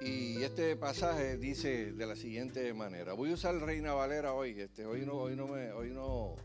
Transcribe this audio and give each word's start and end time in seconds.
Y 0.00 0.42
este 0.42 0.76
pasaje 0.76 1.36
dice 1.38 1.92
de 1.92 2.06
la 2.06 2.16
siguiente 2.16 2.72
manera. 2.74 3.14
Voy 3.14 3.30
a 3.30 3.34
usar 3.34 3.54
Reina 3.56 3.94
Valera 3.94 4.34
hoy. 4.34 4.60
Este, 4.60 4.84
hoy 4.84 5.04
no, 5.06 5.14
hoy 5.14 5.36
no 5.36 5.46
me, 5.46 5.72
hoy 5.72 5.90
no 5.90 6.36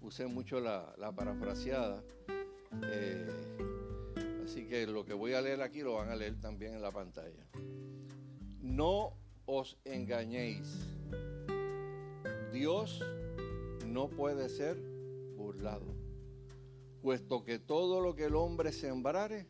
usé 0.00 0.26
mucho 0.26 0.60
la, 0.60 0.94
parafraseada. 1.14 2.02
Eh, 2.82 3.28
así 4.44 4.66
que 4.66 4.86
lo 4.86 5.04
que 5.04 5.12
voy 5.12 5.34
a 5.34 5.40
leer 5.40 5.62
aquí 5.62 5.80
lo 5.80 5.94
van 5.94 6.08
a 6.08 6.16
leer 6.16 6.40
también 6.40 6.74
en 6.74 6.82
la 6.82 6.92
pantalla. 6.92 7.46
No 8.60 9.14
os 9.46 9.78
engañéis. 9.84 10.86
Dios 12.52 13.02
no 13.86 14.08
puede 14.08 14.48
ser 14.48 14.76
burlado, 15.36 15.94
puesto 17.02 17.44
que 17.44 17.58
todo 17.58 18.00
lo 18.00 18.14
que 18.14 18.24
el 18.24 18.34
hombre 18.34 18.72
sembrare, 18.72 19.46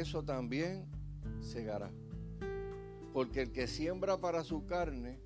eso 0.00 0.22
también 0.22 0.86
segará. 1.40 1.90
Porque 3.12 3.42
el 3.42 3.52
que 3.52 3.66
siembra 3.66 4.20
para 4.20 4.44
su 4.44 4.66
carne, 4.66 5.20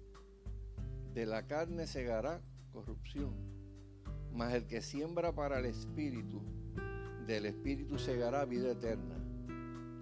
de 1.14 1.26
la 1.26 1.46
carne 1.46 1.86
segará 1.86 2.42
corrupción. 2.72 3.34
Mas 4.32 4.54
el 4.54 4.66
que 4.66 4.82
siembra 4.82 5.34
para 5.34 5.58
el 5.58 5.66
espíritu, 5.66 6.42
del 7.26 7.46
espíritu 7.46 7.98
segará 7.98 8.44
vida 8.44 8.72
eterna. 8.72 9.16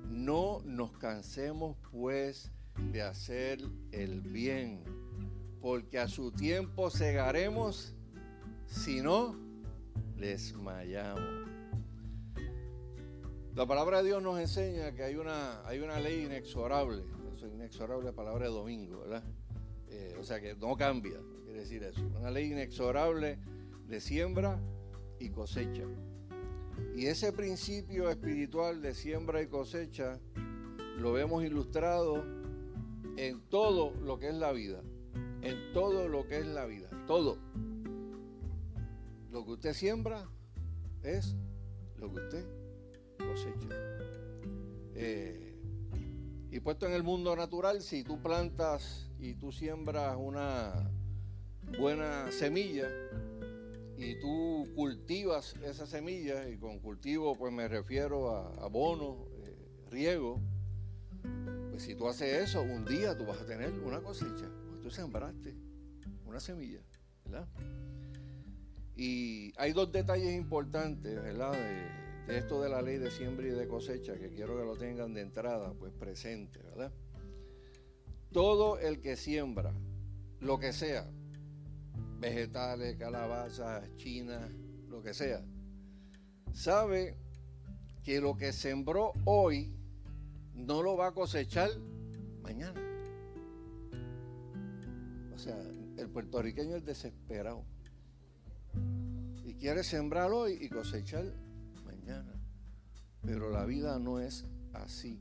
No 0.09 0.61
nos 0.65 0.93
cansemos 0.99 1.77
pues 1.91 2.51
de 2.93 3.03
hacer 3.03 3.61
el 3.93 4.21
bien, 4.21 4.83
porque 5.61 5.99
a 5.99 6.09
su 6.09 6.33
tiempo 6.33 6.91
segaremos 6.91 7.95
si 8.67 9.01
no 9.01 9.37
desmayamos. 10.17 11.44
La 13.55 13.67
palabra 13.67 13.99
de 13.99 14.09
Dios 14.09 14.21
nos 14.21 14.41
enseña 14.41 14.93
que 14.97 15.05
hay 15.05 15.15
una, 15.15 15.65
hay 15.65 15.79
una 15.79 16.01
ley 16.01 16.25
inexorable, 16.25 17.05
eso 17.37 17.47
es 17.47 17.55
inexorable 17.55 18.07
la 18.07 18.13
palabra 18.13 18.47
de 18.47 18.51
domingo, 18.51 19.03
¿verdad? 19.03 19.23
Eh, 19.91 20.17
o 20.21 20.25
sea 20.25 20.41
que 20.41 20.57
no 20.57 20.77
cambia, 20.77 21.21
quiere 21.45 21.61
decir 21.61 21.85
eso. 21.85 22.03
Una 22.19 22.33
ley 22.33 22.51
inexorable 22.51 23.39
de 23.87 24.01
siembra 24.01 24.61
y 25.21 25.31
cosecha. 25.31 25.85
Y 26.97 27.07
ese 27.07 27.33
principio 27.33 28.11
espiritual 28.11 28.83
de 28.83 28.93
siembra 28.93 29.41
y 29.41 29.47
cosecha 29.47 30.19
lo 30.99 31.13
vemos 31.13 31.45
ilustrado 31.45 32.25
en 33.17 33.41
todo 33.51 33.93
lo 34.01 34.19
que 34.19 34.31
es 34.31 34.35
la 34.35 34.51
vida. 34.51 34.83
En 35.43 35.73
todo 35.73 36.09
lo 36.09 36.27
que 36.27 36.39
es 36.39 36.47
la 36.47 36.67
vida. 36.67 36.89
Todo. 37.07 37.39
Lo 39.31 39.45
que 39.45 39.53
usted 39.53 39.75
siembra 39.75 40.29
es 41.05 41.37
lo 41.99 42.13
que 42.13 42.17
usted 42.17 42.64
cosecha. 43.19 43.69
Eh, 44.95 45.45
y 46.51 46.61
puesto 46.61 46.87
en 46.87 46.93
el 46.93 47.03
mundo 47.03 47.35
natural, 47.35 47.83
si 47.83 48.05
tú 48.05 48.23
plantas 48.23 49.11
y 49.19 49.35
tú 49.35 49.51
siembras 49.51 50.17
una 50.17 50.91
buena 51.79 52.31
semilla 52.31 52.89
y 53.97 54.21
tú 54.21 54.69
cultivas 54.75 55.55
esa 55.65 55.87
semilla, 55.87 56.49
y 56.49 56.57
con 56.59 56.79
cultivo 56.79 57.35
pues 57.37 57.53
me 57.53 57.69
refiero 57.69 58.31
a 58.31 58.65
abono, 58.65 59.27
eh, 59.43 59.57
riego, 59.91 60.41
pues 61.71 61.83
si 61.83 61.95
tú 61.95 62.09
haces 62.09 62.51
eso, 62.51 62.63
un 62.63 62.85
día 62.85 63.17
tú 63.17 63.25
vas 63.25 63.41
a 63.41 63.47
tener 63.47 63.73
una 63.73 64.01
cosecha, 64.01 64.49
porque 64.65 64.83
tú 64.83 64.91
sembraste 64.91 65.55
una 66.25 66.41
semilla, 66.41 66.81
¿verdad? 67.25 67.49
Y 68.97 69.53
hay 69.57 69.73
dos 69.73 69.91
detalles 69.91 70.35
importantes, 70.35 71.15
¿verdad? 71.15 71.53
De, 71.53 72.05
esto 72.29 72.63
de 72.63 72.69
la 72.69 72.81
ley 72.81 72.99
de 72.99 73.11
siembra 73.11 73.47
y 73.47 73.51
de 73.51 73.69
cosecha, 73.69 74.17
que 74.17 74.31
quiero 74.31 74.57
que 74.57 74.65
lo 74.65 74.77
tengan 74.77 75.13
de 75.13 75.21
entrada, 75.21 75.73
pues 75.75 75.93
presente, 75.93 76.61
¿verdad? 76.63 76.93
Todo 78.33 78.79
el 78.79 79.01
que 79.01 79.17
siembra, 79.17 79.75
lo 80.41 80.59
que 80.59 80.73
sea, 80.73 81.09
vegetales, 82.19 82.97
calabazas, 82.97 83.95
chinas, 83.97 84.51
lo 84.89 85.03
que 85.03 85.15
sea, 85.15 85.45
sabe 86.53 87.17
que 88.03 88.21
lo 88.21 88.37
que 88.37 88.53
sembró 88.53 89.13
hoy 89.25 89.75
no 90.55 90.83
lo 90.83 90.97
va 90.97 91.09
a 91.09 91.13
cosechar 91.13 91.71
mañana. 92.43 92.81
O 95.35 95.39
sea, 95.39 95.59
el 95.97 96.09
puertorriqueño 96.09 96.77
es 96.77 96.85
desesperado. 96.85 97.65
Y 99.45 99.55
quiere 99.55 99.83
sembrar 99.83 100.31
hoy 100.33 100.59
y 100.61 100.69
cosechar. 100.69 101.44
Pero 103.25 103.51
la 103.51 103.65
vida 103.65 103.99
no 103.99 104.21
es 104.21 104.45
así. 104.73 105.21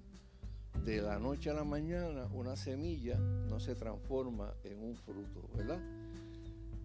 De 0.85 1.01
la 1.01 1.19
noche 1.19 1.49
a 1.49 1.53
la 1.53 1.63
mañana 1.63 2.27
una 2.33 2.55
semilla 2.55 3.17
no 3.17 3.59
se 3.59 3.75
transforma 3.75 4.53
en 4.63 4.83
un 4.83 4.95
fruto, 4.97 5.49
¿verdad? 5.55 5.79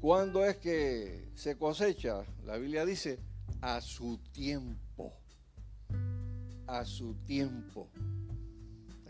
¿Cuándo 0.01 0.45
es 0.45 0.57
que 0.59 1.31
se 1.35 1.57
cosecha? 1.57 2.25
La 2.45 2.57
Biblia 2.57 2.85
dice 2.85 3.19
a 3.61 3.81
su 3.81 4.19
tiempo. 4.33 5.13
A 6.67 6.85
su 6.85 7.15
tiempo 7.25 7.91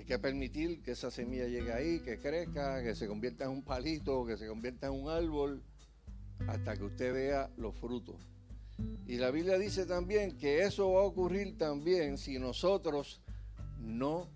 que 0.09 0.19
permitir 0.19 0.81
que 0.83 0.93
esa 0.93 1.11
semilla 1.11 1.47
llegue 1.47 1.71
ahí, 1.71 2.01
que 2.01 2.19
crezca, 2.19 2.83
que 2.83 2.95
se 2.95 3.07
convierta 3.07 3.45
en 3.45 3.51
un 3.51 3.63
palito, 3.63 4.25
que 4.25 4.39
se 4.39 4.49
convierta 4.49 4.87
en 4.87 4.95
un 4.95 5.11
árbol, 5.11 5.63
hasta 6.47 6.79
que 6.79 6.85
usted 6.85 7.13
vea 7.13 7.51
los 7.59 7.77
frutos. 7.77 8.17
Y 9.07 9.17
la 9.17 9.31
Biblia 9.31 9.59
dice 9.59 9.87
también 9.87 10.37
que 10.37 10.63
eso 10.63 10.93
va 10.93 11.01
a 11.01 11.05
ocurrir 11.05 11.57
también 11.57 12.19
si 12.19 12.39
nosotros 12.39 13.21
no 13.79 14.29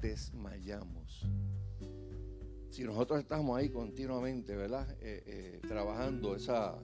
desmayamos. 0.00 1.26
Si 2.70 2.84
nosotros 2.84 3.20
estamos 3.20 3.58
ahí 3.58 3.68
continuamente, 3.68 4.54
¿verdad? 4.54 4.88
Eh, 5.00 5.22
eh, 5.26 5.60
trabajando 5.66 6.36
esa, 6.36 6.78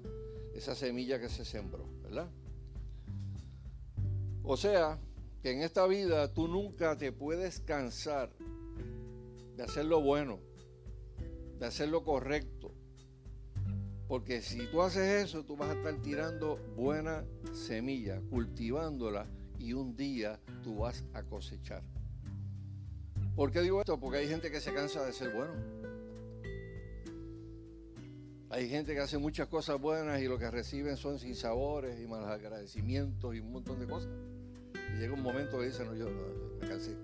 esa 0.55 0.75
semilla 0.75 1.21
que 1.21 1.29
se 1.29 1.45
sembró, 1.45 1.89
¿verdad? 2.03 2.29
O 4.43 4.57
sea, 4.57 4.99
que 5.43 5.53
en 5.53 5.63
esta 5.63 5.87
vida 5.87 6.33
tú 6.33 6.49
nunca 6.49 6.97
te 6.97 7.13
puedes 7.13 7.61
cansar 7.61 8.33
de 9.57 9.63
hacer 9.63 9.85
lo 9.87 10.01
bueno, 10.01 10.41
de 11.59 11.67
hacer 11.67 11.89
lo 11.89 12.05
correcto. 12.05 12.73
Porque 14.09 14.41
si 14.41 14.67
tú 14.69 14.83
haces 14.83 15.25
eso, 15.25 15.45
tú 15.45 15.57
vas 15.57 15.71
a 15.71 15.75
estar 15.75 15.95
tirando 16.01 16.57
buena 16.77 17.25
semilla, 17.53 18.21
cultivándola 18.31 19.27
y 19.59 19.73
un 19.73 19.97
día 19.97 20.39
tú 20.63 20.79
vas 20.79 21.05
a 21.13 21.25
cosechar. 21.25 21.83
¿Por 23.35 23.51
qué 23.51 23.61
digo 23.63 23.81
esto? 23.81 23.99
Porque 23.99 24.19
hay 24.19 24.29
gente 24.29 24.51
que 24.51 24.61
se 24.61 24.73
cansa 24.73 25.05
de 25.05 25.13
ser 25.13 25.35
bueno. 25.35 25.53
Hay 28.49 28.69
gente 28.69 28.95
que 28.95 29.01
hace 29.01 29.19
muchas 29.19 29.49
cosas 29.49 29.81
buenas 29.81 30.23
y 30.23 30.29
lo 30.29 30.39
que 30.39 30.51
reciben 30.51 30.97
son 30.97 31.19
sinsabores 31.19 32.01
y 32.01 32.07
malos 32.07 32.31
agradecimientos 32.31 33.35
y 33.35 33.41
un 33.41 33.53
montón 33.53 33.81
de 33.81 33.87
cosas. 33.87 34.09
Y 34.95 35.01
llega 35.01 35.15
un 35.15 35.23
momento 35.23 35.59
que 35.59 35.67
dicen, 35.67 35.87
no, 35.87 35.95
yo 35.95 36.09
me 36.61 36.69
cansé. 36.69 36.97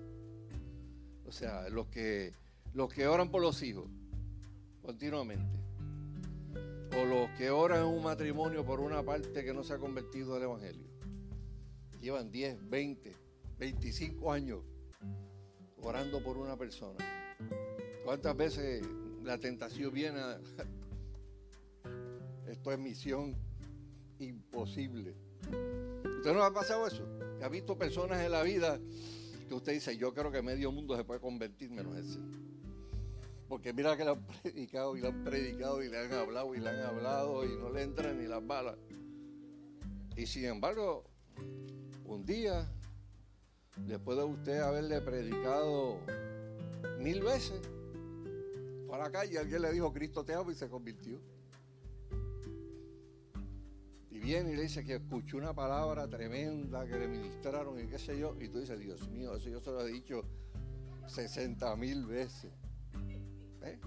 O 1.27 1.31
sea, 1.31 1.67
los 1.69 1.87
que, 1.87 2.33
los 2.73 2.91
que 2.93 3.07
oran 3.07 3.29
por 3.29 3.41
los 3.41 3.61
hijos 3.61 3.89
continuamente. 4.81 5.62
O 6.99 7.05
los 7.05 7.29
que 7.31 7.49
oran 7.49 7.79
en 7.79 7.85
un 7.85 8.03
matrimonio 8.03 8.65
por 8.65 8.79
una 8.79 9.03
parte 9.03 9.43
que 9.43 9.53
no 9.53 9.63
se 9.63 9.73
ha 9.73 9.77
convertido 9.77 10.35
al 10.35 10.43
Evangelio. 10.43 10.87
Llevan 11.99 12.29
10, 12.29 12.69
20, 12.69 13.15
25 13.57 14.31
años 14.31 14.61
orando 15.81 16.21
por 16.21 16.37
una 16.37 16.57
persona. 16.57 16.99
¿Cuántas 18.03 18.35
veces 18.35 18.85
la 19.23 19.37
tentación 19.37 19.93
viene 19.93 20.19
a... 20.19 20.39
Esto 22.47 22.71
es 22.71 22.79
misión 22.79 23.35
imposible. 24.19 25.15
¿Usted 26.17 26.33
no 26.33 26.43
ha 26.43 26.53
pasado 26.53 26.87
eso? 26.87 27.05
¿Ha 27.41 27.49
visto 27.49 27.77
personas 27.77 28.23
en 28.23 28.31
la 28.31 28.43
vida 28.43 28.79
que 29.47 29.53
usted 29.53 29.73
dice, 29.73 29.97
yo 29.97 30.13
creo 30.13 30.31
que 30.31 30.41
medio 30.41 30.71
mundo 30.71 30.95
se 30.95 31.03
puede 31.03 31.19
convertir 31.19 31.71
menos 31.71 31.97
ese? 31.97 32.19
Porque 33.53 33.71
mira 33.71 33.95
que 33.95 34.03
le 34.03 34.09
han 34.09 34.25
predicado 34.41 34.97
y 34.97 35.01
le 35.01 35.09
han 35.09 35.23
predicado 35.23 35.83
y 35.83 35.87
le 35.87 35.99
han 35.99 36.11
hablado 36.11 36.55
y 36.55 36.59
le 36.59 36.69
han 36.69 36.79
hablado 36.79 37.45
y 37.45 37.55
no 37.55 37.69
le 37.69 37.83
entran 37.83 38.17
ni 38.17 38.25
las 38.25 38.43
balas. 38.47 38.75
Y 40.17 40.25
sin 40.25 40.45
embargo, 40.45 41.03
un 42.03 42.25
día, 42.25 42.67
después 43.77 44.17
de 44.17 44.23
usted 44.23 44.59
haberle 44.59 45.01
predicado 45.01 45.99
mil 46.97 47.21
veces, 47.21 47.61
fue 48.87 48.95
a 48.95 48.97
la 48.97 49.11
calle, 49.11 49.37
alguien 49.37 49.61
le 49.61 49.71
dijo, 49.71 49.93
Cristo 49.93 50.25
te 50.25 50.33
amo 50.33 50.49
y 50.49 50.55
se 50.55 50.67
convirtió 50.67 51.21
viene 54.23 54.53
y 54.53 54.55
le 54.55 54.63
dice 54.63 54.83
que 54.83 54.95
escuchó 54.95 55.37
una 55.37 55.53
palabra 55.53 56.07
tremenda 56.07 56.87
que 56.87 56.97
le 56.97 57.07
ministraron 57.07 57.79
y 57.79 57.87
qué 57.87 57.99
sé 57.99 58.17
yo, 58.17 58.35
y 58.39 58.47
tú 58.47 58.61
dices, 58.61 58.79
Dios 58.79 59.07
mío, 59.09 59.35
eso 59.35 59.49
yo 59.49 59.59
se 59.59 59.69
lo 59.69 59.85
he 59.85 59.91
dicho 59.91 60.23
60 61.07 61.75
mil 61.75 62.05
veces. 62.05 62.51
¿Eh? 63.63 63.79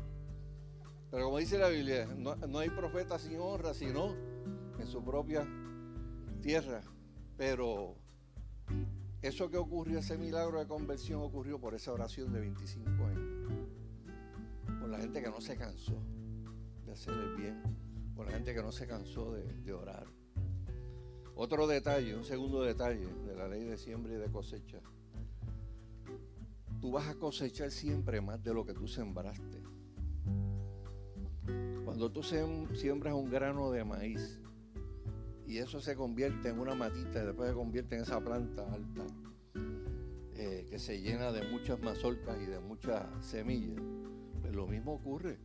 Pero 1.11 1.25
como 1.25 1.38
dice 1.38 1.58
la 1.58 1.69
Biblia, 1.69 2.06
no, 2.17 2.34
no, 2.37 2.58
hay 2.58 2.70
profeta 2.70 3.19
sin 3.19 3.38
honra, 3.38 3.75
sino 3.75 4.14
en 4.78 4.87
su 4.87 5.05
propia 5.05 5.46
tierra. 6.40 6.82
Pero 7.37 7.96
eso 9.23 9.50
que 9.50 9.56
ocurrió, 9.56 9.99
ese 9.99 10.19
milagro 10.19 10.58
de 10.58 10.67
conversión 10.67 11.23
ocurrió 11.23 11.61
por 11.61 11.75
esa 11.75 11.93
oración 11.93 12.32
de 12.32 12.40
25 12.40 13.05
años. 13.05 13.52
Por 14.81 14.88
la 14.88 14.99
gente 14.99 15.23
que 15.23 15.31
no 15.31 15.40
se 15.40 15.56
cansó 15.56 16.02
de 16.84 16.93
hacer 16.93 17.14
el 17.14 17.37
bien. 17.37 17.62
Por 18.14 18.26
la 18.26 18.32
gente 18.32 18.55
que 18.55 18.62
no 18.62 18.72
se 18.72 18.87
cansó 18.87 19.32
de, 19.32 19.43
de 19.43 19.72
orar. 19.72 20.06
Otro 21.34 21.67
detalle, 21.67 22.17
un 22.17 22.25
segundo 22.25 22.62
detalle 22.62 23.06
de 23.26 23.34
la 23.34 23.46
ley 23.46 23.64
de 23.64 23.76
siembra 23.76 24.14
y 24.14 24.17
de 24.17 24.31
cosecha. 24.31 24.81
Tú 26.81 26.93
vas 26.93 27.08
a 27.08 27.14
cosechar 27.14 27.70
siempre 27.70 28.20
más 28.20 28.43
de 28.43 28.52
lo 28.55 28.64
que 28.64 28.75
tú 28.75 28.87
sembraste. 28.87 29.62
Cuando 31.84 32.11
tú 32.11 32.23
siembras 32.23 33.14
un 33.14 33.31
grano 33.31 33.70
de 33.70 33.84
maíz 33.84 34.40
y 35.46 35.58
eso 35.58 35.81
se 35.81 35.94
convierte 35.94 36.49
en 36.49 36.58
una 36.58 36.75
matita 36.75 37.23
y 37.23 37.26
después 37.26 37.49
se 37.49 37.55
convierte 37.55 37.96
en 37.96 38.02
esa 38.02 38.20
planta 38.20 38.70
alta 38.73 39.06
eh, 40.34 40.67
que 40.69 40.78
se 40.78 41.00
llena 41.00 41.32
de 41.32 41.49
muchas 41.49 41.81
mazorcas 41.81 42.37
y 42.43 42.46
de 42.46 42.61
muchas 42.61 43.06
semillas, 43.25 43.81
pues 44.43 44.52
lo 44.55 44.67
mismo 44.67 44.94
ocurre 44.94 45.38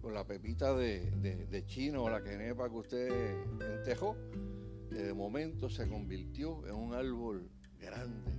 con 0.00 0.12
la 0.12 0.26
pepita 0.26 0.74
de, 0.74 1.10
de 1.10 1.66
chino 1.66 2.02
o 2.02 2.10
la 2.10 2.22
quenepa 2.22 2.68
que 2.68 2.76
usted 2.76 3.36
entejó 3.60 4.16
que 4.90 5.02
de 5.02 5.14
momento 5.14 5.68
se 5.68 5.88
convirtió 5.88 6.66
en 6.66 6.74
un 6.74 6.94
árbol 6.94 7.50
grande, 7.78 8.32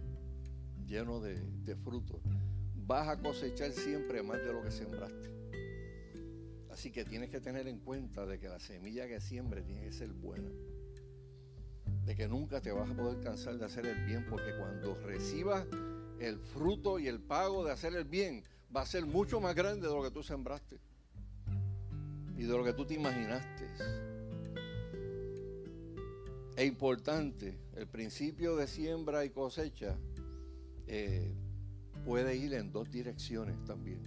lleno 0.86 1.20
de, 1.20 1.76
frutos. 1.84 2.22
Vas 2.76 3.08
a 3.08 3.20
cosechar 3.20 3.72
siempre 3.72 4.22
más 4.24 4.38
de 4.40 4.54
lo 4.54 4.62
que 4.64 4.72
sembraste. 4.72 5.30
Así 6.72 6.92
que 6.92 7.06
tienes 7.06 7.30
que 7.30 7.40
tener 7.40 7.68
en 7.68 7.80
cuenta 7.80 8.26
de 8.26 8.40
que 8.40 8.48
la 8.48 8.60
semilla 8.60 9.08
que 9.08 9.20
siembre 9.20 9.62
tiene 9.62 9.82
que 9.82 9.92
ser 9.92 10.14
buena. 10.14 10.50
De 12.06 12.16
que 12.16 12.28
nunca 12.28 12.62
te 12.62 12.72
vas 12.72 12.90
a 12.90 12.96
poder 12.96 13.22
cansar 13.22 13.58
de 13.58 13.66
hacer 13.66 13.86
el 13.86 14.06
bien, 14.06 14.26
porque 14.30 14.56
cuando 14.58 14.96
recibas 14.96 15.66
el 16.20 16.38
fruto 16.40 17.00
y 17.00 17.08
el 17.08 17.20
pago 17.20 17.66
de 17.66 17.72
hacer 17.72 17.96
el 17.96 18.06
bien, 18.06 18.44
va 18.76 18.82
a 18.82 18.86
ser 18.86 19.06
mucho 19.06 19.40
más 19.40 19.56
grande 19.56 19.88
de 19.88 19.94
lo 19.94 20.04
que 20.04 20.12
tú 20.12 20.22
sembraste 20.22 20.80
y 22.38 22.44
de 22.44 22.58
lo 22.58 22.64
que 22.64 22.74
tú 22.74 22.86
te 22.86 22.94
imaginaste. 22.94 23.68
Es 26.56 26.66
importante, 26.66 27.58
el 27.76 27.88
principio 27.88 28.56
de 28.56 28.68
siembra 28.68 29.26
y 29.26 29.30
cosecha 29.30 29.98
eh, 30.88 31.34
puede 32.06 32.36
ir 32.38 32.54
en 32.54 32.72
dos 32.72 32.92
direcciones 32.92 33.64
también. 33.66 34.02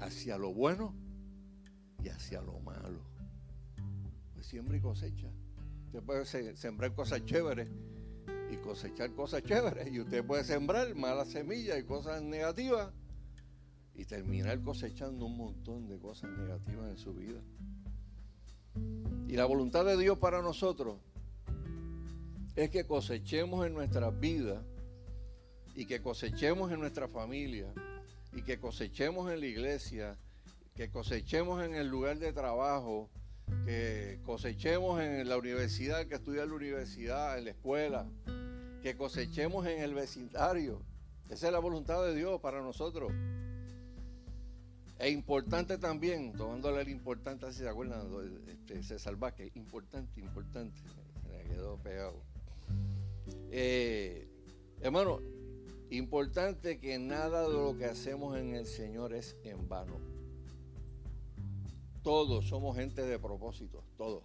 Hacia 0.00 0.38
lo 0.38 0.52
bueno 0.52 0.94
y 2.02 2.08
hacia 2.08 2.42
lo 2.42 2.60
malo. 2.60 3.00
Pues 4.34 4.46
siembra 4.46 4.76
y 4.76 4.80
cosecha. 4.80 5.28
Usted 5.86 6.02
puede 6.02 6.56
sembrar 6.56 6.94
cosas 6.94 7.24
chéveres 7.24 7.68
y 8.50 8.56
cosechar 8.56 9.12
cosas 9.14 9.42
chéveres. 9.42 9.92
Y 9.92 10.00
usted 10.00 10.24
puede 10.24 10.44
sembrar 10.44 10.94
malas 10.94 11.28
semillas 11.28 11.78
y 11.78 11.84
cosas 11.84 12.22
negativas 12.22 12.92
y 13.94 14.04
terminar 14.04 14.60
cosechando 14.62 15.24
un 15.24 15.36
montón 15.36 15.88
de 15.88 15.98
cosas 15.98 16.30
negativas 16.38 16.90
en 16.90 16.98
su 16.98 17.14
vida. 17.14 17.40
Y 19.26 19.36
la 19.36 19.46
voluntad 19.46 19.84
de 19.84 19.96
Dios 19.96 20.18
para 20.18 20.42
nosotros 20.42 20.98
es 22.54 22.70
que 22.70 22.86
cosechemos 22.86 23.66
en 23.66 23.74
nuestras 23.74 24.18
vidas 24.20 24.62
y 25.76 25.84
que 25.84 26.00
cosechemos 26.00 26.72
en 26.72 26.80
nuestra 26.80 27.06
familia 27.06 27.72
y 28.32 28.42
que 28.42 28.58
cosechemos 28.58 29.30
en 29.30 29.40
la 29.40 29.46
iglesia, 29.46 30.16
que 30.74 30.90
cosechemos 30.90 31.62
en 31.62 31.74
el 31.74 31.88
lugar 31.88 32.18
de 32.18 32.32
trabajo, 32.32 33.10
que 33.64 34.18
cosechemos 34.24 35.00
en 35.00 35.28
la 35.28 35.36
universidad, 35.36 36.06
que 36.06 36.16
estudia 36.16 36.42
en 36.42 36.48
la 36.48 36.54
universidad, 36.54 37.38
en 37.38 37.44
la 37.44 37.50
escuela, 37.50 38.06
que 38.82 38.96
cosechemos 38.96 39.66
en 39.66 39.82
el 39.82 39.94
vecindario. 39.94 40.82
Esa 41.28 41.46
es 41.46 41.52
la 41.52 41.58
voluntad 41.58 42.02
de 42.04 42.14
Dios 42.14 42.40
para 42.40 42.62
nosotros. 42.62 43.12
Es 44.98 45.12
importante 45.12 45.76
también, 45.76 46.32
tomándole 46.32 46.80
el 46.80 46.88
importante, 46.88 47.52
si 47.52 47.58
se 47.58 47.68
acuerdan, 47.68 48.08
este, 48.48 48.82
César 48.82 49.16
Vázquez, 49.16 49.54
importante, 49.54 50.20
importante, 50.20 50.80
se 51.22 51.28
me 51.28 51.42
quedó 51.44 51.76
pegado. 51.76 52.22
Eh, 53.50 54.26
hermano, 54.80 55.20
importante 55.90 56.78
que 56.78 56.98
nada 56.98 57.48
de 57.48 57.54
lo 57.54 57.76
que 57.76 57.84
hacemos 57.84 58.36
en 58.38 58.54
el 58.54 58.66
Señor 58.66 59.12
es 59.14 59.36
en 59.44 59.68
vano. 59.68 59.98
Todos 62.02 62.48
somos 62.48 62.76
gente 62.76 63.02
de 63.02 63.18
propósito, 63.18 63.82
todos. 63.96 64.22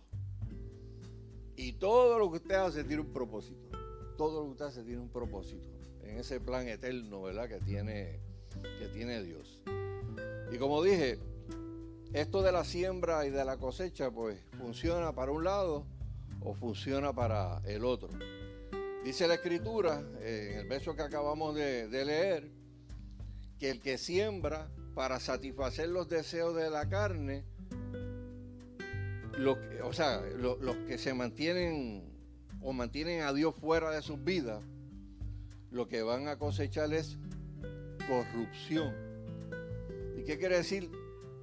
Y 1.56 1.74
todo 1.74 2.18
lo 2.18 2.30
que 2.32 2.38
usted 2.38 2.56
hace 2.56 2.84
tiene 2.84 3.02
un 3.02 3.14
propósito. 3.14 3.78
Todo 4.18 4.40
lo 4.40 4.46
que 4.46 4.52
usted 4.52 4.66
hace 4.66 4.84
tiene 4.84 5.02
un 5.02 5.10
propósito. 5.10 5.68
En 6.04 6.18
ese 6.18 6.40
plan 6.40 6.68
eterno, 6.68 7.22
¿verdad? 7.22 7.48
Que 7.48 7.60
tiene, 7.60 8.20
que 8.80 8.88
tiene 8.88 9.22
Dios. 9.24 9.62
Y 10.52 10.58
como 10.58 10.84
dije, 10.84 11.20
esto 12.14 12.42
de 12.42 12.52
la 12.52 12.64
siembra 12.64 13.26
y 13.26 13.30
de 13.30 13.46
la 13.46 13.58
cosecha, 13.58 14.12
pues 14.12 14.40
funciona 14.58 15.14
para 15.14 15.32
un 15.32 15.44
lado 15.44 15.86
o 16.42 16.54
funciona 16.54 17.14
para 17.14 17.62
el 17.66 17.86
otro. 17.86 18.10
Dice 19.04 19.28
la 19.28 19.36
escritura, 19.36 20.04
eh, 20.20 20.52
en 20.54 20.60
el 20.60 20.68
verso 20.68 20.96
que 20.96 21.02
acabamos 21.02 21.56
de, 21.56 21.88
leer, 22.06 22.52
que 23.60 23.72
el 23.72 23.82
que 23.82 23.98
siembra 23.98 24.70
para 24.94 25.20
satisfacer 25.20 25.90
los 25.90 26.08
deseos 26.08 26.56
de 26.56 26.70
la 26.70 26.88
carne, 26.88 27.44
o 29.84 29.94
sea, 29.94 30.22
los 30.22 30.76
que 30.88 30.98
se 30.98 31.14
mantienen 31.14 32.12
o 32.62 32.74
mantienen 32.74 33.22
a 33.22 33.34
Dios 33.34 33.56
fuera 33.56 33.92
de 33.92 34.02
sus 34.02 34.24
vidas, 34.24 34.64
lo 35.72 35.88
que 35.88 36.04
van 36.04 36.28
a 36.28 36.38
cosechar 36.38 36.94
es 36.94 37.18
corrupción 38.08 39.12
¿Y 40.22 40.24
qué 40.24 40.38
quiere 40.38 40.58
decir? 40.58 40.92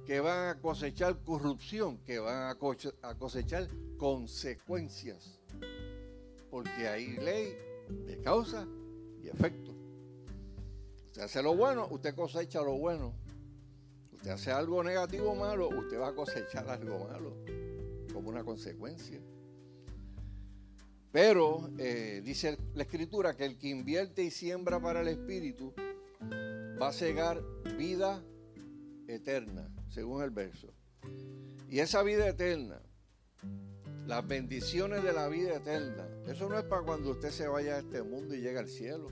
Que 0.05 0.21
van 0.21 0.47
a 0.47 0.61
cosechar 0.61 1.21
corrupción, 1.25 1.97
que 2.05 2.19
van 2.19 2.49
a 2.49 2.55
cosechar 3.17 3.67
consecuencias. 3.97 5.38
Porque 6.49 6.87
hay 6.87 7.17
ley 7.17 7.55
de 8.05 8.19
causa 8.21 8.67
y 9.21 9.27
efecto. 9.27 9.73
Usted 11.07 11.21
hace 11.23 11.43
lo 11.43 11.55
bueno, 11.55 11.87
usted 11.91 12.15
cosecha 12.15 12.61
lo 12.61 12.77
bueno. 12.77 13.13
Usted 14.13 14.31
hace 14.31 14.51
algo 14.51 14.83
negativo 14.83 15.35
malo, 15.35 15.69
usted 15.69 15.99
va 15.99 16.09
a 16.09 16.15
cosechar 16.15 16.69
algo 16.69 17.07
malo 17.07 17.37
como 18.13 18.29
una 18.29 18.43
consecuencia. 18.43 19.19
Pero 21.11 21.69
eh, 21.77 22.21
dice 22.23 22.57
la 22.75 22.83
escritura 22.83 23.35
que 23.35 23.45
el 23.45 23.57
que 23.57 23.69
invierte 23.69 24.23
y 24.23 24.29
siembra 24.29 24.79
para 24.79 25.01
el 25.01 25.07
espíritu 25.07 25.73
va 26.79 26.89
a 26.89 26.93
cegar 26.93 27.41
vida 27.77 28.23
eterna, 29.07 29.69
según 29.89 30.21
el 30.21 30.29
verso. 30.29 30.73
Y 31.67 31.79
esa 31.79 32.03
vida 32.03 32.27
eterna, 32.27 32.81
las 34.09 34.27
bendiciones 34.27 35.03
de 35.03 35.13
la 35.13 35.27
vida 35.27 35.57
eterna, 35.57 36.03
eso 36.25 36.49
no 36.49 36.57
es 36.57 36.63
para 36.65 36.81
cuando 36.81 37.11
usted 37.11 37.29
se 37.29 37.47
vaya 37.47 37.75
a 37.75 37.77
este 37.77 38.01
mundo 38.01 38.33
y 38.33 38.41
llegue 38.41 38.57
al 38.57 38.67
cielo. 38.67 39.11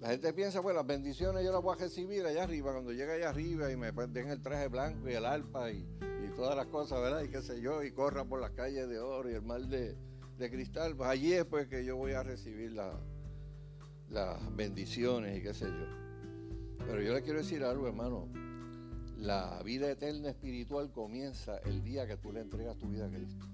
La 0.00 0.08
gente 0.08 0.32
piensa, 0.32 0.62
pues 0.62 0.74
las 0.74 0.86
bendiciones 0.86 1.44
yo 1.44 1.52
las 1.52 1.60
voy 1.60 1.76
a 1.76 1.78
recibir 1.78 2.24
allá 2.24 2.44
arriba, 2.44 2.72
cuando 2.72 2.92
llegue 2.92 3.12
allá 3.12 3.28
arriba 3.28 3.70
y 3.70 3.76
me 3.76 3.92
den 3.92 4.30
el 4.30 4.40
traje 4.40 4.68
blanco 4.68 5.06
y 5.06 5.12
el 5.12 5.26
alpa 5.26 5.70
y, 5.70 5.86
todas 6.34 6.56
las 6.56 6.64
cosas, 6.68 6.98
¿verdad? 7.02 7.22
Y 7.24 7.28
qué 7.28 7.42
sé 7.42 7.60
yo, 7.60 7.82
y 7.82 7.92
corra 7.92 8.24
por 8.24 8.40
las 8.40 8.52
calles 8.52 8.88
de 8.88 8.98
oro 8.98 9.30
y 9.30 9.34
el 9.34 9.42
mar 9.42 9.60
de, 9.60 9.98
cristal. 10.38 10.96
Pues 10.96 11.10
allí 11.10 11.34
es 11.34 11.44
pues 11.44 11.68
que 11.68 11.84
yo 11.84 11.98
voy 11.98 12.12
a 12.12 12.22
recibir 12.22 12.72
las 12.72 14.56
bendiciones 14.56 15.36
y 15.38 15.42
qué 15.42 15.52
sé 15.52 15.66
yo. 15.66 16.86
Pero 16.86 17.02
yo 17.02 17.12
le 17.12 17.20
quiero 17.20 17.40
decir 17.40 17.62
algo, 17.64 17.86
hermano. 17.86 18.30
La 19.22 19.62
vida 19.62 19.88
eterna 19.88 20.30
espiritual 20.30 20.90
comienza 20.90 21.58
el 21.58 21.84
día 21.84 22.08
que 22.08 22.16
tú 22.16 22.32
le 22.32 22.40
entregas 22.40 22.76
tu 22.76 22.88
vida 22.88 23.06
a 23.06 23.08
Cristo. 23.08 23.46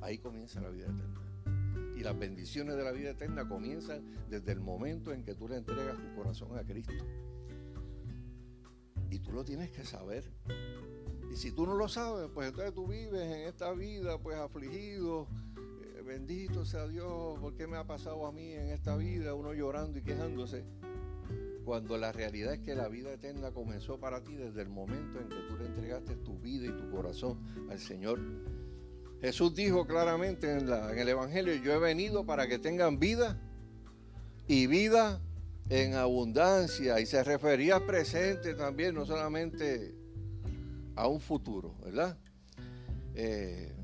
Ahí 0.00 0.18
comienza 0.18 0.60
la 0.60 0.68
vida 0.68 0.84
eterna. 0.84 1.96
Y 1.96 2.04
las 2.04 2.16
bendiciones 2.16 2.76
de 2.76 2.84
la 2.84 2.92
vida 2.92 3.10
eterna 3.10 3.48
comienzan 3.48 4.04
desde 4.30 4.52
el 4.52 4.60
momento 4.60 5.12
en 5.12 5.24
que 5.24 5.34
tú 5.34 5.48
le 5.48 5.56
entregas 5.56 5.96
tu 5.96 6.14
corazón 6.14 6.56
a 6.56 6.62
Cristo. 6.62 6.92
Y 9.10 9.18
tú 9.18 9.32
lo 9.32 9.44
tienes 9.44 9.72
que 9.72 9.84
saber. 9.84 10.22
Y 11.32 11.34
si 11.34 11.50
tú 11.50 11.66
no 11.66 11.74
lo 11.74 11.88
sabes, 11.88 12.30
pues 12.32 12.50
entonces 12.50 12.72
tú 12.72 12.86
vives 12.86 13.22
en 13.22 13.48
esta 13.48 13.72
vida 13.72 14.18
pues 14.18 14.36
afligido. 14.36 15.26
Eh, 15.96 16.02
bendito 16.02 16.64
sea 16.64 16.86
Dios, 16.86 17.36
¿por 17.40 17.56
qué 17.56 17.66
me 17.66 17.76
ha 17.76 17.88
pasado 17.88 18.24
a 18.24 18.30
mí 18.30 18.52
en 18.52 18.68
esta 18.68 18.96
vida? 18.96 19.34
Uno 19.34 19.52
llorando 19.52 19.98
y 19.98 20.02
quejándose 20.02 20.64
cuando 21.66 21.98
la 21.98 22.12
realidad 22.12 22.54
es 22.54 22.60
que 22.60 22.76
la 22.76 22.86
vida 22.86 23.12
eterna 23.12 23.50
comenzó 23.50 23.98
para 23.98 24.22
ti 24.22 24.36
desde 24.36 24.62
el 24.62 24.68
momento 24.68 25.18
en 25.18 25.28
que 25.28 25.34
tú 25.48 25.56
le 25.58 25.66
entregaste 25.66 26.14
tu 26.14 26.38
vida 26.38 26.66
y 26.66 26.70
tu 26.70 26.88
corazón 26.92 27.40
al 27.68 27.80
Señor. 27.80 28.20
Jesús 29.20 29.52
dijo 29.52 29.84
claramente 29.84 30.48
en, 30.48 30.68
el 30.68 31.08
Evangelio, 31.08 31.56
yo 31.56 31.72
he 31.72 31.78
venido 31.80 32.24
para 32.24 32.46
que 32.46 32.60
tengan 32.60 33.00
vida 33.00 33.36
y 34.46 34.68
vida 34.68 35.20
en 35.68 35.94
abundancia. 35.94 37.00
Y 37.00 37.06
se 37.06 37.24
refería 37.24 37.74
al 37.74 37.84
presente 37.84 38.54
también, 38.54 38.94
no 38.94 39.04
solamente 39.04 39.92
a 40.94 41.08
un 41.08 41.20
futuro, 41.20 41.74
¿verdad? 41.84 42.16
Eh, 43.16 43.74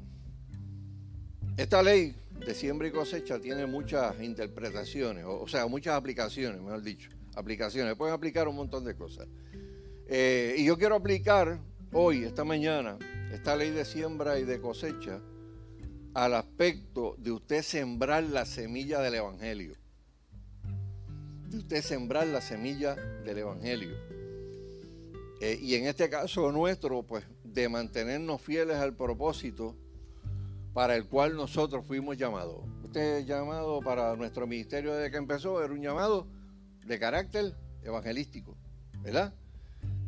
esta 1.57 1.83
ley 1.83 2.15
de 2.47 2.55
siembra 2.55 2.87
y 2.87 2.93
cosecha 2.93 3.41
tiene 3.41 3.67
muchas 3.67 4.21
interpretaciones, 4.21 5.25
o, 5.27 5.49
sea, 5.49 5.67
muchas 5.67 5.95
aplicaciones, 5.95 6.61
mejor 6.61 6.83
dicho. 6.85 7.11
Aplicaciones, 7.35 7.95
pueden 7.97 8.15
aplicar 8.15 8.49
un 8.49 8.57
montón 8.57 8.85
de 8.85 8.95
cosas. 8.95 9.27
Eh, 10.07 10.57
y 10.59 10.65
yo 10.65 10.77
quiero 10.77 10.97
aplicar 10.97 11.59
hoy, 11.93 12.25
esta 12.25 12.45
mañana, 12.45 12.99
esta 13.33 13.57
ley 13.57 13.71
de 13.71 13.85
siembra 13.85 14.39
y 14.39 14.45
de 14.45 14.61
cosecha 14.61 15.21
al 16.15 16.35
aspecto 16.35 17.15
de 17.19 17.33
usted 17.33 17.63
sembrar 17.63 18.25
la 18.25 18.45
semilla 18.45 19.01
del 19.01 19.15
Evangelio. 19.15 19.75
De 21.49 21.59
usted 21.59 21.83
sembrar 21.83 22.27
la 22.27 22.41
semilla 22.41 22.95
del 22.95 23.39
Evangelio. 23.39 23.97
Eh, 25.41 25.59
y 25.61 25.75
en 25.75 25.87
este 25.87 26.09
caso 26.11 26.53
nuestro, 26.53 27.03
pues 27.03 27.25
de 27.43 27.69
mantenernos 27.69 28.41
fieles 28.41 28.77
al 28.77 28.95
propósito 28.95 29.75
para 30.73 30.97
el 30.97 31.07
cual 31.07 31.37
nosotros 31.37 31.85
fuimos 31.87 32.17
llamados. 32.17 32.61
Este 32.85 33.25
llamado 33.25 33.81
para 33.81 34.15
nuestro 34.17 34.47
ministerio 34.47 34.95
desde 34.95 35.11
que 35.11 35.17
empezó 35.17 35.63
era 35.63 35.73
un 35.73 35.83
llamado 35.83 36.27
de 36.87 36.99
carácter 36.99 37.55
evangelístico, 37.83 38.57
¿verdad? 39.03 39.35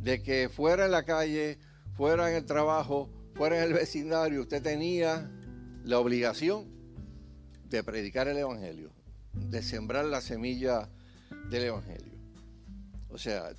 De 0.02 0.22
que 0.22 0.48
fuera 0.48 0.86
en 0.86 0.92
la 0.92 1.04
calle, 1.04 1.58
fuera 1.96 2.30
en 2.30 2.36
el 2.36 2.44
trabajo, 2.44 3.10
fuera 3.34 3.58
en 3.58 3.64
el 3.64 3.72
vecindario, 3.72 4.42
usted 4.42 4.62
tenía 4.62 5.30
la 5.84 5.98
obligación 5.98 6.66
de 7.68 7.82
predicar 7.82 8.28
el 8.28 8.38
Evangelio, 8.38 8.90
de 9.32 9.62
sembrar 9.62 10.04
la 10.04 10.20
semilla 10.20 10.88
del 11.50 11.64
Evangelio. 11.64 12.12
O 13.10 13.18
sea, 13.18 13.52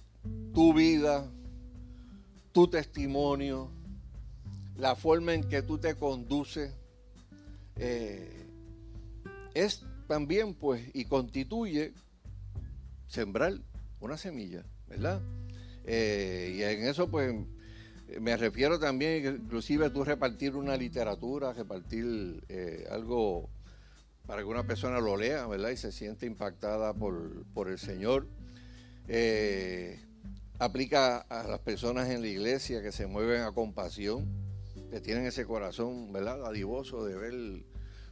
tu 0.53 0.73
vida, 0.73 1.29
tu 2.51 2.67
testimonio, 2.67 3.71
la 4.77 4.95
forma 4.95 5.33
en 5.33 5.43
que 5.43 5.61
tú 5.61 5.77
te 5.77 5.95
conduces, 5.95 6.73
eh, 7.75 8.47
es 9.53 9.85
también 10.07 10.53
pues 10.53 10.89
y 10.93 11.05
constituye 11.05 11.93
sembrar 13.07 13.53
una 13.99 14.17
semilla, 14.17 14.65
¿verdad? 14.87 15.21
Eh, 15.85 16.53
y 16.57 16.63
en 16.63 16.85
eso 16.85 17.09
pues 17.09 17.33
me 18.19 18.37
refiero 18.37 18.79
también 18.79 19.41
inclusive 19.41 19.89
tú 19.89 20.03
repartir 20.03 20.55
una 20.55 20.77
literatura, 20.77 21.53
repartir 21.53 22.43
eh, 22.49 22.85
algo 22.89 23.49
para 24.25 24.41
que 24.41 24.47
una 24.47 24.65
persona 24.65 24.99
lo 24.99 25.17
lea, 25.17 25.45
¿verdad? 25.47 25.69
Y 25.69 25.77
se 25.77 25.91
siente 25.91 26.25
impactada 26.25 26.93
por, 26.93 27.45
por 27.53 27.69
el 27.69 27.77
Señor. 27.77 28.27
aplica 30.57 31.17
a 31.19 31.47
las 31.47 31.59
personas 31.59 32.09
en 32.09 32.21
la 32.21 32.27
iglesia 32.27 32.81
que 32.81 32.91
se 32.91 33.05
mueven 33.05 33.41
a 33.41 33.51
compasión 33.51 34.45
que 34.89 35.01
tienen 35.01 35.25
ese 35.25 35.45
corazón, 35.45 36.11
¿verdad? 36.11 36.45
Adivoso 36.45 37.05
de 37.05 37.15
ver 37.15 37.63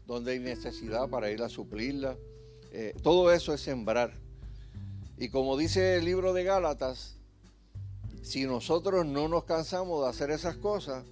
dónde 0.05 0.33
hay 0.33 0.39
necesidad 0.39 1.09
para 1.09 1.31
ir 1.31 1.41
a 1.41 1.49
suplirla. 1.49 2.17
Eh, 2.71 2.93
todo 3.01 3.31
eso 3.31 3.53
es 3.53 3.61
sembrar. 3.61 4.19
Y 5.23 5.29
como 5.29 5.55
dice 5.55 5.95
el 5.95 6.03
libro 6.03 6.33
de 6.33 6.43
Gálatas, 6.43 7.15
si 8.23 8.43
nosotros 8.43 9.05
no 9.05 9.29
nos 9.29 9.45
cansamos 9.45 10.03
de 10.03 10.09
hacer 10.09 10.31
esas 10.31 10.57
cosas, 10.57 11.05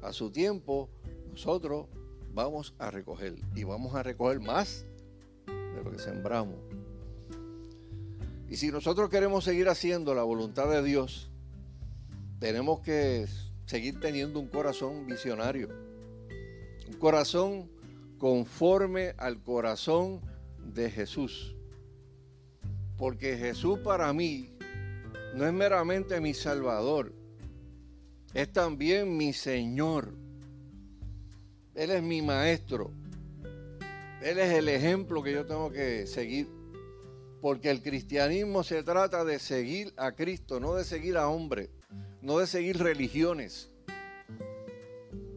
a 0.00 0.12
su 0.12 0.30
tiempo, 0.30 0.88
nosotros 1.32 1.88
vamos 2.32 2.72
a 2.78 2.92
recoger. 2.92 3.34
Y 3.56 3.64
vamos 3.64 3.96
a 3.96 4.04
recoger 4.04 4.38
más 4.38 4.86
de 5.48 5.82
lo 5.82 5.90
que 5.90 5.98
sembramos. 5.98 6.54
Y 8.48 8.58
si 8.58 8.70
nosotros 8.70 9.10
queremos 9.10 9.42
seguir 9.42 9.68
haciendo 9.68 10.14
la 10.14 10.22
voluntad 10.22 10.70
de 10.70 10.84
Dios, 10.84 11.28
tenemos 12.38 12.78
que 12.78 13.26
seguir 13.66 13.98
teniendo 13.98 14.38
un 14.38 14.46
corazón 14.46 15.04
visionario, 15.04 15.68
un 16.86 16.96
corazón 17.00 17.68
conforme 18.18 19.16
al 19.18 19.42
corazón 19.42 20.20
de 20.64 20.88
Jesús. 20.92 21.56
Porque 23.02 23.36
Jesús 23.36 23.80
para 23.80 24.12
mí 24.12 24.48
no 25.34 25.44
es 25.44 25.52
meramente 25.52 26.20
mi 26.20 26.34
Salvador, 26.34 27.12
es 28.32 28.52
también 28.52 29.16
mi 29.16 29.32
Señor. 29.32 30.14
Él 31.74 31.90
es 31.90 32.00
mi 32.00 32.22
Maestro. 32.22 32.92
Él 34.22 34.38
es 34.38 34.52
el 34.52 34.68
ejemplo 34.68 35.20
que 35.20 35.32
yo 35.32 35.44
tengo 35.44 35.72
que 35.72 36.06
seguir. 36.06 36.46
Porque 37.40 37.72
el 37.72 37.82
cristianismo 37.82 38.62
se 38.62 38.84
trata 38.84 39.24
de 39.24 39.40
seguir 39.40 39.92
a 39.96 40.12
Cristo, 40.12 40.60
no 40.60 40.74
de 40.74 40.84
seguir 40.84 41.16
a 41.16 41.26
hombre 41.26 41.70
no 42.20 42.38
de 42.38 42.46
seguir 42.46 42.78
religiones. 42.78 43.68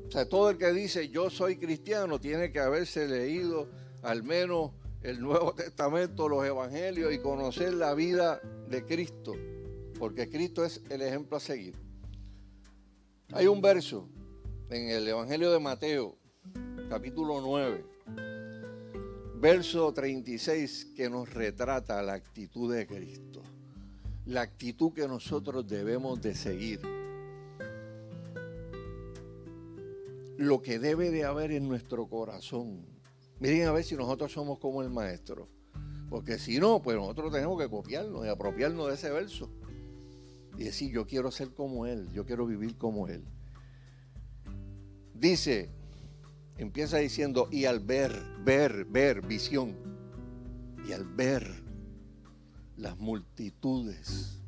O 0.07 0.12
sea, 0.12 0.29
todo 0.29 0.51
el 0.51 0.60
que 0.60 0.72
dice 0.72 1.10
yo 1.10 1.31
soy 1.31 1.57
cristiano 1.57 2.19
tiene 2.19 2.51
que 2.51 2.60
haberse 2.60 3.07
leído 3.07 3.67
al 4.03 4.22
menos 4.22 4.69
el 5.05 5.21
Nuevo 5.21 5.53
Testamento, 5.53 6.27
los 6.27 6.45
Evangelios 6.45 7.13
y 7.13 7.19
conocer 7.19 7.74
la 7.74 7.93
vida 7.93 8.41
de 8.69 8.85
Cristo, 8.85 9.33
porque 10.00 10.29
Cristo 10.29 10.65
es 10.65 10.81
el 10.89 11.01
ejemplo 11.01 11.38
a 11.38 11.39
seguir. 11.39 11.75
Hay 13.31 13.47
un 13.47 13.62
verso 13.62 14.09
en 14.69 14.89
el 14.89 15.07
Evangelio 15.07 15.51
de 15.51 15.59
Mateo, 15.59 16.17
capítulo 16.89 17.41
9, 17.41 17.85
verso 19.35 19.93
36, 19.93 20.93
que 20.95 21.09
nos 21.09 21.33
retrata 21.33 22.01
la 22.01 22.13
actitud 22.13 22.74
de 22.74 22.88
Cristo 22.88 23.43
la 24.25 24.41
actitud 24.41 24.91
que 24.91 25.07
nosotros 25.07 25.67
debemos 25.67 26.21
de 26.21 26.33
seguir. 26.33 26.81
Lo 30.38 30.62
que 30.62 30.79
debe 30.79 31.12
de 31.12 31.24
haber 31.24 31.51
en 31.51 31.67
nuestro 31.67 32.07
corazón. 32.07 32.94
Miren 33.39 33.68
a 33.68 33.72
ver 33.72 33.84
si 33.84 33.96
nosotros 33.96 34.32
somos 34.32 34.60
como 34.60 34.82
el 34.82 34.89
maestro. 34.89 35.50
Porque 36.10 36.38
si 36.38 36.60
no, 36.60 36.82
pues 36.82 36.96
nosotros 36.96 37.32
tenemos 37.32 37.60
que 37.60 37.70
copiarnos 37.70 38.25
y 38.25 38.30
apropiarnos 38.30 38.88
de 38.88 38.94
ese 38.94 39.10
verso. 39.10 39.50
Y 40.58 40.63
decir, 40.63 40.92
yo 40.92 41.06
quiero 41.06 41.32
ser 41.32 41.54
como 41.54 41.86
Él, 41.86 42.10
yo 42.13 42.25
quiero 42.25 42.46
vivir 42.46 42.77
como 42.77 43.08
Él. 43.08 43.25
Dice, 45.13 45.70
empieza 46.58 46.98
diciendo, 46.98 47.50
y 47.51 47.65
al 47.65 47.80
ver, 47.80 48.13
ver, 48.44 48.86
ver, 48.86 49.25
visión. 49.25 49.75
Y 50.88 50.94
al 50.94 51.04
ver 51.06 51.63
las 52.77 52.98
multitudes. 52.98 54.39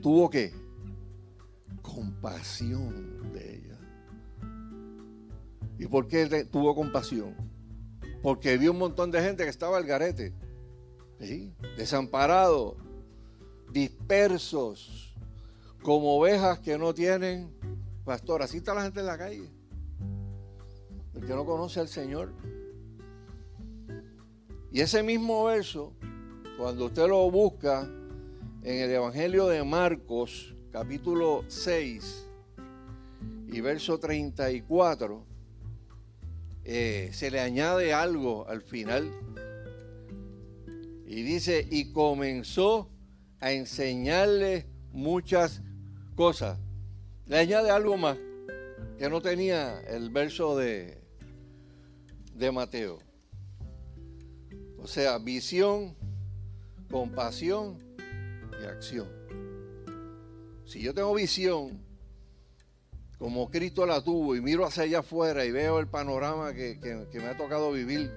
Tuvo 0.00 0.30
que 0.30 0.52
compasión 1.82 3.32
de 3.32 3.56
ella. 3.56 3.78
¿Y 5.78 5.86
por 5.86 6.08
qué 6.08 6.44
tuvo 6.50 6.74
compasión? 6.74 7.49
Porque 8.22 8.58
vio 8.58 8.72
un 8.72 8.78
montón 8.78 9.10
de 9.10 9.22
gente 9.22 9.44
que 9.44 9.50
estaba 9.50 9.76
al 9.76 9.84
garete, 9.84 10.32
desamparados, 11.76 12.74
dispersos, 13.72 15.14
como 15.82 16.16
ovejas 16.18 16.58
que 16.58 16.76
no 16.76 16.92
tienen 16.92 17.50
pastor. 18.04 18.42
Así 18.42 18.58
está 18.58 18.74
la 18.74 18.82
gente 18.82 19.00
en 19.00 19.06
la 19.06 19.18
calle. 19.18 19.50
El 21.14 21.26
que 21.26 21.34
no 21.34 21.44
conoce 21.44 21.80
al 21.80 21.88
Señor. 21.88 22.32
Y 24.72 24.80
ese 24.80 25.02
mismo 25.02 25.44
verso 25.44 25.94
cuando 26.60 26.84
usted 26.84 27.08
lo 27.08 27.30
busca 27.30 27.88
en 28.62 28.82
el 28.82 28.90
Evangelio 28.90 29.46
de 29.46 29.64
Marcos, 29.64 30.54
capítulo 30.70 31.42
6 31.48 32.28
y 33.48 33.60
verso 33.62 33.98
34, 33.98 35.24
eh, 36.64 37.10
se 37.12 37.30
le 37.30 37.40
añade 37.40 37.92
algo 37.92 38.46
al 38.48 38.62
final. 38.62 39.10
Y 41.06 41.22
dice, 41.22 41.66
y 41.70 41.92
comenzó 41.92 42.88
a 43.40 43.52
enseñarle 43.52 44.66
muchas 44.92 45.62
cosas. 46.14 46.58
Le 47.26 47.38
añade 47.38 47.70
algo 47.70 47.96
más 47.96 48.18
que 48.98 49.08
no 49.08 49.20
tenía 49.22 49.80
el 49.80 50.10
verso 50.10 50.56
de, 50.56 50.98
de 52.34 52.52
Mateo. 52.52 52.98
O 54.78 54.86
sea, 54.86 55.18
visión, 55.18 55.96
compasión 56.90 57.78
y 58.62 58.66
acción. 58.66 59.08
Si 60.64 60.80
yo 60.80 60.94
tengo 60.94 61.14
visión, 61.14 61.80
como 63.20 63.50
Cristo 63.50 63.84
la 63.84 64.02
tuvo, 64.02 64.34
y 64.34 64.40
miro 64.40 64.64
hacia 64.64 64.84
allá 64.84 65.00
afuera 65.00 65.44
y 65.44 65.50
veo 65.50 65.78
el 65.78 65.86
panorama 65.86 66.54
que, 66.54 66.78
me 67.12 67.26
ha 67.26 67.36
tocado 67.36 67.70
vivir 67.70 68.10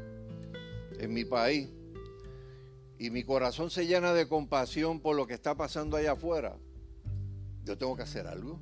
en 0.97 1.13
mi 1.13 1.25
país, 1.25 1.67
y 2.97 3.09
mi 3.09 3.25
corazón 3.25 3.69
se 3.69 3.85
llena 3.85 4.13
de 4.13 4.29
compasión 4.29 5.01
por 5.01 5.17
lo 5.17 5.27
que 5.27 5.33
está 5.33 5.55
pasando 5.55 5.97
allá 5.97 6.13
afuera, 6.13 6.57
yo 7.65 7.77
tengo 7.77 7.97
que 7.97 8.03
hacer 8.03 8.27
algo. 8.27 8.61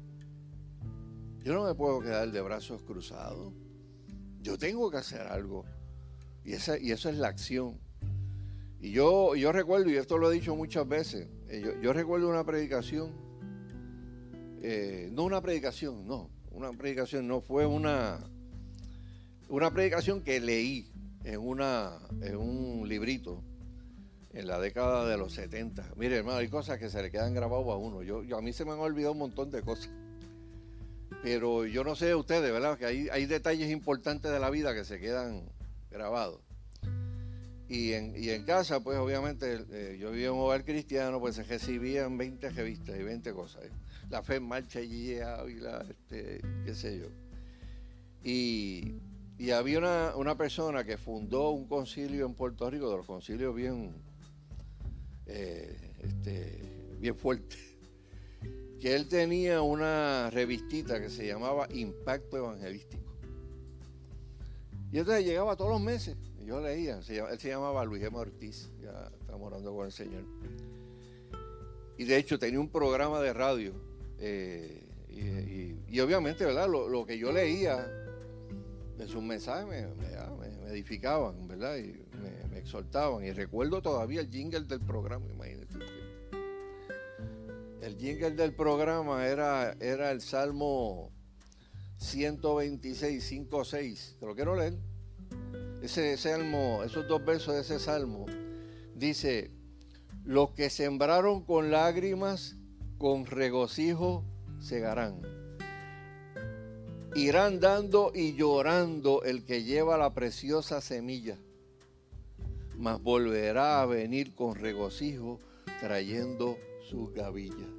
Yo 1.43 1.53
no 1.53 1.63
me 1.63 1.75
puedo 1.75 2.01
quedar 2.01 2.31
de 2.31 2.41
brazos 2.41 2.81
cruzados. 2.81 3.53
Yo 4.41 4.57
tengo 4.57 4.89
que 4.89 4.97
hacer 4.97 5.21
algo. 5.21 5.65
Y, 6.43 6.53
esa, 6.53 6.79
y 6.79 6.91
eso 6.91 7.07
es 7.09 7.17
la 7.17 7.27
acción. 7.27 7.79
Y 8.79 8.91
yo, 8.91 9.35
yo 9.35 9.51
recuerdo, 9.51 9.91
y 9.91 9.95
esto 9.95 10.17
lo 10.17 10.31
he 10.31 10.33
dicho 10.33 10.55
muchas 10.55 10.87
veces, 10.87 11.27
eh, 11.49 11.77
yo, 11.81 11.93
recuerdo 11.93 12.29
una 12.29 12.43
predicación, 12.43 13.11
eh, 14.61 15.09
no 15.11 15.23
una 15.23 15.41
predicación, 15.41 16.07
no, 16.07 16.29
una 16.51 16.71
predicación 16.71 17.27
no, 17.27 17.41
fue 17.41 17.65
una, 17.65 18.19
una 19.49 19.71
predicación 19.71 20.21
que 20.21 20.39
leí 20.39 20.91
en, 21.23 21.39
una, 21.39 21.97
en 22.21 22.35
un 22.35 22.87
librito 22.87 23.43
en 24.33 24.47
la 24.47 24.59
década 24.59 25.07
de 25.07 25.17
los 25.17 25.33
70. 25.33 25.93
Mire, 25.95 26.17
hermano, 26.17 26.37
hay 26.37 26.47
cosas 26.47 26.77
que 26.77 26.89
se 26.89 27.01
le 27.01 27.11
quedan 27.11 27.33
grabadas 27.33 27.67
a 27.67 27.75
uno. 27.75 28.03
Yo, 28.03 28.23
a 28.37 28.41
mí 28.41 28.53
se 28.53 28.65
me 28.65 28.71
han 28.71 28.79
olvidado 28.79 29.13
un 29.13 29.19
montón 29.19 29.51
de 29.51 29.61
cosas. 29.61 29.89
Pero 31.23 31.65
yo 31.65 31.83
no 31.83 31.95
sé 31.95 32.07
de 32.07 32.15
ustedes, 32.15 32.51
¿verdad? 32.51 32.77
Que 32.77 32.85
hay, 32.85 33.09
hay 33.09 33.25
detalles 33.25 33.69
importantes 33.69 34.31
de 34.31 34.39
la 34.39 34.49
vida 34.49 34.73
que 34.73 34.85
se 34.85 34.99
quedan 34.99 35.43
grabados. 35.89 36.39
Y 37.67 37.93
en, 37.93 38.13
y 38.15 38.29
en 38.29 38.43
casa, 38.43 38.81
pues 38.81 38.97
obviamente, 38.97 39.65
eh, 39.71 39.97
yo 39.99 40.11
vivía 40.11 40.27
en 40.27 40.33
un 40.33 40.39
hogar 40.39 40.65
cristiano, 40.65 41.19
pues 41.19 41.47
recibían 41.47 42.17
20 42.17 42.49
revistas 42.49 42.99
y 42.99 43.03
20 43.03 43.33
cosas. 43.33 43.63
¿eh? 43.65 43.69
La 44.11 44.21
fe 44.21 44.35
en 44.35 44.43
marcha 44.43 44.81
y 44.81 45.15
la, 45.15 45.85
este, 45.89 46.41
qué 46.65 46.75
sé 46.75 46.99
yo. 46.99 47.07
Y, 48.23 48.99
y 49.37 49.51
había 49.51 49.79
una, 49.79 50.13
una, 50.17 50.37
persona 50.37 50.83
que 50.83 50.97
fundó 50.97 51.51
un 51.51 51.65
concilio 51.65 52.25
en 52.25 52.33
Puerto 52.33 52.69
Rico, 52.69 52.89
de 52.89 52.97
los 52.97 53.05
concilios 53.05 53.55
bien, 53.55 53.95
eh, 55.27 55.75
este, 56.03 56.97
bien 56.99 57.15
fuertes, 57.15 57.57
que 58.81 58.93
él 58.95 59.07
tenía 59.07 59.61
una 59.61 60.29
revistita 60.29 60.99
que 60.99 61.09
se 61.09 61.25
llamaba 61.25 61.67
Impacto 61.73 62.35
Evangelístico. 62.35 63.15
Y 64.91 64.99
entonces 64.99 65.23
llegaba 65.23 65.55
todos 65.55 65.71
los 65.71 65.81
meses, 65.81 66.17
yo 66.45 66.59
leía, 66.59 66.97
él 66.97 67.39
se 67.39 67.47
llamaba 67.47 67.85
Luis 67.85 68.03
M. 68.03 68.17
Ortiz, 68.17 68.69
ya 68.81 69.09
estamos 69.21 69.47
orando 69.47 69.73
con 69.73 69.85
el 69.85 69.93
Señor. 69.93 70.25
Y 71.97 72.03
de 72.03 72.17
hecho 72.17 72.37
tenía 72.37 72.59
un 72.59 72.69
programa 72.69 73.21
de 73.21 73.31
radio, 73.31 73.90
eh, 74.21 74.87
y, 75.87 75.99
obviamente, 75.99 76.45
¿verdad? 76.45 76.69
Lo, 76.69 77.05
que 77.05 77.17
yo 77.17 77.31
leía 77.31 77.85
de 78.97 79.07
sus 79.07 79.21
mensajes 79.21 79.67
me, 79.67 80.71
edificaban, 80.71 81.47
¿verdad? 81.47 81.77
Y 81.77 82.01
me, 82.49 82.57
exhortaban. 82.57 83.25
Y 83.25 83.31
recuerdo 83.31 83.81
todavía 83.81 84.21
el 84.21 84.29
jingle 84.29 84.61
del 84.61 84.79
programa, 84.81 85.25
imagínate. 85.27 85.73
El 87.81 87.97
jingle 87.97 88.31
del 88.31 88.53
programa 88.53 89.25
era, 89.27 89.75
era 89.79 90.11
el 90.11 90.21
Salmo 90.21 91.11
126, 91.97 93.23
5, 93.23 93.65
6. 93.65 94.17
Te 94.19 94.25
lo 94.25 94.35
quiero 94.35 94.55
leer. 94.55 94.75
Ese 95.81 96.15
salmo, 96.15 96.83
esos 96.83 97.07
dos 97.07 97.25
versos 97.25 97.55
de 97.55 97.61
ese 97.61 97.79
salmo, 97.79 98.27
dice, 98.95 99.51
los 100.23 100.51
que 100.51 100.69
sembraron 100.69 101.43
con 101.43 101.71
lágrimas, 101.71 102.55
con 103.01 103.25
regocijo 103.25 104.23
segarán. 104.59 105.23
Irán 107.15 107.59
dando 107.59 108.11
y 108.13 108.35
llorando 108.35 109.23
el 109.23 109.43
que 109.43 109.63
lleva 109.63 109.97
la 109.97 110.13
preciosa 110.13 110.81
semilla, 110.81 111.35
mas 112.77 113.01
volverá 113.01 113.81
a 113.81 113.87
venir 113.87 114.35
con 114.35 114.53
regocijo 114.53 115.39
trayendo 115.79 116.59
sus 116.91 117.11
gavillas. 117.11 117.71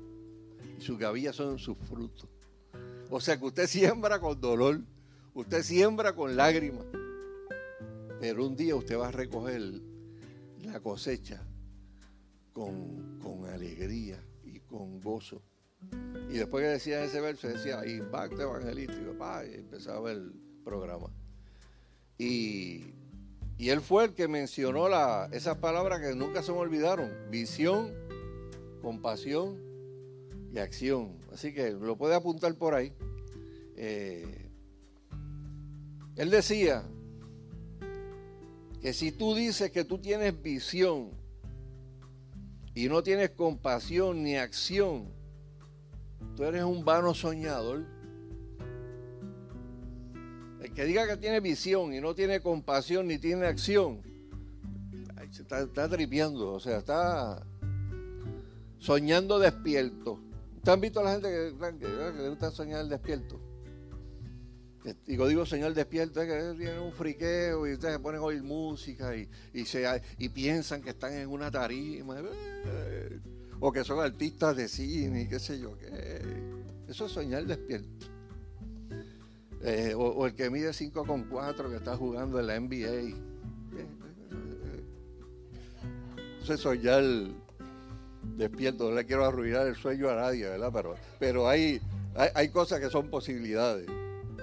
Sus 0.81 0.99
gavillas 0.99 1.37
son 1.37 1.61
sus 1.61 1.79
frutos. 1.79 2.29
O 3.09 3.21
sea 3.21 3.39
que 3.39 3.45
usted 3.45 3.69
siembra 3.69 4.19
con 4.19 4.41
dolor, 4.41 4.81
usted 5.35 5.63
siembra 5.63 6.17
con 6.17 6.35
lágrimas, 6.35 6.85
pero 8.19 8.45
un 8.45 8.57
día 8.57 8.75
usted 8.75 8.99
va 8.99 9.07
a 9.07 9.13
recoger 9.13 9.63
la 10.65 10.81
cosecha 10.81 11.47
con, 12.53 13.13
alegría 13.53 14.19
y 14.19 14.32
con 14.73 15.01
gozo. 15.01 15.43
Y 16.31 16.39
después 16.39 16.65
que 16.65 16.71
decía 16.71 17.05
ese 17.05 17.21
verso, 17.21 17.47
decía 17.47 17.87
impacto 17.87 18.41
evangelístico, 18.41 19.15
y 19.45 19.55
empezaba 19.55 20.11
el 20.11 20.33
programa. 20.65 21.11
Y, 22.19 22.95
él 23.59 23.81
fue 23.81 24.07
el 24.07 24.15
que 24.15 24.27
mencionó 24.27 24.89
la, 24.89 25.29
esas 25.33 25.59
palabras 25.59 26.01
que 26.01 26.15
nunca 26.15 26.43
se 26.43 26.53
me 26.53 26.59
olvidaron: 26.59 27.11
visión, 27.31 27.93
compasión 28.81 29.59
y 30.53 30.59
acción. 30.59 31.17
Así 31.33 31.53
que 31.53 31.71
lo 31.71 31.97
puede 31.97 32.15
apuntar 32.15 32.55
por 32.55 32.75
ahí. 32.75 32.93
Eh, 33.77 34.51
él 36.17 36.31
decía 36.31 36.85
que 38.81 38.93
si 38.93 39.13
tú 39.13 39.35
dices 39.35 39.71
que 39.71 39.85
tú 39.85 39.99
tienes 39.99 40.41
visión 40.43 41.22
y 42.75 42.89
no 42.89 43.03
tienes 43.03 43.31
compasión 43.31 44.23
ni 44.23 44.37
acción, 44.37 45.07
tú 46.37 46.45
eres 46.45 46.65
un 46.65 46.85
vano 46.85 47.15
soñador. 47.15 47.85
El 50.63 50.73
que 50.73 50.85
diga 50.85 51.07
que 51.07 51.17
tiene 51.17 51.41
visión 51.41 51.93
y 51.93 52.01
no 52.01 52.15
tiene 52.15 52.41
compasión 52.41 53.09
ni 53.09 53.19
tiene 53.19 53.47
acción, 53.47 54.01
está, 55.41 55.61
está 55.61 55.89
tripeando, 55.89 56.53
o 56.53 56.61
sea, 56.61 56.79
está 56.79 57.45
soñando 58.79 59.39
despierto. 59.39 60.19
¿Ustedes 60.57 60.75
han 60.75 60.81
visto 60.81 61.01
a 61.01 61.05
la 61.05 61.13
gente 61.13 61.29
que, 61.29 61.79
que, 61.79 62.23
le 62.23 62.29
gusta 62.29 62.51
soñar 62.51 62.87
despierto? 62.87 63.41
Digo, 65.07 65.29
digo, 65.29 65.47
señor 65.47 65.75
despierto, 65.75 66.21
es 66.21 66.29
que 66.29 66.59
tiene 66.59 66.81
un 66.81 66.93
friqueo 66.93 67.69
y 67.69 67.75
ustedes 67.75 67.95
se 67.95 68.01
ponen 68.01 68.21
a 68.21 68.25
oír 68.25 68.43
música 68.43 69.15
y, 69.15 69.29
y, 69.53 70.29
piensan 70.31 70.83
que 70.83 70.91
están 70.91 71.13
en 71.13 71.29
una 71.29 71.53
tarima, 71.53 72.17
eh, 72.19 73.21
o 73.61 73.71
que 73.71 73.85
son 73.85 74.01
artistas 74.01 74.57
de 74.57 74.67
cine, 74.67 75.29
qué 75.29 75.39
sé 75.39 75.61
yo, 75.61 75.79
qué. 75.79 75.87
Eso 76.89 77.07
es 77.07 77.13
soñar 77.13 77.47
despierto. 77.47 78.07
Eh, 79.63 79.95
o, 79.97 80.27
el 80.27 80.35
que 80.35 80.51
mide 80.51 80.71
5,4 80.71 81.71
que 81.71 81.77
está 81.77 81.97
jugando 81.97 82.41
en 82.41 82.47
la 82.49 82.59
NBA. 82.59 83.17
Eso 86.43 86.55
es 86.55 86.61
soñar 86.61 87.05
despierto. 88.37 88.91
No 88.91 88.97
le 88.97 89.07
quiero 89.07 89.25
arruinar 89.25 89.69
el 89.69 89.77
sueño 89.77 90.11
a 90.11 90.17
nadie, 90.17 90.49
¿verdad? 90.49 90.71
Pero, 90.73 90.97
pero 91.21 91.49
hay, 91.49 91.81
hay 92.35 92.49
cosas 92.49 92.81
que 92.81 92.91
son 92.91 93.09
posibilidades. 93.09 93.87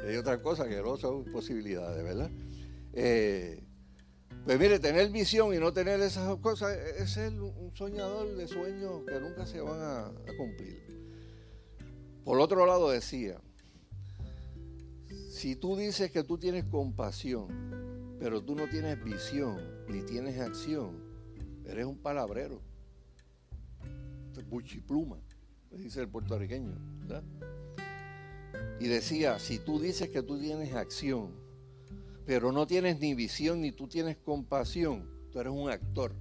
Hay 0.10 0.18
otras 0.18 0.40
cosas 0.40 0.68
que 0.68 0.82
no 0.82 0.98
son 0.98 1.24
posibilidades, 1.26 2.04
¿verdad? 2.04 2.32
Eh, 2.94 3.64
pues 4.44 4.60
mire, 4.60 4.80
tener 4.80 5.12
visión 5.12 5.54
y 5.54 5.60
no 5.60 5.72
tener 5.72 6.02
esas 6.02 6.36
cosas 6.38 6.76
es 6.98 7.12
ser 7.12 7.40
un 7.40 7.70
soñador 7.76 8.36
de 8.36 8.48
sueños 8.48 9.04
que 9.08 9.20
nunca 9.20 9.46
se 9.46 9.62
van 9.62 9.80
a, 9.80 10.12
cumplir. 10.36 10.82
Por 12.26 12.40
otro 12.40 12.66
lado 12.66 12.90
decía, 12.90 13.40
si 15.30 15.56
tú 15.56 15.78
dices 15.78 16.10
que 16.10 16.24
tú 16.24 16.40
tienes 16.40 16.66
compasión, 16.66 18.16
pero 18.20 18.42
tú 18.42 18.56
no 18.56 18.68
tienes 18.68 19.04
visión 19.04 19.60
ni 19.88 20.02
tienes 20.02 20.40
acción, 20.40 21.04
eres 21.66 21.86
un 21.86 22.00
palabrero. 22.00 22.64
Buchipluma, 24.50 25.20
dice 25.70 26.02
el 26.02 26.10
puertorriqueño. 26.10 26.74
¿verdad? 27.02 27.24
Y 28.80 28.88
decía, 28.88 29.40
si 29.40 29.60
tú 29.60 29.80
dices 29.80 30.10
que 30.10 30.24
tú 30.24 30.40
tienes 30.40 30.74
acción, 30.74 31.32
pero 32.26 32.52
no 32.52 32.66
tienes 32.68 33.00
ni 33.00 33.14
visión 33.14 33.62
ni 33.62 33.72
tú 33.72 33.88
tienes 33.88 34.18
compasión, 34.18 35.10
tú 35.32 35.40
eres 35.40 35.52
un 35.52 35.70
actor. 35.70 36.14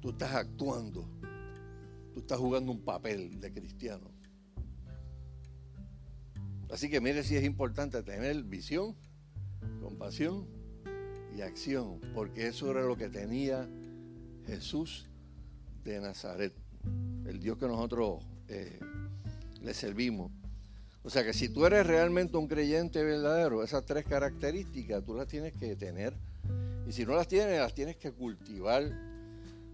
Tú 0.00 0.10
estás 0.10 0.34
actuando. 0.34 1.08
Tú 2.12 2.20
estás 2.20 2.38
jugando 2.38 2.70
un 2.70 2.80
papel 2.80 3.40
de 3.40 3.52
cristiano. 3.52 4.10
Así 6.70 6.88
que 6.88 7.00
mire 7.00 7.22
si 7.22 7.36
es 7.36 7.44
importante 7.44 8.02
tener 8.02 8.42
visión, 8.44 8.96
compasión 9.80 10.46
y 11.36 11.42
acción, 11.42 12.00
porque 12.14 12.46
eso 12.46 12.70
era 12.70 12.82
lo 12.82 12.96
que 12.96 13.08
tenía 13.08 13.68
Jesús 14.46 15.08
de 15.84 16.00
Nazaret, 16.00 16.54
el 17.26 17.40
Dios 17.40 17.58
que 17.58 17.66
nosotros 17.66 18.24
eh, 18.48 18.78
le 19.60 19.74
servimos. 19.74 20.30
O 21.04 21.10
sea 21.10 21.22
que 21.22 21.34
si 21.34 21.50
tú 21.50 21.66
eres 21.66 21.86
realmente 21.86 22.38
un 22.38 22.48
creyente 22.48 23.04
verdadero, 23.04 23.62
esas 23.62 23.84
tres 23.84 24.06
características 24.06 25.04
tú 25.04 25.14
las 25.14 25.28
tienes 25.28 25.52
que 25.52 25.76
tener. 25.76 26.14
Y 26.88 26.92
si 26.92 27.04
no 27.04 27.14
las 27.14 27.28
tienes, 27.28 27.60
las 27.60 27.74
tienes 27.74 27.96
que 27.96 28.10
cultivar. 28.10 28.90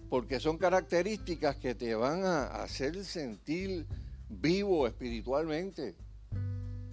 Porque 0.08 0.40
son 0.40 0.58
características 0.58 1.54
que 1.54 1.76
te 1.76 1.94
van 1.94 2.24
a 2.24 2.46
hacer 2.46 3.04
sentir 3.04 3.86
vivo 4.28 4.88
espiritualmente. 4.88 5.94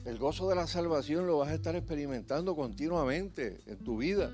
El 0.06 0.20
gozo 0.20 0.48
de 0.50 0.56
la 0.56 0.68
salvación 0.68 1.26
lo 1.26 1.40
vas 1.40 1.50
a 1.50 1.56
estar 1.56 1.76
experimentando 1.76 2.56
continuamente 2.56 3.60
en 3.66 3.80
tu 3.80 3.98
vida. 3.98 4.32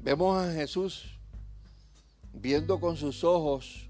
Vemos 0.00 0.36
a 0.36 0.52
Jesús 0.52 1.16
viendo 2.32 2.80
con 2.80 2.96
sus 2.96 3.22
ojos 3.22 3.88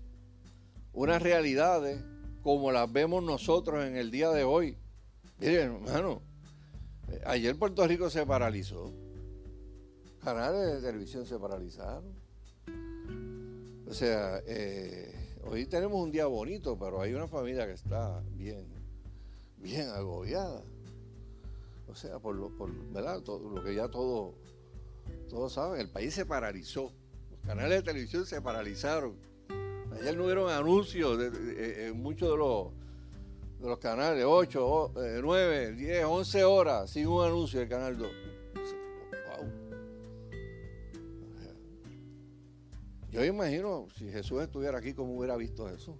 unas 0.92 1.22
realidades 1.22 2.04
como 2.44 2.70
las 2.70 2.92
vemos 2.92 3.24
nosotros 3.24 3.86
en 3.86 3.96
el 3.96 4.10
día 4.10 4.28
de 4.28 4.44
hoy. 4.44 4.76
Miren, 5.38 5.76
hermano, 5.76 6.20
eh, 7.08 7.22
ayer 7.24 7.58
Puerto 7.58 7.86
Rico 7.88 8.10
se 8.10 8.26
paralizó. 8.26 8.92
Canales 10.22 10.74
de 10.74 10.86
televisión 10.86 11.24
se 11.24 11.38
paralizaron. 11.38 12.04
O 13.88 13.94
sea, 13.94 14.42
eh, 14.46 15.38
hoy 15.44 15.64
tenemos 15.64 15.98
un 15.98 16.12
día 16.12 16.26
bonito, 16.26 16.78
pero 16.78 17.00
hay 17.00 17.14
una 17.14 17.28
familia 17.28 17.66
que 17.66 17.72
está 17.72 18.22
bien, 18.32 18.66
bien 19.56 19.88
agobiada. 19.88 20.62
O 21.88 21.94
sea, 21.94 22.18
por 22.18 22.36
lo, 22.36 22.50
por, 22.50 22.70
¿verdad? 22.92 23.22
Todo, 23.22 23.48
lo 23.48 23.64
que 23.64 23.74
ya 23.74 23.88
todo, 23.88 24.34
todos 25.30 25.54
saben, 25.54 25.80
el 25.80 25.88
país 25.88 26.12
se 26.12 26.26
paralizó. 26.26 26.92
Los 27.30 27.40
canales 27.40 27.78
de 27.78 27.82
televisión 27.82 28.26
se 28.26 28.42
paralizaron. 28.42 29.16
Ayer 30.00 30.16
no 30.16 30.24
hubieron 30.24 30.50
anuncios 30.50 31.18
en 31.56 31.96
muchos 32.02 32.30
de 32.30 32.36
los, 32.36 32.68
de 33.60 33.68
los 33.68 33.78
canales, 33.78 34.24
8, 34.26 34.92
9, 35.22 35.72
10, 35.72 36.04
11 36.04 36.44
horas 36.44 36.90
sin 36.90 37.06
un 37.06 37.24
anuncio 37.24 37.60
del 37.60 37.68
canal 37.68 37.96
2. 37.96 38.10
Yo 43.14 43.24
imagino 43.24 43.86
si 43.96 44.10
Jesús 44.10 44.42
estuviera 44.42 44.78
aquí, 44.78 44.92
cómo 44.92 45.16
hubiera 45.16 45.36
visto 45.36 45.68
eso. 45.68 45.96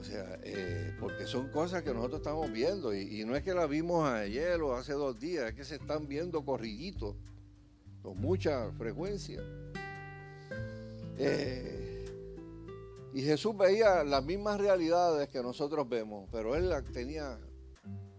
O 0.00 0.02
sea, 0.02 0.40
eh, 0.42 0.96
porque 0.98 1.26
son 1.26 1.48
cosas 1.50 1.84
que 1.84 1.94
nosotros 1.94 2.22
estamos 2.22 2.50
viendo 2.50 2.92
y, 2.92 3.24
no 3.24 3.36
es 3.36 3.44
que 3.44 3.54
las 3.54 3.68
vimos 3.68 4.08
ayer 4.08 4.60
o 4.60 4.74
hace 4.74 4.94
dos 4.94 5.16
días, 5.20 5.48
es 5.50 5.54
que 5.54 5.64
se 5.64 5.76
están 5.76 6.08
viendo 6.08 6.44
corriditos 6.44 7.14
con 8.02 8.20
mucha 8.20 8.72
frecuencia. 8.72 9.40
Eh, 11.18 11.75
y 13.16 13.22
Jesús 13.22 13.56
veía 13.56 14.04
las 14.04 14.22
mismas 14.22 14.60
realidades 14.60 15.30
que 15.30 15.42
nosotros 15.42 15.88
vemos, 15.88 16.28
pero 16.30 16.54
él 16.54 16.70
tenía 16.92 17.40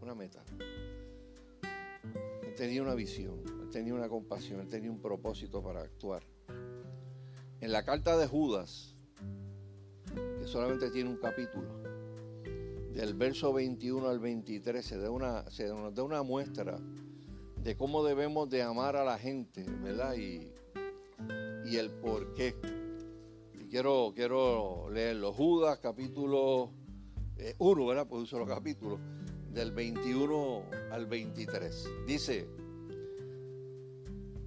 una 0.02 0.16
meta. 0.16 0.44
Él 2.42 2.56
tenía 2.56 2.82
una 2.82 2.96
visión, 2.96 3.44
él 3.62 3.70
tenía 3.70 3.94
una 3.94 4.10
compasión, 4.10 4.60
él 4.60 4.68
tenía 4.68 4.90
un 4.90 5.00
propósito 5.00 5.62
para 5.62 5.82
actuar. 5.82 6.24
En 7.62 7.72
la 7.72 7.86
carta 7.86 8.18
de 8.18 8.26
Judas, 8.26 8.96
que 10.16 10.48
solamente 10.48 10.90
tiene 10.90 11.12
un 11.12 11.18
capítulo, 11.18 11.68
del 12.96 13.14
verso 13.14 13.54
21 13.54 14.10
al 14.10 14.18
23 14.18 14.84
se, 14.84 14.98
da 14.98 15.12
una, 15.12 15.44
nos 15.44 15.94
da 15.94 16.02
una 16.02 16.24
muestra 16.24 16.80
de 17.62 17.78
cómo 17.78 18.04
debemos 18.04 18.50
de 18.50 18.64
amar 18.64 18.96
a 18.96 19.06
la 19.06 19.20
gente, 19.20 19.64
¿verdad? 19.84 20.16
Y, 20.16 20.52
y 21.70 21.78
el 21.78 21.92
por 21.92 22.34
qué. 22.34 22.56
Quiero, 23.70 24.14
quiero 24.16 24.90
leerlo. 24.90 25.34
Judas, 25.34 25.80
capítulo 25.80 26.72
1, 27.60 27.82
eh, 27.82 27.86
¿verdad? 27.86 28.08
Pues 28.08 28.24
uso 28.24 28.40
los 28.40 28.48
capítulos, 28.48 29.00
del 29.52 29.74
21 29.74 30.64
al 30.92 31.06
23. 31.06 31.90
Dice, 32.06 32.48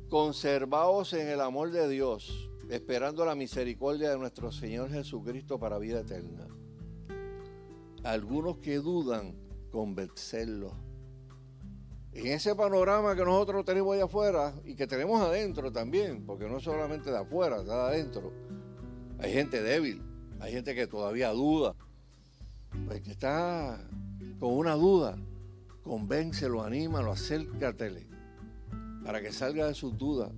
conservaos 0.09 1.13
en 1.13 1.29
el 1.29 1.41
amor 1.43 1.71
de 1.71 1.87
Dios 1.89 2.51
esperando 2.71 3.27
la 3.27 3.35
misericordia 3.35 4.11
de 4.11 4.19
nuestro 4.19 4.53
Señor 4.53 4.91
Jesucristo 4.91 5.59
para 5.59 5.79
vida 5.79 6.01
eterna. 6.01 6.47
Algunos 8.05 8.59
que 8.59 8.77
dudan, 8.77 9.35
convencerlos. 9.71 10.73
En 12.13 12.29
ese 12.29 12.55
panorama 12.55 13.15
que 13.15 13.25
nosotros 13.25 13.65
tenemos 13.65 13.95
allá 13.95 14.05
afuera 14.05 14.55
y 14.65 14.75
que 14.75 14.87
tenemos 14.87 15.21
adentro 15.21 15.71
también, 15.71 16.25
porque 16.25 16.49
no 16.49 16.59
solamente 16.59 17.11
de 17.11 17.19
afuera, 17.19 17.61
está 17.61 17.89
adentro, 17.89 18.33
hay 19.21 19.33
gente 19.33 19.63
débil, 19.63 20.03
hay 20.41 20.53
gente 20.53 20.75
que 20.75 20.87
todavía 20.87 21.31
duda. 21.31 21.75
Pues 22.87 23.01
que 23.03 23.11
está 23.11 23.81
con 24.39 24.53
una 24.53 24.75
duda, 24.75 25.19
convéncelo, 25.83 26.63
anímalo, 26.63 27.13
acércatele 27.13 28.07
para 29.05 29.21
que 29.21 29.33
salga 29.33 29.67
de 29.67 29.75
sus 29.75 29.97
dudas. 29.97 30.31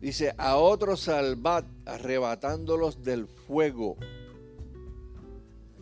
Dice, 0.00 0.32
a 0.38 0.56
otros 0.56 1.00
salvad 1.00 1.64
arrebatándolos 1.84 3.02
del 3.02 3.26
fuego. 3.26 3.96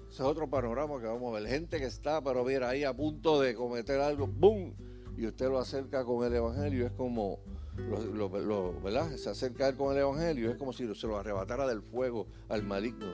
Ese 0.08 0.22
es 0.22 0.28
otro 0.28 0.48
panorama 0.48 0.98
que 0.98 1.06
vamos 1.06 1.36
a 1.36 1.40
ver. 1.40 1.48
Gente 1.48 1.78
que 1.78 1.84
está, 1.84 2.22
pero 2.22 2.42
ver 2.42 2.64
ahí 2.64 2.84
a 2.84 2.94
punto 2.96 3.40
de 3.40 3.54
cometer 3.54 4.00
algo, 4.00 4.26
¡boom! 4.26 4.74
Y 5.18 5.26
usted 5.26 5.48
lo 5.48 5.58
acerca 5.58 6.04
con 6.04 6.26
el 6.26 6.34
Evangelio. 6.34 6.86
Es 6.86 6.92
como, 6.92 7.40
lo, 7.76 8.80
¿verdad? 8.80 9.16
Se 9.16 9.30
acerca 9.30 9.76
con 9.76 9.92
el 9.92 10.02
Evangelio. 10.02 10.50
Es 10.50 10.56
como 10.56 10.72
si 10.72 10.92
se 10.94 11.06
lo 11.06 11.18
arrebatara 11.18 11.66
del 11.66 11.82
fuego 11.82 12.26
al 12.48 12.62
maligno. 12.62 13.06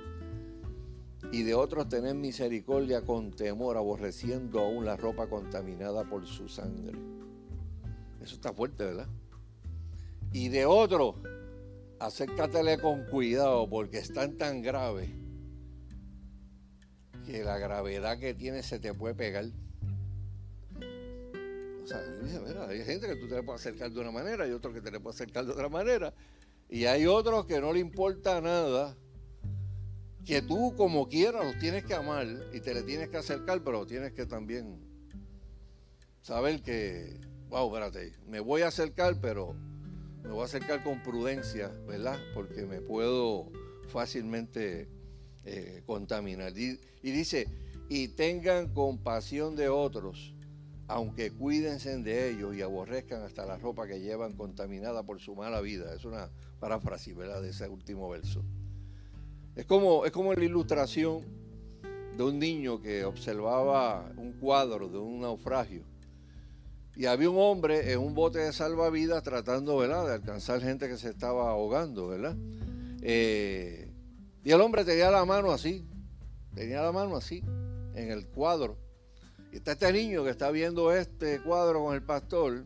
Y 1.30 1.44
de 1.44 1.54
otros 1.54 1.88
tener 1.88 2.14
misericordia 2.14 3.02
con 3.02 3.30
temor, 3.30 3.76
aborreciendo 3.76 4.60
aún 4.60 4.84
la 4.84 4.96
ropa 4.96 5.28
contaminada 5.28 6.04
por 6.04 6.26
su 6.26 6.48
sangre. 6.48 6.98
Eso 8.20 8.34
está 8.34 8.52
fuerte, 8.52 8.84
¿verdad? 8.84 9.08
y 10.32 10.48
de 10.48 10.64
otro, 10.64 11.16
acércatele 11.98 12.78
con 12.78 13.04
cuidado 13.04 13.68
porque 13.68 13.98
están 13.98 14.38
tan 14.38 14.62
graves 14.62 15.10
que 17.26 17.44
la 17.44 17.58
gravedad 17.58 18.18
que 18.18 18.34
tiene 18.34 18.62
se 18.62 18.78
te 18.78 18.94
puede 18.94 19.14
pegar. 19.14 19.44
Hay 22.68 22.84
gente 22.84 23.06
que 23.06 23.16
tú 23.16 23.28
te 23.28 23.36
le 23.36 23.42
puedes 23.42 23.60
acercar 23.60 23.90
de 23.90 24.00
una 24.00 24.10
manera 24.10 24.46
y 24.46 24.52
otro 24.52 24.72
que 24.72 24.80
te 24.80 24.90
le 24.90 25.00
puede 25.00 25.14
acercar 25.14 25.44
de 25.44 25.52
otra 25.52 25.68
manera. 25.68 26.14
Y 26.68 26.86
hay 26.86 27.06
otros 27.06 27.46
que 27.46 27.60
no 27.60 27.72
le 27.72 27.80
importa 27.80 28.40
nada, 28.40 28.96
que 30.24 30.40
tú 30.40 30.74
como 30.76 31.08
quieras 31.08 31.44
los 31.44 31.58
tienes 31.58 31.84
que 31.84 31.94
amar 31.94 32.26
y 32.52 32.60
te 32.60 32.72
le 32.72 32.82
tienes 32.82 33.08
que 33.08 33.18
acercar, 33.18 33.62
pero 33.62 33.86
tienes 33.86 34.12
que 34.12 34.24
también 34.24 34.80
saber 36.22 36.62
que, 36.62 37.20
wow, 37.48 37.66
espérate, 37.66 38.12
me 38.26 38.40
voy 38.40 38.62
a 38.62 38.68
acercar, 38.68 39.20
pero 39.20 39.54
me 40.22 40.30
voy 40.30 40.42
a 40.42 40.44
acercar 40.44 40.82
con 40.84 41.02
prudencia, 41.02 41.68
¿verdad? 41.86 42.18
Porque 42.34 42.64
me 42.64 42.80
puedo 42.80 43.50
fácilmente 43.88 44.88
eh, 45.44 45.82
contaminar. 45.84 46.56
Y, 46.56 46.78
dice, 47.02 47.48
y 47.88 48.08
tengan 48.08 48.72
compasión 48.72 49.56
de 49.56 49.68
otros, 49.68 50.34
aunque 50.88 51.30
cuídense 51.30 51.96
de 51.98 52.30
ellos 52.30 52.54
y 52.54 52.62
aborrezcan 52.62 53.22
hasta 53.22 53.46
la 53.46 53.56
ropa 53.56 53.86
que 53.86 54.00
llevan 54.00 54.34
contaminada 54.34 55.02
por 55.02 55.20
su 55.20 55.34
mala 55.34 55.60
vida. 55.60 55.94
Es 55.94 56.04
una 56.04 56.30
paráfrasis, 56.60 57.16
¿verdad? 57.16 57.42
De 57.42 57.50
ese 57.50 57.68
último 57.68 58.08
verso. 58.08 58.44
Es 59.54 59.66
como, 59.66 60.04
es 60.04 60.12
como 60.12 60.32
la 60.34 60.44
ilustración 60.44 61.24
de 62.16 62.22
un 62.22 62.38
niño 62.38 62.80
que 62.80 63.04
observaba 63.04 64.12
un 64.16 64.32
cuadro 64.34 64.88
de 64.88 64.98
un 64.98 65.20
naufragio 65.20 65.84
y 66.94 67.06
había 67.06 67.30
un 67.30 67.38
hombre 67.38 67.92
en 67.92 68.00
un 68.00 68.14
bote 68.14 68.40
de 68.40 68.52
salvavidas 68.52 69.22
tratando, 69.22 69.78
¿verdad?, 69.78 70.06
de 70.06 70.14
alcanzar 70.14 70.60
gente 70.60 70.88
que 70.88 70.98
se 70.98 71.08
estaba 71.08 71.50
ahogando, 71.50 72.08
¿verdad? 72.08 72.36
Eh, 73.00 73.90
y 74.44 74.50
el 74.50 74.60
hombre 74.60 74.84
tenía 74.84 75.10
la 75.10 75.24
mano 75.24 75.52
así, 75.52 75.86
tenía 76.54 76.82
la 76.82 76.92
mano 76.92 77.16
así, 77.16 77.42
en 77.94 78.10
el 78.10 78.26
cuadro. 78.26 78.76
Y 79.52 79.56
está 79.56 79.72
este 79.72 79.92
niño 79.92 80.24
que 80.24 80.30
está 80.30 80.50
viendo 80.50 80.92
este 80.92 81.42
cuadro 81.42 81.84
con 81.84 81.94
el 81.94 82.02
pastor 82.02 82.64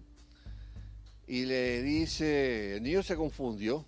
y 1.27 1.45
le 1.45 1.83
dice, 1.83 2.77
el 2.77 2.85
niño 2.85 3.03
se 3.03 3.17
confundió 3.17 3.85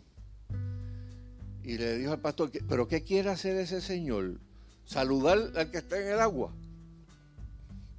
y 1.63 1.79
le 1.79 1.97
dijo 1.97 2.11
al 2.11 2.21
pastor, 2.21 2.51
¿pero 2.69 2.89
qué 2.89 3.05
quiere 3.05 3.31
hacer 3.31 3.57
ese 3.57 3.81
señor? 3.81 4.41
¿Saludar 4.85 5.39
al 5.55 5.71
que 5.71 5.79
está 5.79 6.01
en 6.01 6.09
el 6.09 6.19
agua? 6.19 6.53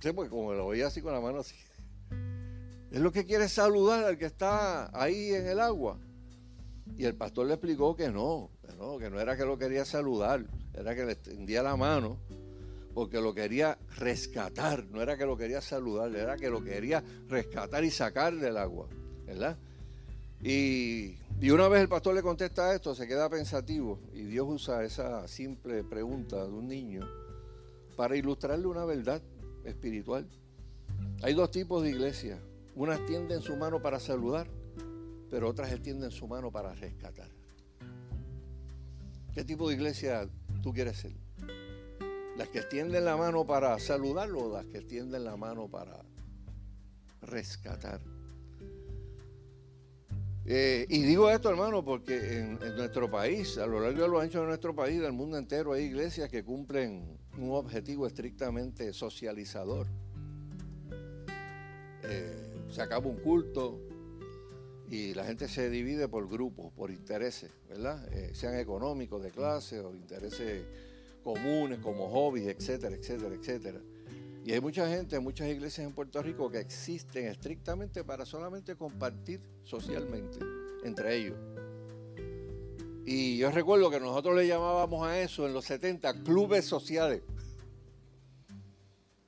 Sí, 0.01 0.12
porque 0.12 0.29
como 0.29 0.53
lo 0.53 0.67
veía 0.67 0.88
así 0.88 1.01
con 1.01 1.13
la 1.13 1.21
mano 1.21 1.39
así. 1.39 1.55
Es 2.91 2.99
lo 2.99 3.13
que 3.13 3.25
quiere 3.25 3.47
saludar 3.47 4.03
al 4.03 4.17
que 4.17 4.25
está 4.25 4.89
ahí 4.99 5.29
en 5.29 5.47
el 5.47 5.62
agua. 5.62 5.97
Y 6.97 7.05
el 7.05 7.15
pastor 7.15 7.47
le 7.47 7.53
explicó 7.53 7.95
que 7.95 8.09
no, 8.09 8.49
que 8.67 8.75
no, 8.75 8.97
que 8.97 9.09
no 9.09 9.21
era 9.21 9.38
que 9.38 9.45
lo 9.45 9.57
quería 9.57 9.85
saludar, 9.85 10.45
era 10.73 10.93
que 10.93 11.05
le 11.05 11.13
extendía 11.13 11.63
la 11.63 11.77
mano 11.77 12.17
porque 12.93 13.21
lo 13.21 13.34
quería 13.34 13.78
rescatar, 13.97 14.86
no 14.88 15.02
era 15.02 15.17
que 15.17 15.25
lo 15.25 15.38
quería 15.38 15.62
saludar, 15.62 16.15
era 16.15 16.38
que 16.38 16.49
lo 16.49 16.63
quería 16.63 17.04
rescatar 17.28 17.84
y 17.84 17.91
sacar 17.91 18.36
del 18.36 18.58
agua, 18.58 18.88
¿verdad? 19.25 19.58
Y, 20.41 21.17
y 21.41 21.52
una 21.52 21.67
vez 21.67 21.82
el 21.82 21.89
pastor 21.89 22.15
le 22.15 22.21
contesta 22.21 22.73
esto, 22.73 22.95
se 22.95 23.08
queda 23.08 23.30
pensativo 23.30 23.99
y 24.13 24.23
Dios 24.23 24.47
usa 24.49 24.84
esa 24.84 25.28
simple 25.28 25.84
pregunta 25.84 26.45
de 26.45 26.52
un 26.52 26.67
niño 26.67 27.08
para 27.95 28.15
ilustrarle 28.15 28.67
una 28.67 28.86
verdad 28.86 29.21
espiritual. 29.65 30.28
Hay 31.21 31.34
dos 31.34 31.52
tipos 31.52 31.84
de 31.84 31.89
iglesias. 31.89 32.39
Unas 32.75 33.06
tienden 33.06 33.41
su 33.41 33.58
mano 33.58 33.82
para 33.82 33.99
saludar, 33.99 34.47
pero 35.30 35.49
otras 35.49 35.71
extienden 35.71 36.12
su 36.12 36.28
mano 36.28 36.49
para 36.52 36.73
rescatar. 36.75 37.30
¿Qué 39.34 39.43
tipo 39.43 39.67
de 39.67 39.75
iglesia 39.75 40.30
tú 40.63 40.73
quieres 40.73 40.97
ser? 40.97 41.12
¿Las 42.39 42.47
que 42.47 42.60
extienden 42.60 43.04
la 43.04 43.17
mano 43.17 43.45
para 43.45 43.78
saludar 43.80 44.32
o 44.32 44.49
las 44.54 44.65
que 44.67 44.78
extienden 44.78 45.25
la 45.25 45.36
mano 45.36 45.67
para 45.67 46.06
rescatar? 47.21 47.99
Eh, 50.45 50.86
y 50.88 51.02
digo 51.02 51.30
esto, 51.30 51.49
hermano, 51.49 51.84
porque 51.84 52.39
en, 52.39 52.58
nuestro 52.78 53.12
país, 53.12 53.58
a 53.58 53.67
lo 53.67 53.82
largo 53.82 54.04
de 54.04 54.08
los 54.08 54.21
años 54.21 54.36
de 54.36 54.45
nuestro 54.45 54.73
país, 54.73 55.02
del 55.02 55.12
mundo 55.12 55.38
entero, 55.38 55.73
hay 55.73 55.84
iglesias 55.84 56.30
que 56.30 56.45
cumplen 56.45 57.19
un 57.38 57.52
objetivo 57.52 58.08
estrictamente 58.08 58.93
socializador. 58.93 59.88
Eh, 62.04 62.63
se 62.69 62.82
acaba 62.82 63.06
un 63.08 63.17
culto 63.17 63.82
y 64.89 65.13
la 65.13 65.25
gente 65.25 65.49
se 65.49 65.69
divide 65.69 66.08
por 66.08 66.30
grupos, 66.30 66.71
por 66.71 66.89
intereses, 66.89 67.52
¿verdad? 67.67 68.08
Eh, 68.13 68.32
sean 68.34 68.58
económicos, 68.58 69.21
de 69.21 69.30
clase 69.32 69.82
o 69.82 69.93
intereses 69.93 70.63
comunes 71.33 71.77
como 71.77 72.09
hobbies, 72.09 72.47
etcétera, 72.47 72.95
etcétera, 72.95 73.35
etcétera. 73.35 73.79
Y 74.43 74.51
hay 74.51 74.59
mucha 74.59 74.89
gente, 74.89 75.19
muchas 75.19 75.47
iglesias 75.47 75.85
en 75.85 75.93
Puerto 75.93 76.23
Rico 76.23 76.49
que 76.49 76.59
existen 76.59 77.27
estrictamente 77.27 78.03
para 78.03 78.25
solamente 78.25 78.75
compartir 78.75 79.39
socialmente 79.63 80.39
entre 80.83 81.15
ellos. 81.15 81.37
Y 83.05 83.37
yo 83.37 83.51
recuerdo 83.51 83.91
que 83.91 83.99
nosotros 83.99 84.35
le 84.35 84.47
llamábamos 84.47 85.05
a 85.05 85.19
eso 85.19 85.45
en 85.45 85.53
los 85.53 85.65
70 85.65 86.23
clubes 86.23 86.65
sociales. 86.65 87.21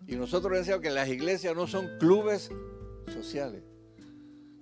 Y 0.07 0.15
nosotros 0.15 0.57
decíamos 0.57 0.81
que 0.81 0.89
las 0.89 1.07
iglesias 1.07 1.55
no 1.55 1.67
son 1.67 1.87
clubes 1.99 2.49
sociales. 3.13 3.61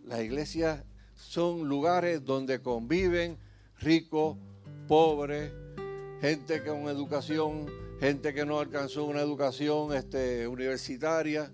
Las 0.04 0.20
iglesias 0.22 0.84
son 1.16 1.70
lugares 1.70 2.26
donde 2.26 2.62
conviven 2.62 3.38
ricos, 3.80 4.36
pobres, 4.90 5.54
gente 6.22 6.64
con 6.64 6.90
educación, 6.90 7.68
gente 8.00 8.34
que 8.34 8.46
no 8.46 8.60
alcanzó 8.60 9.06
una 9.06 9.22
educación 9.22 9.94
este, 9.94 10.48
universitaria, 10.48 11.52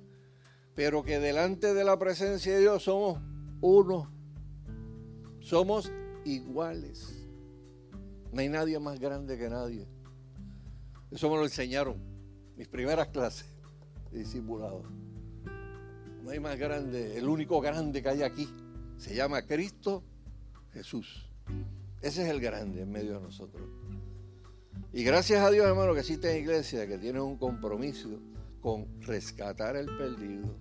pero 0.74 1.04
que 1.04 1.20
delante 1.20 1.74
de 1.74 1.84
la 1.84 1.98
presencia 1.98 2.54
de 2.54 2.62
Dios 2.62 2.84
somos 2.84 3.22
uno, 3.62 4.12
somos 5.40 5.92
iguales. 6.26 7.28
No 8.32 8.42
hay 8.42 8.50
nadie 8.50 8.80
más 8.80 9.00
grande 9.00 9.38
que 9.38 9.50
nadie. 9.50 9.88
Eso 11.12 11.30
me 11.30 11.38
lo 11.38 11.44
enseñaron 11.44 11.98
mis 12.58 12.68
primeras 12.68 13.08
clases 13.10 13.46
de 14.12 14.20
discipulado. 14.20 14.84
No 16.24 16.32
hay 16.32 16.40
más 16.40 16.58
grande, 16.58 17.18
el 17.18 17.30
único 17.30 17.62
grande 17.62 18.02
que 18.02 18.10
hay 18.10 18.24
aquí 18.24 18.50
se 18.98 19.14
llama 19.14 19.44
Cristo 19.44 20.04
Jesús. 20.74 21.30
Ese 22.02 22.24
es 22.24 22.30
el 22.30 22.42
grande 22.42 22.82
en 22.82 22.92
medio 22.92 23.14
de 23.14 23.22
nosotros. 23.22 23.70
Y 24.96 25.04
gracias 25.04 25.44
a 25.44 25.52
Dios, 25.52 25.68
hermano, 25.68 25.94
que 25.94 26.00
existe 26.00 26.40
iglesia 26.40 26.88
que 26.88 26.98
tiene 26.98 27.20
un 27.20 27.36
compromiso 27.36 28.18
con 28.62 29.02
rescatar 29.02 29.76
el 29.76 29.88
perdido 29.88 30.58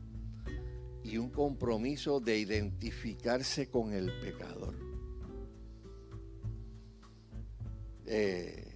y 1.04 1.18
un 1.18 1.30
compromiso 1.30 2.18
de 2.18 2.38
identificarse 2.38 3.70
con 3.70 3.92
el 3.92 4.10
pecador. 4.20 4.74
Eh, 8.06 8.72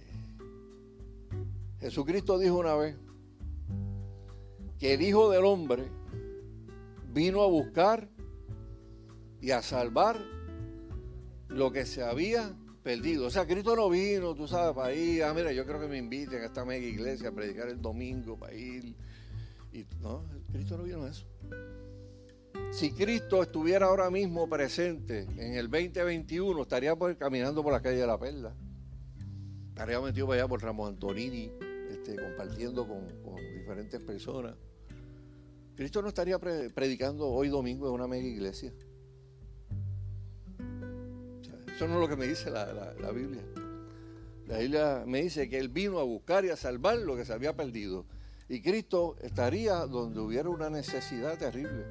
Jesucristo 1.81 2.39
dijo 2.39 2.57
una 2.57 2.75
vez 2.75 2.95
que 4.77 4.93
el 4.93 5.01
Hijo 5.01 5.29
del 5.29 5.43
Hombre 5.43 5.89
vino 7.13 7.41
a 7.43 7.47
buscar 7.47 8.07
y 9.41 9.51
a 9.51 9.61
salvar 9.61 10.21
lo 11.49 11.73
que 11.73 11.85
se 11.85 12.01
había 12.01 12.55
perdido. 12.89 13.27
O 13.27 13.29
sea, 13.29 13.45
Cristo 13.45 13.75
no 13.75 13.87
vino, 13.87 14.33
tú 14.33 14.47
sabes, 14.47 14.75
para 14.75 14.91
ir, 14.91 15.23
ah, 15.23 15.31
mira, 15.31 15.51
yo 15.51 15.63
creo 15.63 15.79
que 15.79 15.87
me 15.87 15.97
inviten 15.97 16.41
a 16.41 16.45
esta 16.45 16.65
mega 16.65 16.87
iglesia 16.87 17.29
a 17.29 17.31
predicar 17.31 17.69
el 17.69 17.79
domingo, 17.79 18.35
para 18.35 18.55
ir. 18.55 18.95
Y, 19.71 19.85
no, 20.01 20.25
Cristo 20.51 20.75
no 20.75 20.85
vino 20.85 21.03
a 21.03 21.09
eso. 21.11 21.27
Si 22.71 22.91
Cristo 22.91 23.43
estuviera 23.43 23.85
ahora 23.85 24.09
mismo 24.09 24.49
presente 24.49 25.27
en 25.37 25.53
el 25.53 25.69
2021, 25.69 26.63
estaría 26.63 26.95
caminando 27.15 27.61
por 27.61 27.73
la 27.73 27.79
calle 27.79 27.97
de 27.97 28.07
la 28.07 28.17
Perla. 28.17 28.55
Estaría 29.67 30.01
metido 30.01 30.25
para 30.25 30.41
allá 30.41 30.47
por 30.47 30.63
Ramos 30.63 30.89
Antonini, 30.89 31.51
este, 31.91 32.15
compartiendo 32.15 32.87
con, 32.87 33.07
diferentes 33.55 34.01
personas. 34.01 34.55
Cristo 35.75 36.01
no 36.01 36.07
estaría 36.07 36.39
predicando 36.39 37.27
hoy 37.27 37.49
domingo 37.49 37.87
en 37.87 37.93
una 37.93 38.07
mega 38.07 38.27
iglesia. 38.27 38.73
Eso 41.79 41.87
no 41.87 41.93
es 41.93 42.01
lo 42.01 42.09
que 42.09 42.17
me 42.17 42.27
dice 42.27 42.51
la, 42.51 43.11
Biblia. 43.13 43.41
La 44.47 44.57
Biblia 44.57 45.03
me 45.07 45.21
dice 45.21 45.47
que 45.47 45.57
Él 45.57 45.69
vino 45.69 45.97
a 45.99 46.03
buscar 46.03 46.43
y 46.43 46.49
a 46.49 46.57
salvar 46.57 46.97
lo 46.97 47.15
que 47.15 47.23
se 47.23 47.31
había 47.31 47.55
perdido. 47.55 48.05
Y 48.49 48.61
Cristo 48.61 49.15
estaría 49.21 49.85
donde 49.85 50.19
hubiera 50.19 50.49
una 50.49 50.69
necesidad 50.69 51.37
terrible. 51.37 51.85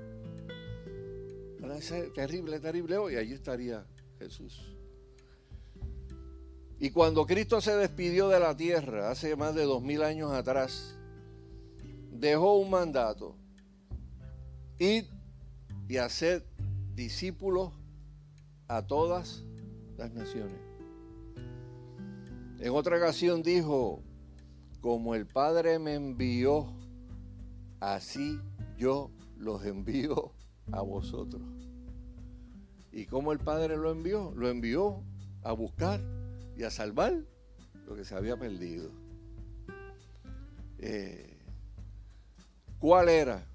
Una 1.63 1.77
necesidad 1.77 2.13
terrible, 2.13 2.61
terrible 2.61 2.99
hoy. 2.99 3.17
Allí 3.17 3.33
estaría 3.33 3.87
Jesús. 4.19 4.77
Y 6.79 6.91
cuando 6.91 7.25
Cristo 7.25 7.63
se 7.63 7.75
despidió 7.75 8.29
de 8.29 8.41
la 8.41 8.55
tierra 8.55 9.11
hace 9.11 9.37
más 9.37 9.55
de 9.55 9.65
dos 9.65 9.83
mil 9.83 10.03
años 10.03 10.33
atrás, 10.33 10.99
dejó 12.13 12.59
un 12.59 12.69
mandato. 12.69 13.37
Id 14.79 15.07
y 15.89 15.97
hacer 15.97 16.45
discípulos 16.95 17.73
a 18.67 18.87
todas 18.87 19.48
las 19.99 20.15
naciones. 20.15 20.59
En 22.61 22.73
otra 22.73 22.97
ocasión 22.97 23.43
dijo, 23.43 24.03
como 24.81 25.15
el 25.15 25.27
Padre 25.27 25.79
me 25.79 25.95
envió, 25.95 26.73
así 27.81 28.41
yo 28.77 29.11
los 29.37 29.65
envío 29.65 30.33
a 30.73 30.81
vosotros. 30.83 31.43
¿Y 32.93 33.07
cómo 33.07 33.33
el 33.33 33.39
Padre 33.39 33.77
lo 33.77 33.91
envió? 33.91 34.33
Lo 34.35 34.49
envió 34.49 35.03
a 35.43 35.53
buscar 35.53 36.01
y 36.57 36.63
a 36.63 36.71
salvar 36.71 37.25
lo 37.87 37.95
que 37.95 38.05
se 38.05 38.15
había 38.15 38.37
perdido. 38.37 38.91
Eh, 40.79 41.39
¿Cuál 42.79 43.09
era 43.09 43.47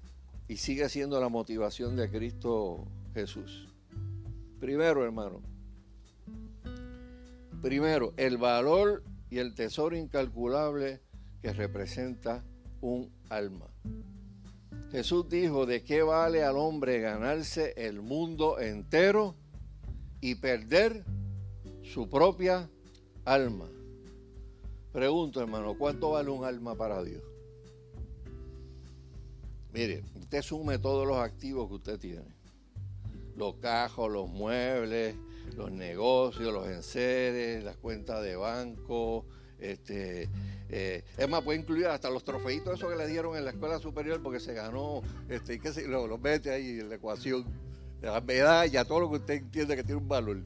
y 0.48 0.56
sigue 0.56 0.88
siendo 0.88 1.20
la 1.20 1.28
motivación 1.28 1.96
de 1.96 2.10
Cristo 2.10 2.86
Jesús? 3.14 3.74
Primero, 4.60 5.04
hermano, 5.04 5.42
Primero, 7.64 8.12
el 8.18 8.36
valor 8.36 9.02
y 9.30 9.38
el 9.38 9.54
tesoro 9.54 9.96
incalculable 9.96 11.00
que 11.40 11.50
representa 11.54 12.44
un 12.82 13.10
alma. 13.30 13.68
Jesús 14.90 15.30
dijo, 15.30 15.64
¿de 15.64 15.82
qué 15.82 16.02
vale 16.02 16.44
al 16.44 16.58
hombre 16.58 17.00
ganarse 17.00 17.72
el 17.78 18.02
mundo 18.02 18.60
entero 18.60 19.34
y 20.20 20.34
perder 20.34 21.06
su 21.82 22.10
propia 22.10 22.68
alma? 23.24 23.70
Pregunto, 24.92 25.40
hermano, 25.40 25.78
¿cuánto 25.78 26.10
vale 26.10 26.28
un 26.28 26.44
alma 26.44 26.74
para 26.74 27.02
Dios? 27.02 27.22
Mire, 29.72 30.04
usted 30.16 30.42
sume 30.42 30.78
todos 30.78 31.06
los 31.06 31.16
activos 31.16 31.68
que 31.68 31.74
usted 31.76 31.98
tiene. 31.98 32.28
Los 33.38 33.54
cajos, 33.54 34.12
los 34.12 34.28
muebles, 34.28 35.16
los 35.56 35.70
negocios, 35.70 36.52
los 36.52 36.68
enseres, 36.68 37.64
las 37.64 37.76
cuentas 37.76 38.22
de 38.22 38.36
banco, 38.36 39.26
este, 39.58 40.28
eh, 40.68 41.04
es 41.16 41.28
más, 41.28 41.42
puede 41.42 41.58
incluir 41.58 41.86
hasta 41.86 42.10
los 42.10 42.24
trofeitos 42.24 42.74
esos 42.74 42.90
que 42.90 42.98
le 42.98 43.06
dieron 43.06 43.36
en 43.36 43.44
la 43.44 43.50
escuela 43.52 43.78
superior 43.78 44.22
porque 44.22 44.40
se 44.40 44.52
ganó, 44.52 45.02
este, 45.28 45.58
que 45.58 45.72
se, 45.72 45.86
lo, 45.86 46.18
mete 46.18 46.50
ahí 46.50 46.80
en 46.80 46.88
la 46.88 46.96
ecuación, 46.96 47.44
la 48.02 48.20
medalla, 48.20 48.84
todo 48.84 49.00
lo 49.00 49.10
que 49.10 49.16
usted 49.16 49.34
entiende 49.34 49.76
que 49.76 49.84
tiene 49.84 50.00
un 50.00 50.08
valor. 50.08 50.38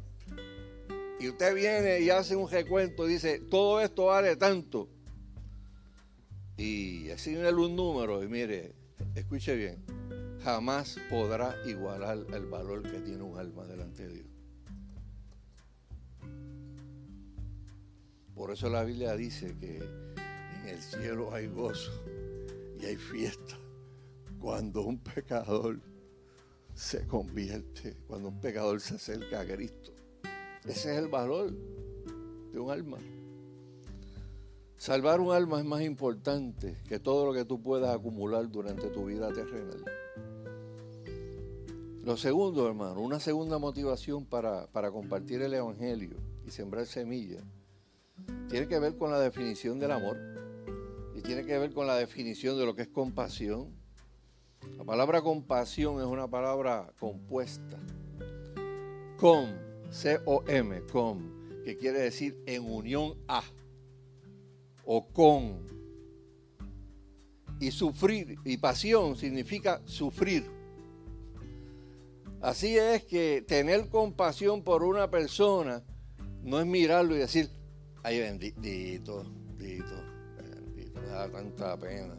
Y 1.21 1.29
usted 1.29 1.55
viene 1.55 2.01
y 2.01 2.11
hace 2.11 2.37
un 2.37 2.49
recuento 2.49 3.09
y 3.09 3.15
dice, 3.15 3.41
todo 3.41 3.81
esto 3.81 4.07
vale 4.07 4.37
tanto. 4.37 4.89
Y 6.57 7.11
asignale 7.11 7.57
un 7.57 7.75
número 7.75 8.23
y 8.23 8.29
mire, 8.29 8.73
escuche 9.15 9.57
bien, 9.57 9.85
jamás 10.45 10.99
podrá 11.11 11.57
igualar 11.67 12.19
el 12.33 12.47
valor 12.47 12.83
que 12.83 13.01
tiene 13.01 13.23
un 13.23 13.39
alma 13.39 13.65
delante 13.65 14.07
de 14.07 14.15
Dios. 14.15 14.28
Por 18.39 18.53
eso 18.53 18.71
la 18.71 18.85
Biblia 18.85 19.17
dice 19.17 19.57
que 19.59 19.79
en 19.79 20.69
el 20.69 20.81
cielo 20.81 21.35
hay 21.35 21.49
gozo 21.49 21.91
y 22.81 22.87
hay 22.87 22.95
fiesta 22.97 23.59
cuando 24.41 24.83
un 24.83 25.01
pecador 25.01 25.81
se 26.73 27.05
convierte, 27.09 27.97
cuando 28.07 28.29
un 28.29 28.41
pecador 28.41 28.81
se 28.81 28.95
acerca 28.95 29.41
a 29.41 29.45
Cristo. 29.45 29.91
Ese 30.65 30.93
es 30.93 30.99
el 30.99 31.09
valor 31.09 31.51
de 32.53 32.61
un 32.61 32.71
alma. 32.71 32.99
Salvar 34.77 35.19
un 35.21 35.35
alma 35.35 35.59
es 35.59 35.65
más 35.65 35.83
importante 35.83 36.77
que 36.89 37.01
todo 37.01 37.27
lo 37.27 37.33
que 37.33 37.45
tú 37.45 37.61
puedas 37.61 37.93
acumular 37.93 38.49
durante 38.49 38.89
tu 38.91 39.07
vida 39.07 39.33
terrenal. 39.33 39.85
Lo 42.05 42.17
segundo, 42.17 42.69
hermano, 42.69 43.01
una 43.01 43.19
segunda 43.19 43.59
motivación 43.59 44.25
para, 44.25 44.69
para 44.69 44.93
compartir 44.93 45.43
el 45.43 45.55
Evangelio 45.55 46.17
y 46.47 46.53
sembrar 46.53 46.87
semillas 46.87 47.43
tiene 48.49 48.67
que 48.67 48.79
ver 48.79 48.97
con 48.97 49.11
la 49.11 49.21
definición 49.21 49.79
del 49.79 49.93
amor 49.93 50.17
y 51.15 51.21
tiene 51.21 51.45
que 51.45 51.59
ver 51.59 51.73
con 51.73 51.87
la 51.87 51.97
definición 51.97 52.59
de 52.59 52.65
lo 52.65 52.75
que 52.75 52.83
es 52.83 52.89
compasión. 52.89 53.77
La 54.77 54.85
palabra 54.85 55.21
compasión 55.21 56.01
es 56.01 56.07
una 56.07 56.29
palabra 56.29 56.93
compuesta. 56.99 57.79
Com, 59.19 59.49
C-O-M, 59.91 60.83
com, 60.93 61.63
que 61.65 61.77
quiere 61.77 61.99
decir 61.99 62.41
en 62.47 62.65
unión 62.65 63.15
a 63.27 63.43
o 64.85 65.07
con. 65.09 65.67
Y 67.61 67.73
sufrir, 67.73 68.39
y 68.45 68.57
pasión 68.57 69.17
significa 69.17 69.83
sufrir. 69.85 70.49
Así 72.41 72.79
es 72.79 73.05
que 73.05 73.45
tener 73.47 73.89
compasión 73.89 74.63
por 74.63 74.85
una 74.85 75.11
persona 75.11 75.83
no 76.45 76.61
es 76.61 76.67
mirarlo 76.67 77.17
y 77.17 77.19
decir, 77.19 77.51
Ay, 78.09 78.21
bendito, 78.21 78.63
bendito, 79.59 80.03
bendito, 80.39 80.99
me 80.99 81.09
da 81.09 81.31
tanta 81.31 81.77
pena. 81.77 82.15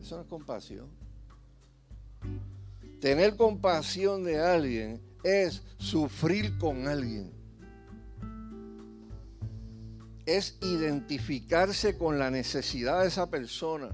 Eso 0.00 0.16
no 0.16 0.22
es 0.22 0.26
compasión. 0.26 0.88
Tener 3.00 3.36
compasión 3.36 4.24
de 4.24 4.40
alguien 4.40 5.00
es 5.22 5.62
sufrir 5.78 6.58
con 6.58 6.88
alguien. 6.88 7.30
Es 10.26 10.58
identificarse 10.62 11.96
con 11.96 12.18
la 12.18 12.28
necesidad 12.28 13.02
de 13.02 13.06
esa 13.06 13.30
persona. 13.30 13.90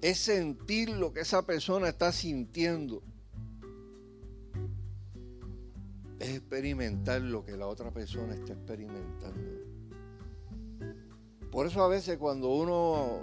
Es 0.00 0.18
sentir 0.18 0.88
lo 0.88 1.12
que 1.12 1.20
esa 1.20 1.46
persona 1.46 1.90
está 1.90 2.10
sintiendo. 2.10 3.04
Es 6.22 6.36
experimentar 6.36 7.20
lo 7.20 7.44
que 7.44 7.56
la 7.56 7.66
otra 7.66 7.90
persona 7.90 8.32
está 8.32 8.52
experimentando. 8.52 9.40
Por 11.50 11.66
eso 11.66 11.82
a 11.82 11.88
veces 11.88 12.16
cuando 12.16 12.48
uno, 12.48 13.22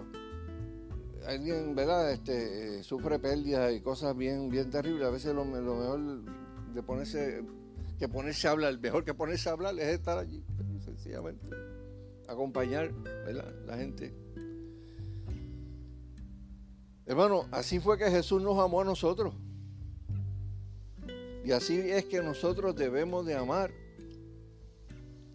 alguien, 1.25 1.75
¿verdad? 1.75 2.11
Este, 2.11 2.79
eh, 2.79 2.83
sufre 2.83 3.17
pérdidas 3.17 3.73
y 3.73 3.79
cosas 3.79 4.17
bien, 4.17 4.49
bien 4.49 4.69
terribles, 4.69 5.07
a 5.07 5.11
veces 5.11 5.33
lo, 5.33 5.45
mejor 5.45 6.25
de 6.73 6.83
ponerse, 6.83 7.41
que 7.97 8.09
ponerse 8.09 8.49
a 8.49 8.51
hablar, 8.51 8.77
mejor 8.79 9.05
que 9.05 9.13
ponerse 9.13 9.47
a 9.47 9.53
hablar 9.53 9.79
es 9.79 9.87
estar 9.87 10.17
allí, 10.17 10.43
sencillamente. 10.83 11.47
Acompañar, 12.27 12.91
¿verdad? 13.25 13.55
La 13.65 13.77
gente. 13.77 14.13
Hermano, 17.05 17.45
así 17.51 17.79
fue 17.79 17.97
que 17.97 18.11
Jesús 18.11 18.41
nos 18.41 18.59
amó 18.59 18.81
a 18.81 18.83
nosotros. 18.83 19.33
Y 21.43 21.51
así 21.51 21.79
es 21.79 22.05
que 22.05 22.21
nosotros 22.21 22.75
debemos 22.75 23.25
de 23.25 23.35
amar. 23.35 23.71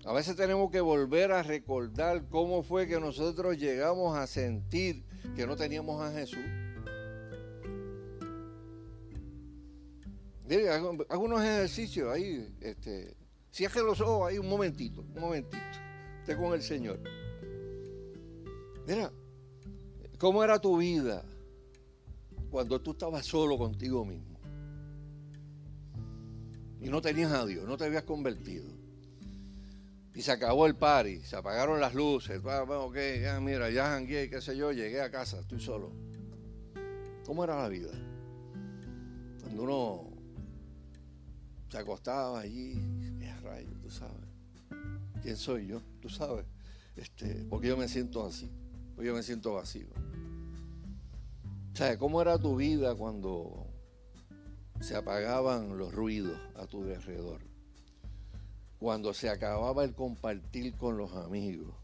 A 0.05 0.13
veces 0.13 0.37
tenemos 0.37 0.71
que 0.71 0.81
volver 0.81 1.33
a 1.33 1.43
recordar 1.43 2.29
cómo 2.29 2.63
fue 2.63 2.87
que 2.87 3.01
nosotros 3.01 3.57
llegamos 3.57 4.17
a 4.17 4.27
sentir 4.27 5.03
que 5.35 5.47
no 5.47 5.57
teníamos 5.57 6.01
a 6.03 6.13
Jesús. 6.13 6.45
Mire, 10.47 10.69
hago, 10.69 10.91
unos 11.19 11.43
ejercicios 11.43 12.13
ahí. 12.13 12.55
Este, 12.61 13.17
cierre 13.51 13.83
los 13.83 14.01
ojos 14.03 14.29
ahí 14.29 14.39
un 14.39 14.49
momentito, 14.49 15.01
un 15.01 15.21
momentito. 15.21 15.57
Esté 16.21 16.37
con 16.37 16.53
el 16.53 16.63
Señor. 16.63 17.01
Mira, 18.87 19.11
¿cómo 20.19 20.45
era 20.45 20.59
tu 20.59 20.77
vida 20.77 21.25
cuando 22.51 22.79
tú 22.81 22.91
estabas 22.91 23.25
solo 23.25 23.57
contigo 23.57 24.05
mismo? 24.05 24.34
Y 26.85 26.89
no 26.89 27.03
tenías 27.03 27.33
a 27.33 27.45
Dios, 27.45 27.67
no 27.67 27.77
te 27.77 27.85
habías 27.85 28.05
convertido 28.05 28.85
y 30.15 30.23
se 30.23 30.31
acabó 30.31 30.67
el 30.67 30.77
party, 30.77 31.23
se 31.23 31.35
apagaron 31.35 31.81
las 31.81 31.93
luces, 31.95 32.41
ok, 32.45 32.97
ya 33.21 33.41
mira, 33.41 33.69
ya 33.71 33.87
jangué, 33.89 34.31
qué 34.31 34.41
sé 34.41 34.57
yo, 34.57 34.71
llegué 34.71 35.01
a 35.01 35.11
casa, 35.11 35.41
estoy 35.41 35.61
solo. 35.61 35.91
¿Cómo 37.27 37.43
era 37.43 37.61
la 37.61 37.69
vida? 37.69 37.91
Cuando 39.41 39.63
uno 39.65 40.11
se 41.69 41.79
acostaba 41.79 42.39
allí, 42.39 42.75
qué 43.19 43.35
rayo, 43.43 43.71
tú 43.83 43.91
sabes. 43.91 44.29
¿Quién 45.21 45.37
soy 45.37 45.67
yo? 45.67 45.83
Tú 46.01 46.09
sabes. 46.09 46.47
Este, 46.95 47.45
porque 47.51 47.67
yo 47.67 47.77
me 47.77 47.89
siento 47.89 48.25
así, 48.25 48.49
porque 48.95 49.09
yo 49.09 49.15
me 49.15 49.23
siento 49.25 49.55
vacío. 49.55 49.89
¿Sabes 51.73 51.97
cómo 51.97 52.23
era 52.23 52.39
tu 52.39 52.55
vida 52.55 52.95
cuando 52.95 53.64
se 54.85 54.97
apagaban 54.97 55.79
los 55.79 55.93
ruidos 55.95 56.39
a 56.57 56.67
tu 56.67 56.83
alrededor? 56.83 57.41
cuando 58.85 59.15
se 59.15 59.31
acababa 59.31 59.83
el 59.83 59.95
compartir 59.95 60.77
con 60.77 60.99
los 60.99 61.11
amigos. 61.15 61.75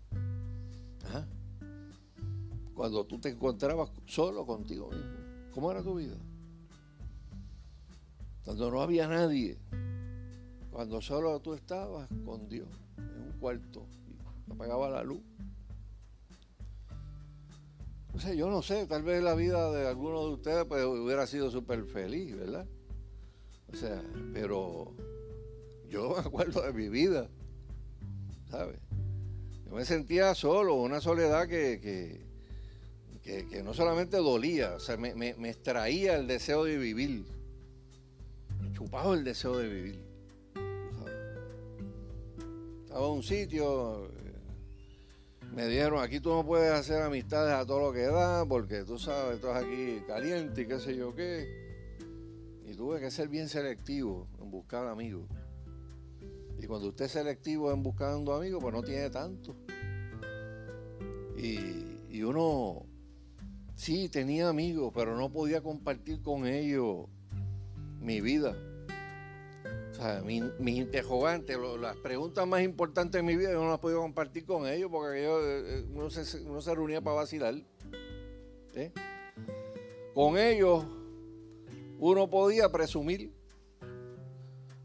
Cuando 2.74 3.06
tú 3.06 3.18
te 3.18 3.30
encontrabas 3.30 3.90
solo 4.04 4.44
contigo 4.44 4.90
mismo. 4.90 5.16
¿Cómo 5.54 5.70
era 5.70 5.82
tu 5.82 5.94
vida? 5.94 6.16
Cuando 8.44 8.70
no 8.70 8.82
había 8.82 9.08
nadie. 9.08 9.56
Cuando 10.70 11.00
solo 11.00 11.40
tú 11.40 11.54
estabas 11.54 12.06
con 12.22 12.50
Dios 12.50 12.68
en 12.98 13.22
un 13.22 13.32
cuarto 13.40 13.86
y 14.06 14.52
apagaba 14.52 14.90
la 14.90 15.02
luz. 15.02 15.22
No 18.12 18.20
sé, 18.20 18.36
yo 18.36 18.50
no 18.50 18.60
sé, 18.60 18.86
tal 18.86 19.04
vez 19.04 19.22
la 19.22 19.34
vida 19.34 19.70
de 19.72 19.88
alguno 19.88 20.20
de 20.26 20.34
ustedes 20.34 20.66
pues, 20.66 20.84
hubiera 20.84 21.26
sido 21.26 21.50
súper 21.50 21.86
feliz, 21.86 22.36
¿verdad? 22.36 22.66
O 23.72 23.76
sea, 23.76 24.02
pero 24.32 24.92
yo 25.88 26.14
me 26.14 26.20
acuerdo 26.20 26.62
de 26.62 26.72
mi 26.72 26.88
vida, 26.88 27.28
¿sabes? 28.50 28.78
Yo 29.66 29.72
me 29.72 29.84
sentía 29.84 30.34
solo, 30.34 30.74
una 30.74 31.00
soledad 31.00 31.46
que, 31.46 31.80
que, 33.22 33.62
no 33.62 33.74
solamente 33.74 34.16
dolía, 34.16 34.74
o 34.74 34.80
sea, 34.80 34.96
me, 34.96 35.28
extraía 35.48 36.16
el 36.16 36.26
deseo 36.26 36.64
de 36.64 36.76
vivir, 36.76 37.24
me 38.60 38.72
chupaba 38.72 39.14
el 39.14 39.22
deseo 39.22 39.56
de 39.56 39.68
vivir. 39.68 40.10
Estaba 42.82 43.06
en 43.06 43.12
un 43.12 43.22
sitio, 43.22 44.10
me 45.54 45.66
dijeron, 45.66 46.02
aquí 46.02 46.18
tú 46.18 46.30
no 46.30 46.44
puedes 46.44 46.72
hacer 46.72 47.02
amistades 47.02 47.54
a 47.54 47.64
todo 47.64 47.80
lo 47.80 47.92
que 47.92 48.02
da, 48.02 48.44
porque 48.44 48.82
tú 48.82 48.98
sabes, 48.98 49.36
estás 49.36 49.62
aquí 49.62 50.02
caliente 50.08 50.62
y 50.62 50.66
qué 50.66 50.80
sé 50.80 50.96
yo 50.96 51.14
qué. 51.14 51.59
Y 52.70 52.74
tuve 52.74 53.00
que 53.00 53.10
ser 53.10 53.26
bien 53.28 53.48
selectivo 53.48 54.28
en 54.40 54.48
buscar 54.48 54.86
amigos. 54.86 55.28
Y 56.56 56.66
cuando 56.68 56.90
usted 56.90 57.06
es 57.06 57.10
selectivo 57.10 57.72
en 57.72 57.82
buscando 57.82 58.32
amigos, 58.32 58.62
pues 58.62 58.72
no 58.72 58.80
tiene 58.80 59.10
tanto. 59.10 59.56
Y, 61.36 62.22
uno, 62.22 62.86
sí, 63.74 64.08
tenía 64.08 64.48
amigos, 64.48 64.92
pero 64.94 65.16
no 65.16 65.32
podía 65.32 65.62
compartir 65.62 66.22
con 66.22 66.46
ellos 66.46 67.08
mi 67.98 68.20
vida. 68.20 68.54
O 69.90 69.94
sea, 69.94 70.22
mis 70.22 70.76
interrogantes, 70.76 71.58
las 71.80 71.96
preguntas 71.96 72.46
más 72.46 72.62
importantes 72.62 73.20
de 73.20 73.26
mi 73.26 73.36
vida, 73.36 73.50
yo 73.50 73.64
no 73.64 73.70
las 73.70 73.80
podía 73.80 73.96
compartir 73.96 74.44
con 74.44 74.68
ellos 74.68 74.90
porque 74.92 75.24
yo, 75.24 75.40
eh, 75.42 75.84
uno, 75.92 76.08
se, 76.08 76.40
uno 76.42 76.60
se 76.60 76.72
reunía 76.72 77.00
para 77.00 77.16
vacilar. 77.16 77.54
¿eh? 78.74 78.92
Con 80.14 80.38
ellos 80.38 80.84
uno 82.00 82.28
podía 82.28 82.70
presumir 82.70 83.32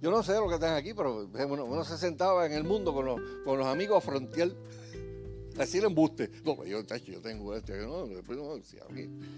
yo 0.06 0.12
no 0.12 0.22
sé 0.22 0.36
lo 0.36 0.48
que 0.48 0.54
están 0.54 0.76
aquí, 0.76 0.94
pero 0.94 1.28
uno, 1.48 1.84
se 1.84 1.98
sentaba 1.98 2.46
en 2.46 2.52
el 2.52 2.64
mundo 2.64 2.94
con 2.94 3.06
los, 3.58 3.66
amigos 3.66 3.98
a 3.98 4.02
frontear. 4.02 4.52
Así 5.58 5.80
el 5.80 5.86
embuste. 5.86 6.30
No, 6.44 6.56
pues 6.56 6.70
yo, 6.70 6.84
yo 6.84 7.22
tengo 7.22 7.56
este. 7.56 7.74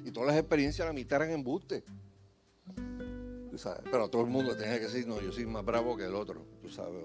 Y 0.04 0.12
todas 0.12 0.28
las 0.28 0.38
experiencias 0.38 0.86
la 0.86 0.92
mitad 0.92 1.22
eran 1.22 1.36
embuste. 1.36 1.86
Pero 3.90 4.10
todo 4.10 4.24
el 4.24 4.28
mundo 4.28 4.58
tenía 4.58 4.78
que 4.78 4.88
decir, 4.88 5.08
no, 5.08 5.22
yo 5.22 5.32
soy 5.32 5.46
más 5.46 5.64
bravo 5.64 5.96
que 5.96 6.04
el 6.04 6.16
otro, 6.16 6.46
tú 6.62 6.70
sabes, 6.70 7.02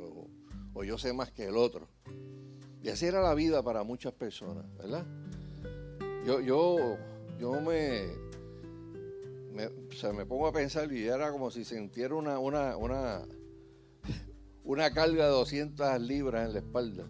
o, 0.74 0.84
yo 0.84 0.98
sé 0.98 1.12
más 1.12 1.30
que 1.30 1.44
el 1.44 1.56
otro. 1.56 1.86
Y 2.82 2.88
así 2.88 3.06
era 3.06 3.22
la 3.22 3.34
vida 3.34 3.62
para 3.62 3.84
muchas 3.84 4.12
personas, 4.12 4.64
¿verdad? 4.76 5.06
Yo, 6.26 6.40
yo, 6.40 6.98
yo 7.38 7.60
me, 7.60 8.08
me, 9.52 9.68
me 10.12 10.26
pongo 10.26 10.46
a 10.46 10.52
pensar 10.52 10.92
y 10.92 11.06
era 11.06 11.30
como 11.30 11.50
si 11.50 11.64
sintiera 11.64 12.14
una, 12.14 12.38
una, 12.38 12.76
una, 12.76 13.22
una 14.64 14.92
carga 14.92 15.24
de 15.26 15.30
200 15.30 16.00
libras 16.00 16.46
en 16.46 16.52
la 16.54 16.58
espalda, 16.60 17.06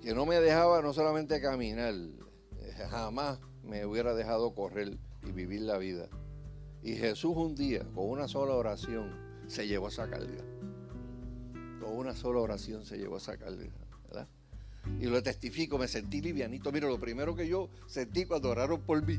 que 0.00 0.14
no 0.14 0.26
me 0.26 0.40
dejaba 0.40 0.82
no 0.82 0.92
solamente 0.92 1.40
caminar, 1.40 1.94
eh, 1.94 2.72
jamás 2.90 3.38
me 3.62 3.84
hubiera 3.86 4.14
dejado 4.14 4.54
correr 4.54 4.98
y 5.26 5.32
vivir 5.32 5.62
la 5.62 5.78
vida. 5.78 6.08
Y 6.82 6.94
Jesús 6.96 7.36
un 7.36 7.54
día, 7.54 7.84
con 7.94 8.08
una 8.08 8.26
sola 8.26 8.54
oración, 8.54 9.12
se 9.46 9.68
llevó 9.68 9.88
esa 9.88 10.08
carga. 10.10 10.42
Con 11.80 11.96
una 11.96 12.16
sola 12.16 12.40
oración 12.40 12.84
se 12.84 12.98
llevó 12.98 13.18
esa 13.18 13.36
carga. 13.36 13.66
Y 14.98 15.06
lo 15.06 15.22
testifico, 15.22 15.78
me 15.78 15.86
sentí 15.86 16.20
livianito. 16.20 16.72
Mira, 16.72 16.88
lo 16.88 16.98
primero 16.98 17.36
que 17.36 17.46
yo 17.46 17.68
sentí 17.86 18.24
cuando 18.24 18.50
oraron 18.50 18.80
por 18.80 19.00
mí 19.06 19.16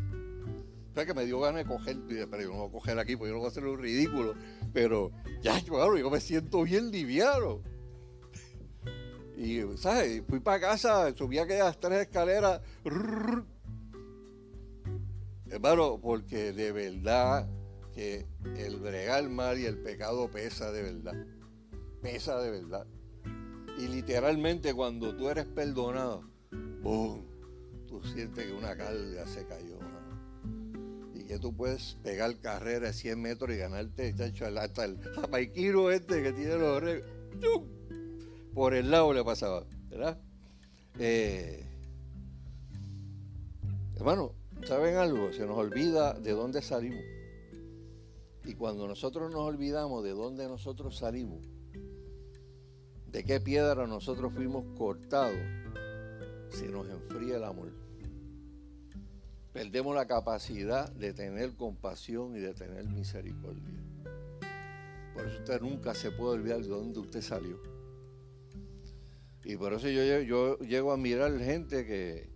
fue 0.94 1.06
que 1.06 1.14
me 1.14 1.26
dio 1.26 1.40
ganas 1.40 1.64
de 1.64 1.70
coger. 1.70 1.98
Pero 2.08 2.42
yo 2.42 2.50
no 2.50 2.58
voy 2.58 2.68
a 2.68 2.72
coger 2.72 3.00
aquí 3.00 3.16
porque 3.16 3.30
yo 3.30 3.34
no 3.34 3.40
voy 3.40 3.48
a 3.48 3.52
hacer 3.52 3.66
un 3.66 3.80
ridículo. 3.80 4.36
Pero 4.74 5.12
ya, 5.42 5.62
claro, 5.64 5.98
yo 5.98 6.10
me 6.10 6.20
siento 6.20 6.64
bien 6.64 6.92
liviano. 6.92 7.62
Y, 9.36 9.62
¿sabes? 9.78 10.24
Fui 10.28 10.40
para 10.40 10.60
casa, 10.60 11.14
subí 11.16 11.40
aquellas 11.40 11.80
tres 11.80 12.02
escaleras. 12.02 12.62
Hermano, 15.50 16.00
porque 16.02 16.54
de 16.54 16.72
verdad 16.72 17.48
que 17.94 18.26
el 18.58 18.78
bregar 18.80 19.28
mal 19.30 19.60
y 19.60 19.66
el 19.66 19.78
pecado 19.80 20.30
pesa 20.30 20.72
de 20.72 20.82
verdad. 20.84 21.14
Pesa 22.02 22.40
de 22.40 22.52
verdad. 22.52 22.88
Y 23.78 23.88
literalmente 23.88 24.74
cuando 24.74 25.16
tú 25.16 25.30
eres 25.30 25.46
perdonado, 25.46 26.24
¡boom! 26.82 27.26
Tú 27.88 28.02
sientes 28.04 28.46
que 28.46 28.54
una 28.54 28.76
carga 28.76 29.26
se 29.28 29.46
cayó 29.46 29.80
tú 31.40 31.56
puedes 31.56 31.98
pegar 32.04 32.36
carrera 32.40 32.88
de 32.88 32.94
100 32.94 33.22
metros 33.22 33.52
y 33.52 33.58
ganarte, 33.58 34.14
chacho, 34.16 34.46
hasta 34.46 34.86
el 34.86 35.00
jamaiquino 35.00 35.90
este 35.92 36.22
que 36.24 36.34
tiene 36.34 36.58
los 36.58 36.82
reyes. 36.82 37.04
Por 38.54 38.74
el 38.74 38.92
lado 38.92 39.14
le 39.14 39.24
pasaba, 39.24 39.66
¿verdad? 39.90 40.20
Eh, 41.00 41.64
Hermano, 43.96 44.34
¿saben 44.66 44.96
algo? 44.98 45.32
Se 45.32 45.46
nos 45.46 45.58
olvida 45.58 46.14
de 46.14 46.32
dónde 46.32 46.62
salimos. 46.62 47.04
Y 48.44 48.56
cuando 48.56 48.88
nosotros 48.88 49.32
nos 49.32 49.42
olvidamos 49.42 50.04
de 50.04 50.12
dónde 50.12 50.48
nosotros 50.48 50.98
salimos, 50.98 51.46
de 53.08 53.24
qué 53.24 53.40
piedra 53.40 53.88
nosotros 53.88 54.34
fuimos 54.34 54.66
cortados, 54.78 55.38
se 56.50 56.68
nos 56.68 56.90
enfría 56.90 57.38
el 57.38 57.44
amor. 57.44 57.83
Perdemos 59.54 59.96
la 59.96 60.08
capacidad 60.08 60.92
de 60.92 61.14
tener 61.14 61.56
compasión 61.56 62.36
y 62.36 62.40
de 62.40 62.56
tener 62.56 62.86
misericordia. 62.86 63.62
Por 65.14 65.28
eso 65.28 65.38
usted 65.38 65.62
nunca 65.62 65.94
se 65.94 66.10
puede 66.10 66.40
olvidar 66.40 66.62
de 66.62 66.68
dónde 66.68 67.00
usted 67.00 67.22
salió. 67.22 67.62
Y 69.44 69.56
por 69.56 69.74
eso 69.74 69.88
yo, 69.90 70.58
llego 70.58 70.92
a 70.92 70.98
mirar 70.98 71.38
gente 71.38 71.86
que, 71.86 72.30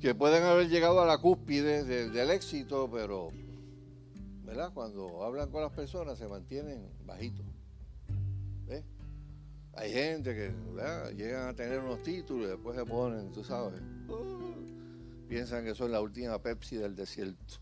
que 0.00 0.14
pueden 0.14 0.44
haber 0.44 0.68
llegado 0.68 1.00
a 1.00 1.06
la 1.06 1.18
cúspide 1.18 1.82
del 1.84 2.30
éxito, 2.30 2.88
pero 2.92 3.30
¿verdad? 4.44 4.72
Cuando 4.72 5.24
hablan 5.24 5.50
con 5.50 5.62
las 5.62 5.72
personas 5.72 6.18
se 6.18 6.28
mantienen 6.28 6.88
bajitos. 7.04 7.44
Hay 9.74 9.92
gente 9.92 10.34
que 10.34 11.14
llegan 11.14 11.48
a 11.48 11.54
tener 11.54 11.78
unos 11.78 12.02
títulos 12.02 12.46
y 12.46 12.50
después 12.50 12.76
se 12.76 12.84
ponen, 12.84 13.30
tú 13.30 13.44
sabes, 13.44 13.80
piensan 15.28 15.64
que 15.64 15.74
son 15.74 15.92
la 15.92 16.00
última 16.00 16.40
Pepsi 16.40 16.76
del 16.76 16.96
desierto. 16.96 17.58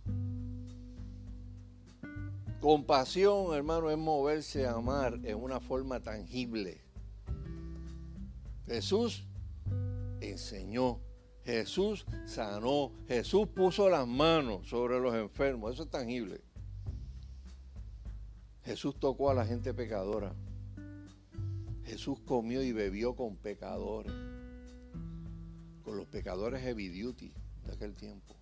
Compasión, 2.60 3.54
hermano, 3.54 3.90
es 3.90 3.98
moverse 3.98 4.66
a 4.66 4.74
amar 4.74 5.18
en 5.24 5.36
una 5.36 5.60
forma 5.60 6.00
tangible. 6.00 6.80
Jesús 8.66 9.26
enseñó, 10.20 11.00
Jesús 11.44 12.06
sanó, 12.24 12.92
Jesús 13.08 13.48
puso 13.48 13.88
las 13.88 14.06
manos 14.06 14.68
sobre 14.68 14.98
los 15.00 15.14
enfermos, 15.14 15.74
eso 15.74 15.84
es 15.84 15.90
tangible. 15.90 16.40
Jesús 18.64 18.98
tocó 18.98 19.30
a 19.30 19.34
la 19.34 19.44
gente 19.44 19.74
pecadora. 19.74 20.34
Jesús 21.84 22.18
comió 22.24 22.62
y 22.62 22.72
bebió 22.72 23.14
con 23.14 23.36
pecadores, 23.36 24.12
con 25.84 25.96
los 25.96 26.06
pecadores 26.08 26.62
heavy 26.62 26.88
duty 27.00 27.32
de 27.66 27.74
aquel 27.74 27.94
tiempo, 27.94 28.34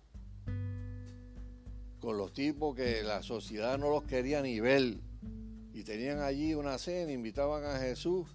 con 1.99 2.17
los 2.17 2.33
tipos 2.33 2.75
que 2.75 3.03
la 3.03 3.23
sociedad 3.23 3.77
no 3.77 3.89
los 3.89 4.03
quería 4.03 4.41
ni 4.41 4.59
ver 4.59 4.97
y 5.75 5.83
tenían 5.83 6.19
allí 6.19 6.53
una 6.53 6.77
cena, 6.77 7.11
invitaban 7.11 7.65
a 7.65 7.77
Jesús. 7.79 8.27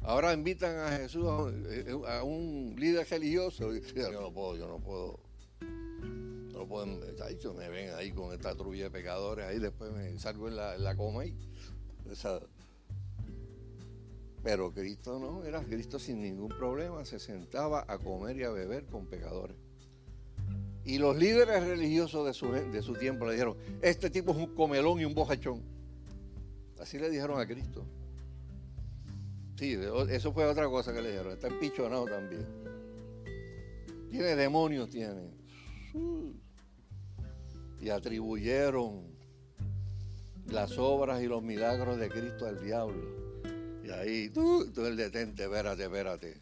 Ahora 0.00 0.32
invitan 0.32 0.78
a 0.78 0.96
Jesús 0.96 1.26
a, 1.26 2.22
un 2.22 2.74
líder 2.78 3.06
religioso. 3.10 3.74
yo 3.74 4.20
no 4.22 4.32
puedo, 4.32 4.56
yo 4.56 4.68
no 4.68 4.78
puedo. 4.78 5.20
No 6.52 6.66
pueden, 6.66 7.00
me 7.56 7.68
ven 7.68 7.94
ahí 7.94 8.10
con 8.10 8.32
esta 8.32 8.54
trulla 8.54 8.84
de 8.84 8.90
pecadores, 8.90 9.44
ahí 9.44 9.58
después 9.58 9.92
me 9.92 10.18
salgo 10.18 10.48
en 10.48 10.56
la, 10.56 10.76
en 10.76 10.96
coma. 10.96 11.24
Pero 14.42 14.72
Cristo 14.72 15.18
no, 15.18 15.44
era 15.44 15.62
Cristo 15.62 15.98
sin 15.98 16.22
ningún 16.22 16.48
problema, 16.48 17.04
se 17.04 17.18
sentaba 17.18 17.84
a 17.86 17.98
comer 17.98 18.38
y 18.38 18.44
a 18.44 18.50
beber 18.50 18.86
con 18.86 19.06
pecadores. 19.06 19.56
Y 20.88 20.96
los 20.96 21.18
líderes 21.18 21.62
religiosos 21.64 22.24
de 22.24 22.32
su, 22.32 22.50
de 22.50 22.82
su 22.82 22.94
tiempo 22.94 23.26
le 23.26 23.32
dijeron, 23.32 23.58
este 23.82 24.08
tipo 24.08 24.32
es 24.32 24.38
un 24.38 24.54
comelón 24.54 24.98
y 24.98 25.04
un 25.04 25.12
bojachón. 25.12 25.62
Así 26.80 26.98
le 26.98 27.10
dijeron 27.10 27.38
a 27.38 27.46
Cristo. 27.46 27.84
Sí, 29.58 29.78
eso 30.08 30.32
fue 30.32 30.46
otra 30.46 30.66
cosa 30.66 30.94
que 30.94 31.02
le 31.02 31.10
dijeron. 31.10 31.32
Está 31.32 31.48
empichonado 31.48 32.06
también. 32.06 32.46
Tiene 34.10 34.34
demonios, 34.34 34.88
tiene. 34.88 35.30
Y 37.82 37.90
atribuyeron 37.90 39.02
las 40.46 40.78
obras 40.78 41.20
y 41.22 41.26
los 41.26 41.42
milagros 41.42 41.98
de 41.98 42.08
Cristo 42.08 42.46
al 42.46 42.64
diablo. 42.64 43.04
Y 43.84 43.90
ahí 43.90 44.30
tú, 44.30 44.72
tú 44.72 44.86
el 44.86 44.96
detente, 44.96 45.44
espérate, 45.44 45.82
espérate. 45.82 46.40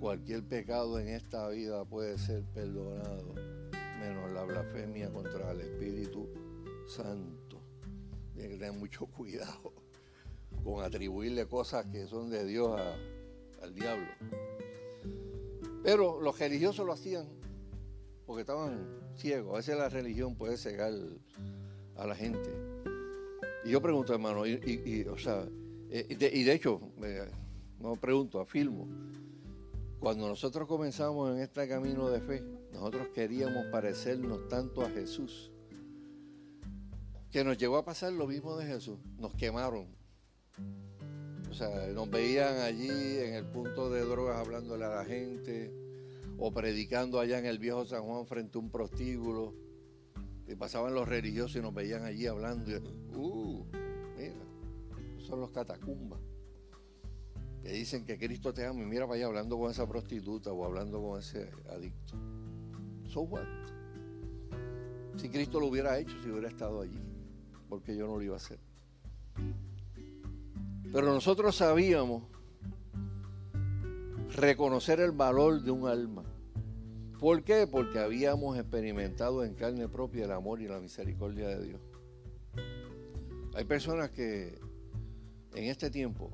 Cualquier 0.00 0.42
pecado 0.42 0.98
en 0.98 1.08
esta 1.08 1.50
vida 1.50 1.84
puede 1.84 2.16
ser 2.16 2.44
perdonado, 2.54 3.34
menos 4.04 4.30
la 4.32 4.44
blasfemia 4.44 5.10
contra 5.10 5.52
el 5.52 5.60
Espíritu 5.60 6.28
Santo. 6.86 7.60
Tiene 8.34 8.50
que 8.50 8.56
tener 8.58 8.72
mucho 8.72 9.06
cuidado 9.16 9.72
con 10.62 10.84
atribuirle 10.84 11.46
cosas 11.46 11.86
que 11.86 12.06
son 12.06 12.30
de 12.30 12.44
Dios 12.44 12.80
al 13.62 13.74
diablo. 13.74 14.06
Pero 15.82 16.20
los 16.20 16.38
religiosos 16.38 16.86
lo 16.86 16.92
hacían 16.92 17.26
porque 18.26 18.42
estaban 18.42 18.86
ciegos. 19.16 19.54
A 19.54 19.56
veces 19.58 19.76
la 19.76 19.88
religión 19.88 20.34
puede 20.34 20.56
cegar 20.56 20.92
a 21.96 22.06
la 22.06 22.14
gente. 22.14 22.50
Y 23.64 23.70
yo 23.70 23.80
pregunto, 23.80 24.12
hermano, 24.12 24.46
y 24.46 25.06
o 25.10 25.18
sea, 25.18 25.46
eh, 25.90 26.06
y 26.08 26.42
de 26.42 26.52
hecho, 26.52 26.80
no 27.78 27.96
pregunto, 27.96 28.40
afirmo, 28.40 28.88
cuando 30.04 30.28
nosotros 30.28 30.68
comenzamos 30.68 31.34
en 31.34 31.40
este 31.40 31.66
camino 31.66 32.10
de 32.10 32.20
fe, 32.20 32.44
nosotros 32.74 33.08
queríamos 33.14 33.64
parecernos 33.72 34.46
tanto 34.48 34.82
a 34.82 34.90
Jesús, 34.90 35.50
que 37.30 37.42
nos 37.42 37.56
llegó 37.56 37.78
a 37.78 37.86
pasar 37.86 38.12
lo 38.12 38.26
mismo 38.26 38.54
de 38.58 38.66
Jesús, 38.66 38.98
nos 39.16 39.34
quemaron. 39.34 39.86
O 41.50 41.54
sea, 41.54 41.86
nos 41.94 42.10
veían 42.10 42.58
allí 42.58 42.90
en 42.90 43.32
el 43.32 43.46
punto 43.46 43.88
de 43.88 44.02
drogas 44.02 44.36
hablándole 44.36 44.84
a 44.84 44.90
la 44.90 45.06
gente, 45.06 45.72
o 46.36 46.52
predicando 46.52 47.18
allá 47.18 47.38
en 47.38 47.46
el 47.46 47.58
viejo 47.58 47.86
San 47.86 48.02
Juan 48.02 48.26
frente 48.26 48.58
a 48.58 48.60
un 48.60 48.68
prostíbulo, 48.68 49.54
y 50.46 50.54
pasaban 50.54 50.92
los 50.92 51.08
religiosos 51.08 51.56
y 51.56 51.62
nos 51.62 51.72
veían 51.72 52.04
allí 52.04 52.26
hablando. 52.26 52.70
Y, 52.70 52.74
uh, 53.16 53.64
son 55.26 55.40
los 55.40 55.48
catacumbas. 55.48 56.20
Que 57.64 57.72
dicen 57.72 58.04
que 58.04 58.18
Cristo 58.18 58.52
te 58.52 58.66
ama 58.66 58.82
y 58.82 58.84
mira 58.84 59.06
para 59.06 59.16
allá 59.16 59.26
hablando 59.26 59.58
con 59.58 59.70
esa 59.70 59.88
prostituta 59.88 60.52
o 60.52 60.66
hablando 60.66 61.00
con 61.00 61.18
ese 61.18 61.50
adicto. 61.70 62.14
So 63.08 63.22
what? 63.22 63.46
Si 65.16 65.30
Cristo 65.30 65.60
lo 65.60 65.68
hubiera 65.68 65.98
hecho, 65.98 66.14
si 66.22 66.28
hubiera 66.28 66.48
estado 66.48 66.82
allí, 66.82 67.00
porque 67.70 67.96
yo 67.96 68.06
no 68.06 68.16
lo 68.16 68.22
iba 68.22 68.34
a 68.34 68.36
hacer. 68.36 68.58
Pero 70.92 71.06
nosotros 71.06 71.56
sabíamos 71.56 72.24
reconocer 74.36 75.00
el 75.00 75.12
valor 75.12 75.62
de 75.62 75.70
un 75.70 75.88
alma. 75.88 76.22
¿Por 77.18 77.44
qué? 77.44 77.66
Porque 77.66 77.98
habíamos 77.98 78.58
experimentado 78.58 79.42
en 79.42 79.54
carne 79.54 79.88
propia 79.88 80.26
el 80.26 80.32
amor 80.32 80.60
y 80.60 80.68
la 80.68 80.80
misericordia 80.80 81.48
de 81.48 81.64
Dios. 81.64 81.80
Hay 83.54 83.64
personas 83.64 84.10
que 84.10 84.58
en 85.54 85.64
este 85.64 85.90
tiempo, 85.90 86.30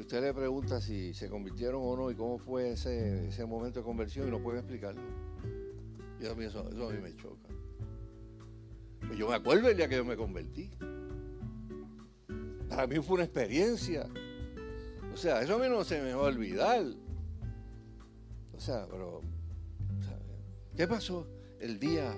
usted 0.00 0.22
le 0.22 0.34
pregunta 0.34 0.80
si 0.80 1.14
se 1.14 1.28
convirtieron 1.28 1.80
o 1.84 1.96
no 1.96 2.10
y 2.10 2.14
cómo 2.14 2.38
fue 2.38 2.72
ese, 2.72 3.28
ese 3.28 3.44
momento 3.46 3.80
de 3.80 3.84
conversión 3.84 4.28
y 4.28 4.30
no 4.30 4.42
puede 4.42 4.58
explicarlo. 4.58 5.02
Eso, 6.20 6.60
a 6.60 6.92
mí 6.92 6.98
me 7.02 7.16
choca. 7.16 7.48
Pues 9.06 9.18
yo 9.18 9.28
me 9.28 9.34
acuerdo 9.34 9.68
el 9.68 9.76
día 9.76 9.88
que 9.88 9.96
yo 9.96 10.04
me 10.04 10.16
convertí. 10.16 10.70
Para 12.68 12.86
mí 12.86 12.96
fue 13.00 13.14
una 13.14 13.24
experiencia. 13.24 14.06
O 15.12 15.16
sea, 15.16 15.40
eso 15.40 15.56
a 15.56 15.58
mí 15.58 15.66
no 15.68 15.82
se 15.82 16.00
me 16.02 16.12
va 16.12 16.22
a 16.22 16.28
olvidar. 16.28 16.84
O 18.52 18.60
sea, 18.60 18.86
pero, 18.90 19.22
¿qué 20.76 20.86
pasó 20.86 21.26
el 21.58 21.80
día 21.80 22.14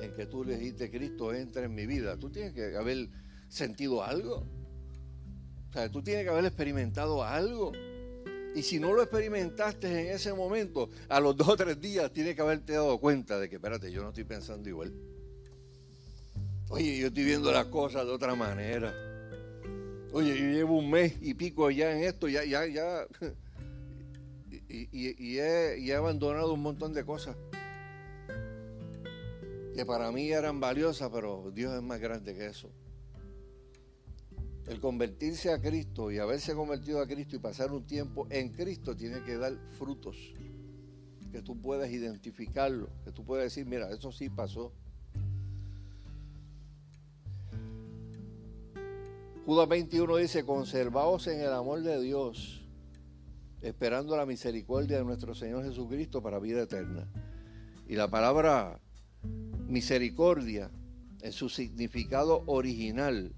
en 0.00 0.12
que 0.14 0.26
tú 0.26 0.44
le 0.44 0.56
dijiste, 0.56 0.90
Cristo 0.90 1.32
entra 1.32 1.64
en 1.64 1.74
mi 1.74 1.86
vida? 1.86 2.18
Tú 2.18 2.30
tienes 2.30 2.52
que 2.52 2.76
haber 2.76 3.08
sentido 3.48 4.02
algo. 4.02 4.46
O 5.74 5.76
sea, 5.76 5.90
tú 5.90 6.04
tienes 6.04 6.22
que 6.22 6.30
haber 6.30 6.44
experimentado 6.44 7.24
algo. 7.24 7.72
Y 8.54 8.62
si 8.62 8.78
no 8.78 8.92
lo 8.92 9.02
experimentaste 9.02 9.88
en 9.88 10.14
ese 10.14 10.32
momento, 10.32 10.88
a 11.08 11.18
los 11.18 11.36
dos 11.36 11.48
o 11.48 11.56
tres 11.56 11.80
días 11.80 12.12
tienes 12.12 12.36
que 12.36 12.42
haberte 12.42 12.74
dado 12.74 12.96
cuenta 13.00 13.40
de 13.40 13.48
que, 13.48 13.56
espérate, 13.56 13.90
yo 13.90 14.00
no 14.00 14.10
estoy 14.10 14.22
pensando 14.22 14.68
igual. 14.68 14.94
Oye, 16.68 16.96
yo 16.96 17.08
estoy 17.08 17.24
viendo 17.24 17.50
las 17.50 17.64
cosas 17.66 18.06
de 18.06 18.12
otra 18.12 18.36
manera. 18.36 18.94
Oye, 20.12 20.38
yo 20.38 20.44
llevo 20.44 20.78
un 20.78 20.92
mes 20.92 21.16
y 21.20 21.34
pico 21.34 21.68
ya 21.72 21.90
en 21.90 22.04
esto, 22.04 22.28
ya, 22.28 22.44
ya, 22.44 22.64
ya. 22.66 23.06
Y, 24.68 25.38
he, 25.38 25.78
y 25.78 25.90
he 25.90 25.94
abandonado 25.94 26.52
un 26.52 26.62
montón 26.62 26.92
de 26.94 27.04
cosas 27.04 27.36
que 29.74 29.84
para 29.84 30.10
mí 30.10 30.30
eran 30.30 30.58
valiosas, 30.58 31.10
pero 31.12 31.50
Dios 31.52 31.74
es 31.74 31.82
más 31.82 32.00
grande 32.00 32.34
que 32.34 32.46
eso. 32.46 32.70
El 34.66 34.80
convertirse 34.80 35.52
a 35.52 35.60
Cristo 35.60 36.10
y 36.10 36.18
haberse 36.18 36.54
convertido 36.54 37.00
a 37.00 37.06
Cristo 37.06 37.36
y 37.36 37.38
pasar 37.38 37.72
un 37.72 37.84
tiempo 37.84 38.26
en 38.30 38.50
Cristo 38.50 38.96
tiene 38.96 39.22
que 39.22 39.36
dar 39.36 39.54
frutos. 39.72 40.16
Que 41.30 41.42
tú 41.42 41.60
puedas 41.60 41.90
identificarlo, 41.90 42.88
que 43.04 43.12
tú 43.12 43.24
puedas 43.24 43.44
decir, 43.44 43.66
mira, 43.66 43.90
eso 43.90 44.10
sí 44.10 44.30
pasó. 44.30 44.72
Judas 49.44 49.68
21 49.68 50.16
dice, 50.16 50.46
conservaos 50.46 51.26
en 51.26 51.40
el 51.40 51.52
amor 51.52 51.82
de 51.82 52.00
Dios, 52.00 52.62
esperando 53.60 54.16
la 54.16 54.24
misericordia 54.24 54.96
de 54.96 55.04
nuestro 55.04 55.34
Señor 55.34 55.64
Jesucristo 55.64 56.22
para 56.22 56.38
vida 56.38 56.62
eterna. 56.62 57.06
Y 57.86 57.96
la 57.96 58.08
palabra 58.08 58.80
misericordia, 59.68 60.70
en 61.20 61.32
su 61.32 61.50
significado 61.50 62.42
original, 62.46 63.34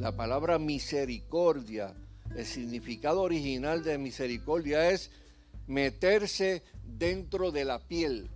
la 0.00 0.12
palabra 0.16 0.58
misericordia, 0.58 1.94
el 2.36 2.44
significado 2.44 3.22
original 3.22 3.84
de 3.84 3.96
misericordia 3.98 4.90
es 4.90 5.10
meterse 5.66 6.62
dentro 6.82 7.50
de 7.50 7.64
la 7.64 7.78
piel. 7.78 8.28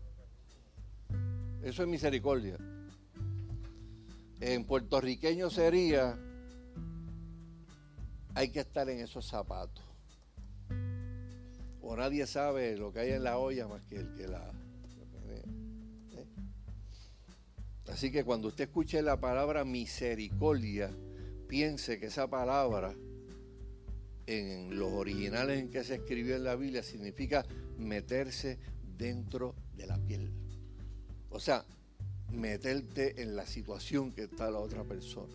Eso 1.62 1.82
es 1.82 1.88
misericordia. 1.88 2.56
En 4.40 4.64
puertorriqueño 4.64 5.50
sería, 5.50 6.16
hay 8.34 8.50
que 8.50 8.61
estar 8.61 8.88
en 8.88 9.00
esos 9.00 9.26
zapatos. 9.26 9.84
O 11.82 11.96
nadie 11.96 12.26
sabe 12.26 12.76
lo 12.76 12.92
que 12.92 13.00
hay 13.00 13.11
en 13.12 13.24
la 13.24 13.38
olla 13.38 13.66
más 13.66 13.82
que 13.82 13.96
el 13.96 14.14
que 14.14 14.28
la... 14.28 14.52
¿eh? 15.28 15.42
Así 17.90 18.12
que 18.12 18.22
cuando 18.22 18.48
usted 18.48 18.64
escuche 18.64 19.02
la 19.02 19.18
palabra 19.18 19.64
misericordia, 19.64 20.90
piense 21.49 21.99
que 21.99 22.07
esa 22.07 22.28
palabra 22.28 22.94
en 24.26 24.78
los 24.78 24.92
originales 24.92 25.59
en 25.59 25.70
que 25.70 25.82
se 25.82 25.96
escribió 25.96 26.36
en 26.36 26.44
la 26.44 26.55
Biblia 26.55 26.82
significa 26.82 27.46
meterse 27.78 28.59
dentro 28.96 29.55
de 29.74 29.86
la 29.86 29.99
piel. 29.99 30.30
O 31.30 31.40
sea, 31.40 31.64
meterte 32.30 33.22
en 33.22 33.36
la 33.36 33.46
situación 33.46 34.12
que 34.12 34.24
está 34.24 34.51
la 34.51 34.59
otra 34.59 34.84
persona. 34.84 35.34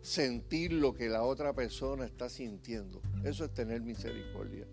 Sentir 0.00 0.72
lo 0.72 0.94
que 0.94 1.08
la 1.08 1.22
otra 1.22 1.52
persona 1.52 2.06
está 2.06 2.28
sintiendo. 2.28 3.02
Eso 3.22 3.44
es 3.44 3.52
tener 3.52 3.82
misericordia. 3.82 4.66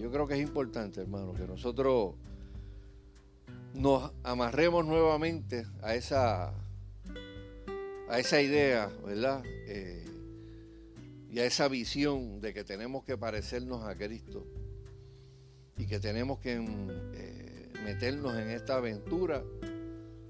yo 0.00 0.10
creo 0.10 0.26
que 0.26 0.34
es 0.34 0.40
importante, 0.40 1.00
hermano, 1.00 1.32
que 1.32 1.46
nosotros 1.46 2.14
nos 3.74 4.10
amarremos 4.22 4.86
nuevamente 4.86 5.66
a 5.82 5.94
esa, 5.94 6.54
a 8.08 8.18
esa 8.18 8.40
idea, 8.40 8.90
¿verdad? 9.04 9.42
Eh, 9.66 10.04
y 11.30 11.38
a 11.40 11.44
esa 11.44 11.68
visión 11.68 12.40
de 12.40 12.54
que 12.54 12.64
tenemos 12.64 13.04
que 13.04 13.18
parecernos 13.18 13.84
a 13.84 13.96
Cristo 13.96 14.46
y 15.76 15.86
que 15.86 16.00
tenemos 16.00 16.38
que 16.38 16.54
eh, 16.54 17.72
meternos 17.84 18.36
en 18.36 18.50
esta 18.50 18.76
aventura 18.76 19.42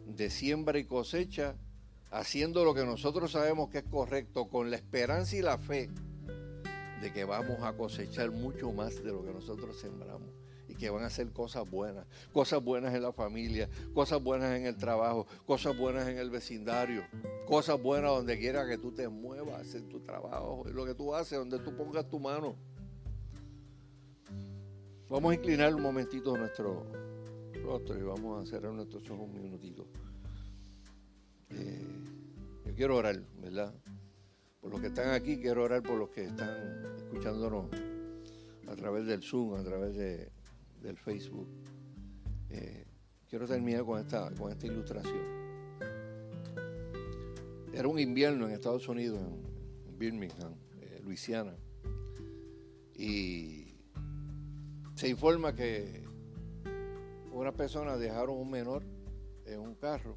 de 0.07 0.31
siembra 0.31 0.79
y 0.79 0.85
cosecha, 0.85 1.55
haciendo 2.11 2.65
lo 2.65 2.75
que 2.75 2.85
nosotros 2.85 3.33
sabemos 3.33 3.69
que 3.69 3.79
es 3.79 3.85
correcto, 3.85 4.49
con 4.49 4.71
la 4.71 4.77
esperanza 4.77 5.37
y 5.37 5.43
la 5.43 5.59
fe 5.59 5.91
de 7.01 7.13
que 7.13 7.25
vamos 7.25 7.63
a 7.63 7.75
cosechar 7.75 8.31
mucho 8.31 8.73
más 8.73 9.03
de 9.05 9.13
lo 9.13 9.25
que 9.25 9.33
nosotros 9.33 9.79
sembramos 9.79 10.46
que 10.77 10.91
van 10.91 11.05
a 11.05 11.11
ser 11.11 11.31
cosas 11.33 11.69
buenas, 11.69 12.07
cosas 12.33 12.63
buenas 12.63 12.95
en 12.95 13.03
la 13.03 13.13
familia, 13.13 13.69
cosas 13.95 14.23
buenas 14.23 14.57
en 14.57 14.67
el 14.67 14.77
trabajo, 14.77 15.27
cosas 15.47 15.77
buenas 15.77 16.09
en 16.09 16.19
el 16.19 16.31
vecindario, 16.31 17.05
cosas 17.47 17.81
buenas 17.83 18.11
donde 18.11 18.39
quiera 18.39 18.67
que 18.67 18.79
tú 18.79 18.93
te 18.93 19.09
muevas 19.09 19.75
en 19.75 19.89
tu 19.89 20.01
trabajo, 20.01 20.65
en 20.67 20.75
lo 20.75 20.85
que 20.85 20.95
tú 20.95 21.15
haces, 21.15 21.39
donde 21.39 21.59
tú 21.59 21.75
pongas 21.77 22.09
tu 22.09 22.19
mano. 22.19 22.57
Vamos 25.09 25.33
a 25.33 25.35
inclinar 25.35 25.75
un 25.75 25.83
momentito 25.83 26.37
nuestro 26.37 26.85
rostro 27.63 27.99
y 27.99 28.03
vamos 28.03 28.43
a 28.43 28.51
cerrar 28.51 28.73
nuestros 28.73 29.09
ojos 29.11 29.29
un 29.29 29.41
minutito. 29.43 29.87
Eh, 31.51 31.87
yo 32.67 32.75
quiero 32.75 32.97
orar, 32.97 33.23
¿verdad? 33.41 33.73
Por 34.61 34.73
los 34.73 34.81
que 34.81 34.89
están 34.89 35.11
aquí, 35.11 35.39
quiero 35.39 35.63
orar 35.63 35.83
por 35.83 35.97
los 35.97 36.11
que 36.11 36.25
están 36.25 36.85
escuchándonos 36.97 37.67
a 38.67 38.75
través 38.75 39.07
del 39.07 39.23
Zoom, 39.23 39.55
a 39.55 39.63
través 39.63 39.97
de, 39.97 40.33
del 40.83 40.97
Facebook. 40.97 41.49
Eh, 42.51 42.87
quiero 43.29 43.47
terminar 43.47 43.85
con 43.85 44.01
esta, 44.01 44.31
con 44.35 44.53
esta 44.53 44.67
ilustración. 44.67 45.47
Era 47.73 47.89
un 47.89 47.99
invierno 47.99 48.47
en 48.47 48.55
Estados 48.55 48.89
Unidos, 48.89 49.21
en 49.87 49.99
Birmingham, 49.99 50.55
eh, 50.81 51.01
Luisiana, 51.05 51.55
y 52.95 53.75
se 54.95 55.09
informa 55.09 55.55
que 55.55 56.05
una 57.33 57.53
persona 57.53 57.99
dejaron 57.99 58.39
un 58.39 58.51
menor 58.51 58.83
en 59.45 59.61
un 59.61 59.75
carro 59.75 60.17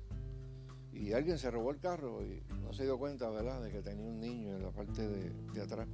y 0.94 1.12
alguien 1.12 1.38
se 1.38 1.52
robó 1.52 1.72
el 1.72 1.80
carro 1.80 2.24
y 2.24 2.42
no 2.62 2.72
se 2.72 2.84
dio 2.84 2.98
cuenta, 2.98 3.30
¿verdad?, 3.30 3.62
de 3.62 3.72
que 3.72 3.82
tenía 3.82 4.06
un 4.06 4.20
niño 4.20 4.56
en 4.56 4.64
la 4.64 4.72
parte 4.72 5.08
de, 5.08 5.32
de 5.54 5.62
atrás. 5.62 5.88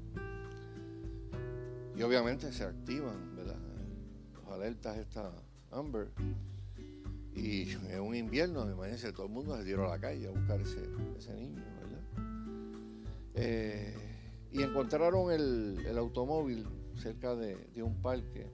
Y 1.95 2.01
obviamente 2.03 2.51
se 2.51 2.63
activan, 2.63 3.35
¿verdad? 3.35 3.57
Alertas 4.49 4.97
esta 4.97 5.31
Amber. 5.71 6.09
Y 7.35 7.71
en 7.89 7.99
un 7.99 8.15
invierno, 8.15 8.69
imagínense, 8.69 9.11
todo 9.11 9.25
el 9.25 9.31
mundo 9.31 9.57
se 9.57 9.65
tiró 9.65 9.85
a 9.85 9.89
la 9.89 9.99
calle 9.99 10.27
a 10.27 10.31
buscar 10.31 10.61
ese, 10.61 10.87
ese 11.17 11.33
niño, 11.33 11.61
¿verdad? 11.81 12.01
Eh, 13.33 13.93
y 14.53 14.63
encontraron 14.63 15.31
el, 15.31 15.85
el 15.85 15.97
automóvil 15.97 16.65
cerca 16.95 17.35
de, 17.35 17.57
de 17.75 17.83
un 17.83 18.01
parque 18.01 18.47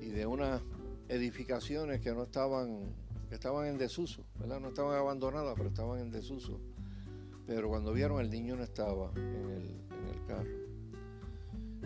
y 0.00 0.06
de 0.06 0.26
unas 0.26 0.60
edificaciones 1.08 2.00
que 2.00 2.12
no 2.12 2.24
estaban, 2.24 2.92
que 3.28 3.36
estaban 3.36 3.66
en 3.68 3.78
desuso, 3.78 4.24
¿verdad? 4.40 4.58
No 4.58 4.68
estaban 4.68 4.96
abandonadas, 4.96 5.54
pero 5.56 5.68
estaban 5.68 6.00
en 6.00 6.10
desuso. 6.10 6.58
Pero 7.46 7.68
cuando 7.68 7.92
vieron 7.92 8.20
el 8.20 8.30
niño 8.30 8.56
no 8.56 8.64
estaba 8.64 9.12
en 9.14 9.50
el, 9.50 9.62
en 9.92 10.08
el 10.12 10.26
carro. 10.26 10.63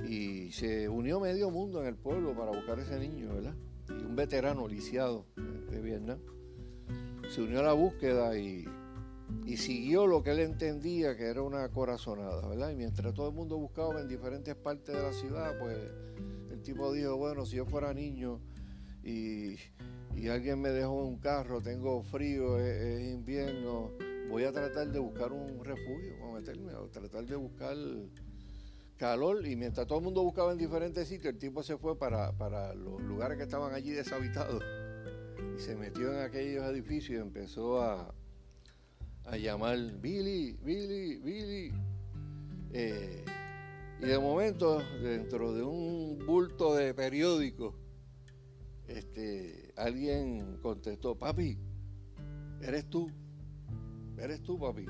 Y 0.06 0.52
se 0.52 0.88
unió 0.88 1.20
medio 1.20 1.50
mundo 1.50 1.80
en 1.80 1.88
el 1.88 1.96
pueblo 1.96 2.34
para 2.34 2.50
buscar 2.50 2.78
ese 2.78 2.98
niño, 2.98 3.34
¿verdad? 3.34 3.54
Y 3.88 4.04
un 4.04 4.16
veterano 4.16 4.68
lisiado 4.68 5.24
de 5.70 5.80
Vietnam 5.80 6.18
se 7.28 7.42
unió 7.42 7.60
a 7.60 7.62
la 7.62 7.72
búsqueda 7.72 8.38
y, 8.38 8.64
y 9.44 9.56
siguió 9.56 10.06
lo 10.06 10.22
que 10.22 10.30
él 10.30 10.40
entendía 10.40 11.16
que 11.16 11.24
era 11.24 11.42
una 11.42 11.68
corazonada, 11.70 12.46
¿verdad? 12.48 12.70
Y 12.70 12.76
mientras 12.76 13.12
todo 13.14 13.28
el 13.28 13.34
mundo 13.34 13.58
buscaba 13.58 14.00
en 14.00 14.08
diferentes 14.08 14.54
partes 14.54 14.94
de 14.94 15.02
la 15.02 15.12
ciudad, 15.12 15.58
pues 15.58 15.76
el 16.50 16.62
tipo 16.62 16.92
dijo, 16.92 17.16
bueno, 17.16 17.44
si 17.44 17.56
yo 17.56 17.66
fuera 17.66 17.92
niño 17.92 18.40
y, 19.02 19.56
alguien 20.28 20.60
me 20.60 20.70
dejó 20.70 21.06
un 21.06 21.18
carro, 21.18 21.60
tengo 21.60 22.02
frío, 22.02 22.58
es, 22.58 23.12
invierno, 23.12 23.92
voy 24.28 24.44
a 24.44 24.52
tratar 24.52 24.90
de 24.90 24.98
buscar 24.98 25.32
un 25.32 25.64
refugio, 25.64 26.12
a 26.24 26.34
meterme, 26.34 26.72
a 26.72 26.90
tratar 26.90 27.24
de 27.24 27.36
buscar 27.36 27.76
calor. 28.98 29.46
Y 29.46 29.56
mientras 29.56 29.86
todo 29.86 29.98
el 29.98 30.04
mundo 30.04 30.22
buscaba 30.22 30.52
en 30.52 30.58
diferentes 30.58 31.08
sitios, 31.08 31.32
el 31.32 31.38
tipo 31.38 31.62
se 31.62 31.78
fue 31.78 31.98
para, 31.98 32.32
para 32.32 32.74
los 32.74 33.00
lugares 33.00 33.38
que 33.38 33.44
estaban 33.44 33.72
allí 33.72 33.92
deshabitados 33.92 34.62
y 35.56 35.60
se 35.60 35.76
metió 35.76 36.12
en 36.12 36.20
aquellos 36.20 36.64
edificios 36.66 37.18
y 37.18 37.22
empezó 37.22 37.80
a, 37.80 38.14
a 39.24 39.36
llamar 39.36 39.78
Billy, 40.00 40.58
Billy, 40.62 41.16
Billy. 41.16 41.72
Eh, 42.72 43.24
y 44.00 44.06
de 44.06 44.18
momento, 44.18 44.80
dentro 45.02 45.52
de 45.54 45.62
un 45.62 46.18
bulto 46.26 46.74
de 46.74 46.94
periódico, 46.94 47.74
este, 48.86 49.72
alguien 49.76 50.58
contestó, 50.62 51.16
papi, 51.16 51.58
eres 52.62 52.88
tú, 52.88 53.10
eres 54.18 54.42
tú, 54.42 54.58
papi. 54.58 54.86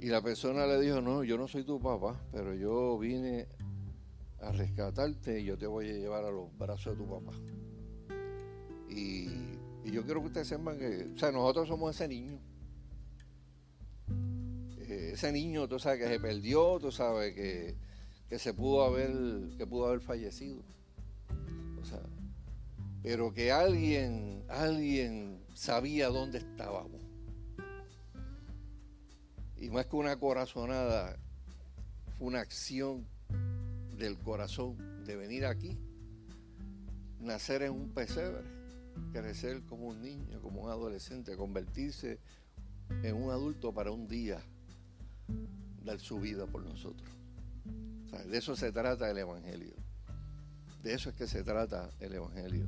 Y 0.00 0.06
la 0.06 0.22
persona 0.22 0.66
le 0.66 0.80
dijo, 0.80 1.00
no, 1.00 1.24
yo 1.24 1.36
no 1.36 1.48
soy 1.48 1.64
tu 1.64 1.80
papá, 1.80 2.20
pero 2.32 2.54
yo 2.54 2.98
vine 2.98 3.48
a 4.40 4.52
rescatarte 4.52 5.40
y 5.40 5.44
yo 5.44 5.58
te 5.58 5.66
voy 5.66 5.88
a 5.88 5.92
llevar 5.94 6.24
a 6.24 6.30
los 6.30 6.56
brazos 6.56 6.96
de 6.96 7.04
tu 7.04 7.10
papá. 7.10 7.32
Y, 8.88 9.28
yo 9.90 10.04
quiero 10.04 10.20
que 10.20 10.26
ustedes 10.26 10.48
sepan 10.48 10.78
que, 10.78 11.08
o 11.14 11.18
sea, 11.18 11.32
nosotros 11.32 11.66
somos 11.66 11.94
ese 11.94 12.06
niño 12.06 12.38
ese 14.88 15.32
niño, 15.32 15.68
tú 15.68 15.78
sabes, 15.78 16.00
que 16.00 16.08
se 16.08 16.20
perdió, 16.20 16.78
tú 16.78 16.90
sabes, 16.90 17.34
que, 17.34 17.76
se 18.38 18.54
pudo 18.54 18.84
haber, 18.84 19.12
que 19.56 19.66
pudo 19.66 19.86
haber 19.86 20.00
fallecido. 20.00 20.62
O 21.80 21.84
sea, 21.84 22.00
pero 23.02 23.32
que 23.32 23.52
alguien, 23.52 24.44
alguien 24.48 25.42
sabía 25.54 26.08
dónde 26.08 26.38
estábamos. 26.38 27.00
Y 29.60 29.70
más 29.70 29.86
que 29.86 29.96
una 29.96 30.16
corazonada, 30.18 31.16
fue 32.16 32.28
una 32.28 32.40
acción 32.40 33.06
del 33.96 34.18
corazón 34.18 35.04
de 35.04 35.16
venir 35.16 35.46
aquí, 35.46 35.76
nacer 37.20 37.62
en 37.62 37.72
un 37.72 37.90
pesebre, 37.90 38.44
crecer 39.12 39.62
como 39.64 39.88
un 39.88 40.00
niño, 40.00 40.40
como 40.40 40.62
un 40.62 40.70
adolescente, 40.70 41.36
convertirse 41.36 42.20
en 43.02 43.16
un 43.16 43.30
adulto 43.30 43.72
para 43.72 43.90
un 43.90 44.06
día 44.06 44.40
dar 45.84 45.98
su 46.00 46.20
vida 46.20 46.46
por 46.46 46.64
nosotros. 46.64 47.08
de 48.26 48.38
eso 48.38 48.54
se 48.56 48.72
trata 48.72 49.10
el 49.10 49.18
Evangelio. 49.18 49.74
De 50.82 50.94
eso 50.94 51.10
es 51.10 51.16
que 51.16 51.26
se 51.26 51.42
trata 51.42 51.90
el 51.98 52.14
Evangelio. 52.14 52.66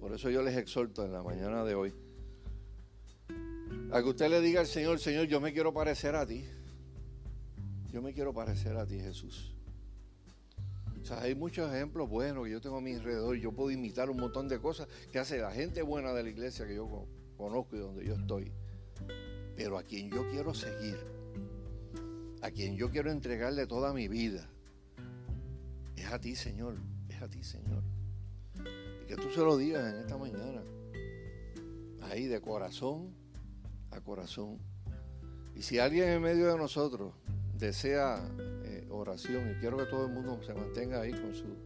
Por 0.00 0.12
eso 0.12 0.28
yo 0.30 0.42
les 0.42 0.56
exhorto 0.56 1.04
en 1.04 1.12
la 1.12 1.22
mañana 1.22 1.64
de 1.64 1.74
hoy 1.74 1.94
a 3.90 4.02
que 4.02 4.08
usted 4.08 4.28
le 4.28 4.40
diga 4.40 4.60
al 4.60 4.66
Señor, 4.66 4.98
Señor, 4.98 5.26
yo 5.26 5.40
me 5.40 5.52
quiero 5.52 5.72
parecer 5.72 6.16
a 6.16 6.26
ti. 6.26 6.44
Yo 7.92 8.02
me 8.02 8.12
quiero 8.12 8.32
parecer 8.34 8.76
a 8.76 8.86
ti, 8.86 8.98
Jesús. 8.98 9.54
O 11.00 11.04
sea, 11.04 11.22
hay 11.22 11.34
muchos 11.36 11.72
ejemplos 11.72 12.08
buenos 12.08 12.44
que 12.44 12.50
yo 12.50 12.60
tengo 12.60 12.78
a 12.78 12.80
mi 12.80 12.94
alrededor 12.94 13.36
yo 13.36 13.52
puedo 13.52 13.70
imitar 13.70 14.10
un 14.10 14.16
montón 14.16 14.48
de 14.48 14.58
cosas 14.58 14.88
que 15.12 15.20
hace 15.20 15.38
la 15.38 15.52
gente 15.52 15.80
buena 15.82 16.12
de 16.12 16.24
la 16.24 16.28
iglesia 16.30 16.66
que 16.66 16.74
yo 16.74 17.06
conozco 17.36 17.76
y 17.76 17.78
donde 17.78 18.04
yo 18.04 18.14
estoy. 18.14 18.52
Pero 19.54 19.78
a 19.78 19.84
quien 19.84 20.10
yo 20.10 20.28
quiero 20.30 20.52
seguir, 20.52 20.98
a 22.42 22.50
quien 22.50 22.76
yo 22.76 22.90
quiero 22.90 23.12
entregarle 23.12 23.66
toda 23.66 23.92
mi 23.92 24.08
vida, 24.08 24.48
es 25.94 26.06
a 26.06 26.20
ti, 26.20 26.34
Señor, 26.34 26.76
es 27.08 27.22
a 27.22 27.28
ti, 27.28 27.44
Señor. 27.44 27.84
Y 29.04 29.06
que 29.06 29.16
tú 29.16 29.30
se 29.30 29.40
lo 29.40 29.56
digas 29.56 29.94
en 29.94 30.00
esta 30.00 30.18
mañana, 30.18 30.62
ahí 32.10 32.26
de 32.26 32.40
corazón 32.40 33.14
a 33.90 34.00
corazón. 34.00 34.58
Y 35.54 35.62
si 35.62 35.78
alguien 35.78 36.08
en 36.08 36.22
medio 36.22 36.46
de 36.46 36.58
nosotros 36.58 37.14
desea 37.58 38.22
eh, 38.64 38.86
oración, 38.90 39.50
y 39.50 39.60
quiero 39.60 39.78
que 39.78 39.86
todo 39.86 40.06
el 40.06 40.12
mundo 40.12 40.40
se 40.42 40.54
mantenga 40.54 41.00
ahí 41.00 41.12
con 41.12 41.34
su 41.34 41.56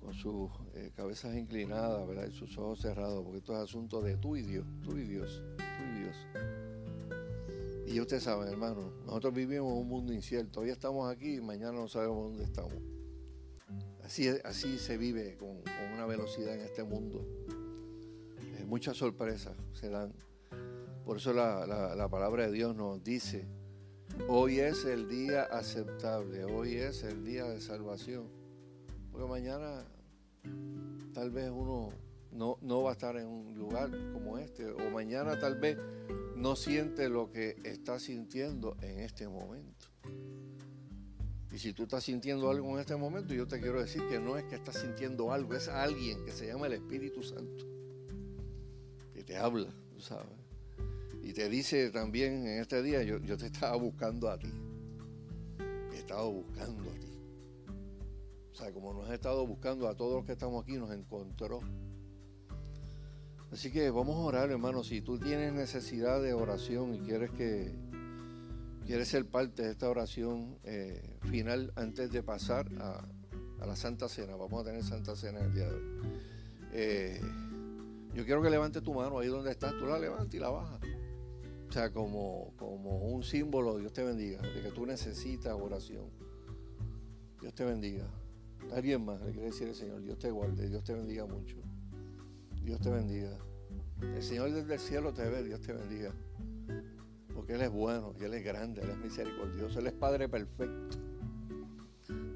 con 0.00 0.14
sus 0.14 0.50
eh, 0.74 0.90
cabezas 0.96 1.36
inclinadas, 1.36 2.06
¿verdad? 2.08 2.26
Y 2.26 2.32
sus 2.32 2.56
ojos 2.56 2.80
cerrados, 2.80 3.22
porque 3.22 3.38
esto 3.38 3.52
es 3.52 3.58
asunto 3.58 4.00
de 4.00 4.16
tú 4.16 4.34
y 4.34 4.42
Dios, 4.42 4.66
tú 4.82 4.96
y 4.96 5.02
Dios, 5.02 5.42
tú 5.58 5.84
y 5.84 6.00
Dios. 6.00 6.16
Y 7.86 8.00
ustedes 8.00 8.22
saben, 8.22 8.48
hermano, 8.48 8.92
nosotros 9.04 9.34
vivimos 9.34 9.72
un 9.72 9.88
mundo 9.88 10.12
incierto. 10.12 10.60
Hoy 10.60 10.70
estamos 10.70 11.10
aquí 11.10 11.34
y 11.34 11.40
mañana 11.40 11.72
no 11.72 11.88
sabemos 11.88 12.30
dónde 12.30 12.44
estamos. 12.44 12.74
Así, 14.04 14.28
así 14.44 14.78
se 14.78 14.96
vive 14.96 15.36
con, 15.36 15.60
una 15.92 16.06
velocidad 16.06 16.54
en 16.54 16.60
este 16.60 16.82
mundo. 16.84 17.26
Eh, 18.58 18.64
muchas 18.64 18.96
sorpresas 18.96 19.56
se 19.72 19.88
dan. 19.88 20.12
Por 21.10 21.16
eso 21.16 21.32
la, 21.32 22.06
palabra 22.08 22.46
de 22.46 22.52
Dios 22.52 22.76
nos 22.76 23.02
dice, 23.02 23.44
hoy 24.28 24.60
es 24.60 24.84
el 24.84 25.08
día 25.08 25.42
aceptable, 25.42 26.44
hoy 26.44 26.74
es 26.74 27.02
el 27.02 27.24
día 27.24 27.46
de 27.46 27.60
salvación. 27.60 28.28
Porque 29.10 29.26
mañana 29.26 29.84
tal 31.12 31.32
vez 31.32 31.50
uno 31.50 31.88
no, 32.30 32.58
no, 32.60 32.84
va 32.84 32.90
a 32.90 32.92
estar 32.92 33.16
en 33.16 33.26
un 33.26 33.58
lugar 33.58 33.90
como 34.12 34.38
este, 34.38 34.70
o 34.70 34.88
mañana 34.92 35.36
tal 35.36 35.58
vez 35.58 35.78
no 36.36 36.54
siente 36.54 37.08
lo 37.08 37.32
que 37.32 37.56
está 37.64 37.98
sintiendo 37.98 38.76
en 38.80 39.00
este 39.00 39.26
momento. 39.26 39.88
Y 41.50 41.58
si 41.58 41.72
tú 41.72 41.82
estás 41.82 42.04
sintiendo 42.04 42.48
algo 42.50 42.68
en 42.74 42.78
este 42.78 42.94
momento, 42.94 43.34
yo 43.34 43.48
te 43.48 43.58
quiero 43.58 43.80
decir 43.80 44.06
que 44.08 44.20
no 44.20 44.36
es 44.36 44.44
que 44.44 44.54
estás 44.54 44.76
sintiendo 44.76 45.32
algo, 45.32 45.56
es 45.56 45.66
alguien 45.66 46.24
que 46.24 46.30
se 46.30 46.46
llama 46.46 46.68
el 46.68 46.74
Espíritu 46.74 47.24
Santo, 47.24 47.64
que 49.12 49.24
te 49.24 49.36
habla, 49.36 49.74
tú 49.92 50.00
sabes. 50.00 50.39
Y 51.30 51.32
te 51.32 51.48
dice 51.48 51.90
también 51.90 52.44
en 52.44 52.58
este 52.60 52.82
día, 52.82 53.04
yo, 53.04 53.18
yo 53.18 53.36
te 53.36 53.46
estaba 53.46 53.76
buscando 53.76 54.28
a 54.28 54.36
ti. 54.36 54.52
He 55.92 55.98
estado 55.98 56.28
buscando 56.32 56.90
a 56.90 56.94
ti. 56.94 57.06
O 58.50 58.54
sea, 58.56 58.72
como 58.72 58.92
nos 58.92 59.08
ha 59.08 59.14
estado 59.14 59.46
buscando 59.46 59.86
a 59.86 59.94
todos 59.94 60.16
los 60.16 60.24
que 60.24 60.32
estamos 60.32 60.60
aquí, 60.60 60.72
nos 60.72 60.90
encontró. 60.90 61.60
Así 63.52 63.70
que 63.70 63.90
vamos 63.90 64.16
a 64.16 64.18
orar, 64.18 64.50
hermano. 64.50 64.82
Si 64.82 65.02
tú 65.02 65.20
tienes 65.20 65.52
necesidad 65.52 66.20
de 66.20 66.32
oración 66.32 66.96
y 66.96 66.98
quieres 66.98 67.30
que 67.30 67.76
quieres 68.84 69.06
ser 69.06 69.24
parte 69.24 69.62
de 69.62 69.70
esta 69.70 69.88
oración 69.88 70.58
eh, 70.64 71.16
final 71.30 71.72
antes 71.76 72.10
de 72.10 72.24
pasar 72.24 72.66
a, 72.80 73.06
la 73.64 73.76
Santa 73.76 74.08
Cena, 74.08 74.34
vamos 74.34 74.62
a 74.62 74.64
tener 74.64 74.82
Santa 74.82 75.14
Cena 75.14 75.38
el 75.38 75.54
día 75.54 75.68
de 75.68 75.76
hoy. 75.76 75.84
Eh, 76.72 77.20
yo 78.14 78.24
quiero 78.24 78.42
que 78.42 78.50
levantes 78.50 78.82
tu 78.82 78.92
mano 78.92 79.20
ahí 79.20 79.28
donde 79.28 79.52
estás, 79.52 79.78
tú 79.78 79.86
la 79.86 79.96
levantas 79.96 80.34
y 80.34 80.40
la 80.40 80.50
bajas. 80.50 80.80
O 81.70 81.72
sea, 81.72 81.92
como, 81.92 82.52
como 82.56 82.98
un 82.98 83.22
símbolo, 83.22 83.78
Dios 83.78 83.92
te 83.92 84.02
bendiga, 84.02 84.42
de 84.42 84.60
que 84.60 84.72
tú 84.72 84.84
necesitas 84.84 85.54
oración. 85.54 86.10
Dios 87.40 87.54
te 87.54 87.64
bendiga. 87.64 88.10
Alguien 88.74 89.04
más 89.04 89.20
le 89.22 89.30
quiere 89.30 89.46
decir 89.46 89.68
al 89.68 89.76
Señor, 89.76 90.02
Dios 90.02 90.18
te 90.18 90.32
guarde, 90.32 90.68
Dios 90.68 90.82
te 90.82 90.94
bendiga 90.94 91.26
mucho. 91.26 91.58
Dios 92.64 92.80
te 92.80 92.90
bendiga. 92.90 93.38
El 94.02 94.20
Señor 94.20 94.50
desde 94.50 94.74
el 94.74 94.80
cielo 94.80 95.14
te 95.14 95.28
ve, 95.28 95.44
Dios 95.44 95.60
te 95.60 95.72
bendiga. 95.72 96.12
Porque 97.36 97.52
Él 97.52 97.62
es 97.62 97.70
bueno, 97.70 98.14
Él 98.20 98.34
es 98.34 98.44
grande, 98.44 98.82
Él 98.82 98.90
es 98.90 98.98
misericordioso, 98.98 99.78
Él 99.78 99.86
es 99.86 99.92
Padre 99.92 100.28
perfecto. 100.28 100.98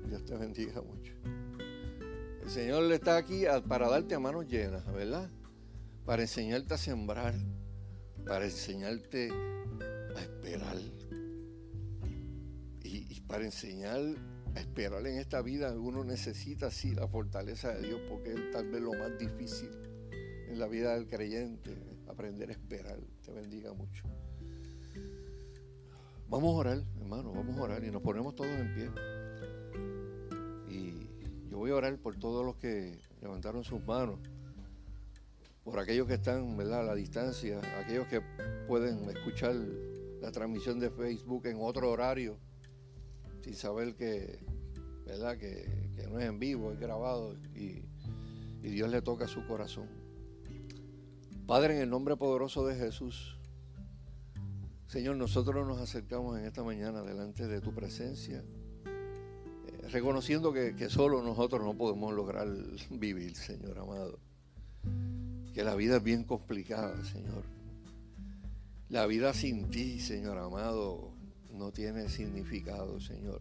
Dios 0.06 0.24
te 0.24 0.36
bendiga 0.36 0.80
mucho. 0.80 1.12
El 2.40 2.50
Señor 2.50 2.84
está 2.92 3.16
aquí 3.16 3.46
para 3.66 3.88
darte 3.88 4.14
a 4.14 4.20
manos 4.20 4.46
llenas, 4.46 4.86
¿verdad? 4.92 5.28
Para 6.04 6.22
enseñarte 6.22 6.74
a 6.74 6.78
sembrar, 6.78 7.34
para 8.26 8.44
enseñarte 8.44 9.30
a 10.16 10.20
esperar. 10.20 10.76
Y, 12.82 13.20
para 13.22 13.44
enseñar 13.44 14.00
a 14.54 14.60
esperar 14.60 15.06
en 15.06 15.18
esta 15.18 15.42
vida, 15.42 15.72
uno 15.72 16.04
necesita 16.04 16.70
sí 16.70 16.94
la 16.94 17.08
fortaleza 17.08 17.74
de 17.74 17.88
Dios, 17.88 18.00
porque 18.08 18.34
es 18.34 18.50
tal 18.52 18.70
vez 18.70 18.80
lo 18.82 18.92
más 18.92 19.18
difícil 19.18 19.70
en 20.48 20.58
la 20.58 20.68
vida 20.68 20.94
del 20.94 21.08
creyente, 21.08 21.76
aprender 22.06 22.50
a 22.50 22.52
esperar. 22.52 22.98
Te 23.24 23.32
bendiga 23.32 23.72
mucho. 23.72 24.04
Vamos 26.28 26.54
a 26.54 26.58
orar, 26.58 26.84
hermano, 27.00 27.32
vamos 27.32 27.56
a 27.58 27.62
orar 27.62 27.84
y 27.84 27.90
nos 27.90 28.02
ponemos 28.02 28.34
todos 28.34 28.50
en 28.50 28.74
pie. 28.74 28.90
Y 30.68 31.48
yo 31.48 31.58
voy 31.58 31.70
a 31.70 31.76
orar 31.76 31.98
por 31.98 32.16
todos 32.16 32.44
los 32.44 32.56
que 32.56 32.98
levantaron 33.20 33.64
sus 33.64 33.84
manos 33.84 34.20
por 35.64 35.78
aquellos 35.78 36.06
que 36.06 36.14
están 36.14 36.56
¿verdad? 36.56 36.80
a 36.80 36.84
la 36.84 36.94
distancia, 36.94 37.60
aquellos 37.80 38.06
que 38.06 38.20
pueden 38.68 39.08
escuchar 39.08 39.56
la 40.20 40.30
transmisión 40.30 40.78
de 40.78 40.90
Facebook 40.90 41.46
en 41.46 41.56
otro 41.58 41.90
horario, 41.90 42.38
sin 43.42 43.54
saber 43.54 43.94
que, 43.94 44.44
¿verdad? 45.06 45.38
que, 45.38 45.82
no 46.10 46.20
es 46.20 46.26
en 46.26 46.38
vivo, 46.38 46.70
es 46.70 46.78
grabado 46.78 47.34
y, 47.54 47.82
y 48.62 48.68
Dios 48.68 48.90
le 48.90 49.00
toca 49.00 49.26
su 49.26 49.46
corazón. 49.46 49.88
Padre, 51.46 51.76
en 51.76 51.82
el 51.82 51.90
nombre 51.90 52.16
poderoso 52.16 52.66
de 52.66 52.76
Jesús, 52.76 53.38
Señor, 54.86 55.16
nosotros 55.16 55.66
nos 55.66 55.78
acercamos 55.78 56.38
en 56.38 56.44
esta 56.44 56.62
mañana 56.62 57.02
delante 57.02 57.46
de 57.46 57.60
tu 57.60 57.74
presencia, 57.74 58.44
eh, 58.84 59.88
reconociendo 59.88 60.52
que, 60.52 60.76
que 60.76 60.90
solo 60.90 61.22
nosotros 61.22 61.64
no 61.64 61.74
podemos 61.74 62.12
lograr 62.14 62.48
vivir, 62.90 63.34
Señor 63.34 63.78
amado 63.78 64.33
que 65.54 65.62
la 65.62 65.76
vida 65.76 65.96
es 65.98 66.02
bien 66.02 66.24
complicada, 66.24 67.02
Señor. 67.04 67.44
La 68.88 69.06
vida 69.06 69.32
sin 69.32 69.70
ti, 69.70 70.00
Señor 70.00 70.36
amado, 70.38 71.12
no 71.52 71.70
tiene 71.70 72.08
significado, 72.08 73.00
Señor. 73.00 73.40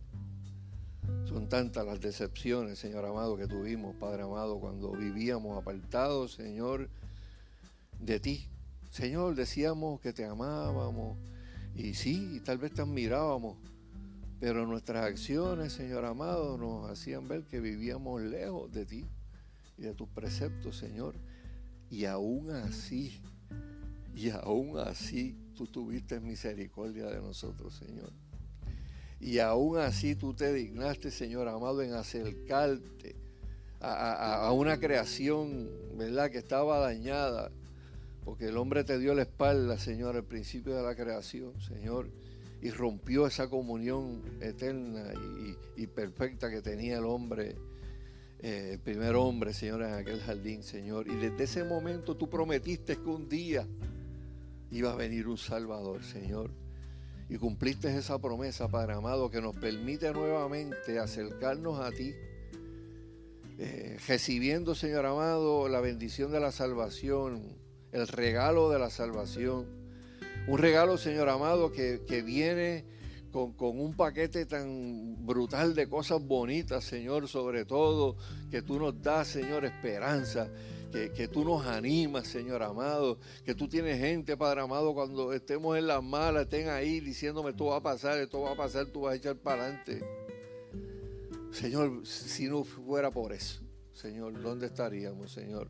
Son 1.26 1.50
tantas 1.50 1.86
las 1.86 2.00
decepciones, 2.00 2.78
Señor 2.78 3.06
amado, 3.06 3.36
que 3.36 3.48
tuvimos, 3.48 3.96
Padre 3.96 4.24
amado, 4.24 4.60
cuando 4.60 4.92
vivíamos 4.92 5.58
apartados, 5.58 6.34
Señor, 6.34 6.88
de 8.00 8.20
ti. 8.20 8.48
Señor, 8.92 9.34
decíamos 9.34 10.00
que 10.00 10.14
te 10.14 10.24
amábamos 10.24 11.18
y 11.76 11.96
sí, 11.96 12.42
tal 12.46 12.60
vez 12.60 12.74
te 12.74 12.84
admirábamos, 12.84 13.58
pero 14.40 14.68
nuestras 14.68 15.06
acciones, 15.06 15.74
Señor 15.74 16.06
amado, 16.06 16.58
nos 16.58 16.92
hacían 16.92 17.28
ver 17.28 17.44
que 17.46 17.60
vivíamos 17.60 18.22
lejos 18.22 18.72
de 18.72 18.86
ti 18.86 19.06
y 19.80 19.82
de 19.82 19.96
tus 19.96 20.08
preceptos, 20.10 20.78
Señor. 20.78 21.16
Y 21.94 22.06
aún 22.06 22.50
así, 22.50 23.22
y 24.16 24.32
aún 24.32 24.80
así 24.80 25.38
tú 25.56 25.68
tuviste 25.68 26.20
misericordia 26.20 27.06
de 27.06 27.22
nosotros, 27.22 27.76
Señor. 27.76 28.12
Y 29.20 29.38
aún 29.38 29.78
así 29.78 30.16
tú 30.16 30.34
te 30.34 30.52
dignaste, 30.52 31.12
Señor 31.12 31.48
amado, 31.48 31.84
en 31.84 31.94
acercarte 31.94 33.16
a, 33.80 34.52
una 34.54 34.80
creación, 34.80 35.70
¿verdad?, 35.96 36.32
que 36.32 36.40
estaba 36.40 36.80
dañada, 36.80 37.52
porque 38.26 38.48
el 38.48 38.58
hombre 38.58 38.84
te 38.84 38.98
dio 38.98 39.14
la 39.14 39.22
espalda, 39.22 39.78
Señor, 39.78 40.16
al 40.16 40.26
principio 40.26 40.76
de 40.76 40.82
la 40.82 40.96
creación, 40.96 41.62
Señor, 41.62 42.10
y 42.60 42.72
rompió 42.72 43.28
esa 43.28 43.52
comunión 43.52 44.24
eterna 44.42 45.14
y 45.78 45.86
perfecta 45.86 46.50
que 46.50 46.64
tenía 46.64 46.98
el 46.98 47.06
hombre 47.06 47.56
eh, 48.44 48.72
el 48.74 48.80
primer 48.80 49.16
hombre, 49.16 49.54
Señor, 49.54 49.84
en 49.84 49.94
aquel 49.94 50.20
jardín, 50.20 50.64
Señor. 50.64 51.08
Y 51.08 51.16
desde 51.16 51.46
ese 51.46 51.64
momento 51.64 52.18
tú 52.18 52.30
prometiste 52.30 52.98
que 52.98 53.10
un 53.10 53.30
día 53.30 53.66
iba 54.70 54.92
a 54.92 54.96
venir 54.96 55.30
un 55.30 55.38
Salvador, 55.38 56.04
Señor. 56.04 56.52
Y 57.30 57.38
cumpliste 57.38 57.96
esa 57.98 58.20
promesa, 58.20 58.68
Padre 58.68 58.96
amado, 58.96 59.32
que 59.32 59.42
nos 59.42 59.56
permite 59.56 60.12
nuevamente 60.12 61.00
acercarnos 61.00 61.80
a 61.80 61.92
ti, 61.92 62.14
eh, 63.60 63.98
recibiendo, 64.10 64.76
Señor 64.76 65.06
amado, 65.06 65.70
la 65.70 65.80
bendición 65.80 66.34
de 66.34 66.42
la 66.42 66.52
salvación, 66.52 67.56
el 67.94 68.10
regalo 68.10 68.70
de 68.70 68.78
la 68.78 68.90
salvación. 68.90 69.68
Un 70.48 70.58
regalo, 70.58 70.98
Señor 70.98 71.30
amado, 71.30 71.72
que, 71.72 72.02
que 72.06 72.22
viene 72.22 72.84
con, 73.34 73.80
un 73.80 73.96
paquete 73.96 74.46
tan 74.46 75.26
brutal 75.26 75.74
de 75.74 75.90
cosas 75.90 76.24
bonitas, 76.24 76.84
Señor, 76.84 77.28
sobre 77.28 77.66
todo, 77.66 78.16
que 78.52 78.62
tú 78.62 78.80
nos 78.80 79.02
das, 79.02 79.28
Señor, 79.28 79.66
esperanza, 79.66 80.50
que, 80.92 81.28
tú 81.28 81.44
nos 81.44 81.66
animas, 81.66 82.28
Señor 82.28 82.62
amado, 82.62 83.18
que 83.44 83.56
tú 83.56 83.68
tienes 83.68 84.00
gente, 84.00 84.38
Padre 84.38 84.62
amado, 84.62 84.94
cuando 84.94 85.34
estemos 85.34 85.76
en 85.76 85.88
las 85.88 86.04
malas, 86.04 86.44
estén 86.44 86.70
ahí 86.70 87.00
diciéndome, 87.00 87.50
esto 87.50 87.66
va 87.66 87.78
a 87.78 87.82
pasar, 87.82 88.20
esto 88.20 88.42
va 88.42 88.52
a 88.52 88.56
pasar, 88.56 88.86
tú 88.86 89.02
vas 89.02 89.14
a 89.14 89.16
echar 89.16 89.36
para 89.36 89.64
adelante. 89.64 90.06
Señor, 91.52 92.06
si 92.06 92.48
no 92.48 92.64
fuera 92.64 93.10
por 93.10 93.34
eso, 93.34 93.64
Señor, 93.92 94.40
¿dónde 94.40 94.68
estaríamos, 94.68 95.32
Señor? 95.32 95.68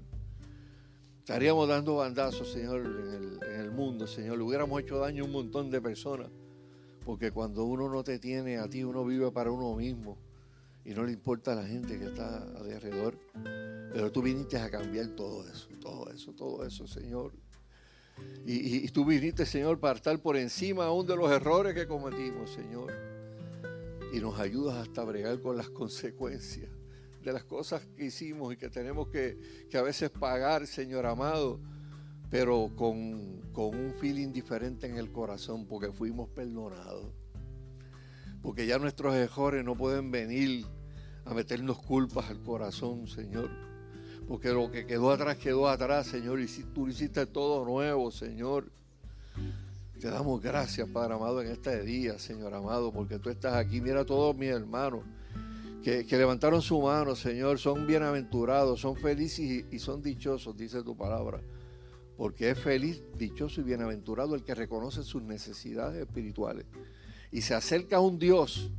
Estaríamos 1.20 1.70
dando 1.70 1.96
bandazos, 1.96 2.52
Señor, 2.52 2.82
en 2.82 3.62
el, 3.62 3.72
mundo, 3.72 4.06
Señor. 4.06 4.38
Le 4.38 4.44
hubiéramos 4.44 4.82
hecho 4.82 5.00
daño 5.00 5.24
a 5.24 5.26
un 5.26 5.32
montón 5.32 5.72
de 5.72 5.80
personas. 5.80 6.30
Porque 7.06 7.32
cuando 7.32 7.66
uno 7.66 7.90
no 7.90 8.04
te 8.04 8.20
tiene 8.20 8.58
a 8.58 8.70
ti, 8.70 8.84
uno 8.84 9.06
vive 9.06 9.32
para 9.32 9.52
uno 9.52 9.76
mismo. 9.76 10.18
Y 10.86 10.94
no 10.94 11.04
le 11.04 11.14
importa 11.14 11.54
a 11.54 11.56
la 11.56 11.66
gente 11.66 11.98
que 11.98 12.06
está 12.06 12.44
alrededor. 12.58 13.18
Pero 13.94 14.12
tú 14.12 14.22
viniste 14.22 14.58
a 14.58 14.70
cambiar 14.70 15.08
todo 15.10 15.48
eso, 15.48 15.68
todo 15.80 16.10
eso, 16.12 16.34
todo 16.34 16.66
eso, 16.66 16.88
Señor. 16.88 17.34
Y, 18.46 18.88
tú 18.90 19.06
viniste, 19.06 19.46
Señor, 19.46 19.80
para 19.80 19.96
estar 19.96 20.20
por 20.20 20.36
encima 20.36 20.86
aún 20.86 21.08
de 21.08 21.16
los 21.16 21.32
errores 21.32 21.74
que 21.74 21.88
cometimos, 21.88 22.52
Señor. 22.52 22.92
Y 24.14 24.20
nos 24.20 24.40
ayudas 24.40 24.76
hasta 24.76 25.04
bregar 25.04 25.40
con 25.42 25.58
las 25.58 25.70
consecuencias 25.72 26.70
de 27.24 27.32
las 27.32 27.46
cosas 27.46 27.86
que 27.96 28.06
hicimos 28.06 28.54
y 28.54 28.58
que 28.58 28.70
tenemos 28.70 29.08
que, 29.08 29.38
a 29.74 29.82
veces 29.82 30.10
pagar, 30.10 30.68
Señor 30.68 31.06
amado, 31.06 31.60
pero 32.34 32.72
con, 32.76 33.44
con 33.54 33.76
un 33.76 33.94
feeling 33.94 34.32
diferente 34.32 34.88
en 34.88 34.98
el 34.98 35.12
corazón 35.12 35.68
porque 35.68 35.92
fuimos 35.92 36.30
perdonados. 36.30 37.14
Porque 38.42 38.66
ya 38.66 38.80
nuestros 38.80 39.14
errores 39.14 39.64
no 39.64 39.76
pueden 39.76 40.10
venir 40.10 40.66
a 41.26 41.36
meternos 41.36 41.78
culpas 41.78 42.32
al 42.32 42.42
corazón, 42.42 43.06
Señor. 43.06 43.52
Porque 44.28 44.50
lo 44.50 44.72
que 44.72 44.88
quedó 44.88 45.12
atrás 45.12 45.38
quedó 45.38 45.70
atrás, 45.70 46.08
Señor. 46.08 46.42
Y 46.42 46.48
tú 46.74 46.88
hiciste 46.88 47.28
todo 47.28 47.64
nuevo, 47.66 48.10
Señor. 48.10 48.72
Te 50.02 50.10
damos 50.10 50.42
gracias, 50.42 50.90
Padre 50.90 51.14
amado, 51.14 51.40
en 51.40 51.52
este 51.52 51.84
día, 51.84 52.18
Señor 52.18 52.56
amado, 52.56 52.92
porque 52.92 53.20
tú 53.20 53.30
estás 53.30 53.54
aquí. 53.54 53.80
Mira 53.80 54.02
a 54.02 54.06
todos 54.06 54.36
mis 54.36 54.50
hermanos 54.50 55.04
que, 55.84 56.04
levantaron 56.10 56.64
su 56.64 56.82
mano, 56.82 57.16
Señor, 57.16 57.60
son 57.60 57.86
bienaventurados, 57.86 58.80
son 58.80 58.96
felices 58.96 59.66
y, 59.70 59.78
son 59.78 60.02
dichosos, 60.02 60.58
dice 60.58 60.82
tu 60.82 60.98
palabra. 60.98 61.40
Porque 62.18 62.52
es 62.52 62.60
feliz, 62.60 63.04
dichoso 63.18 63.62
y 63.62 63.64
bienaventurado 63.64 64.36
el 64.36 64.44
que 64.44 64.56
reconoce 64.56 65.04
sus 65.04 65.24
necesidades 65.24 66.00
espirituales 66.02 66.66
y 67.34 67.42
se 67.42 67.56
acerca 67.56 67.98
a 67.98 68.00
un 68.00 68.20
Dios 68.20 68.70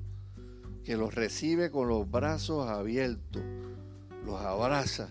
que 0.85 0.97
los 0.97 1.12
recibe 1.12 1.70
con 1.70 1.89
los 1.89 2.09
brazos 2.09 2.68
abiertos, 2.68 3.43
los 4.24 4.41
abraza 4.41 5.09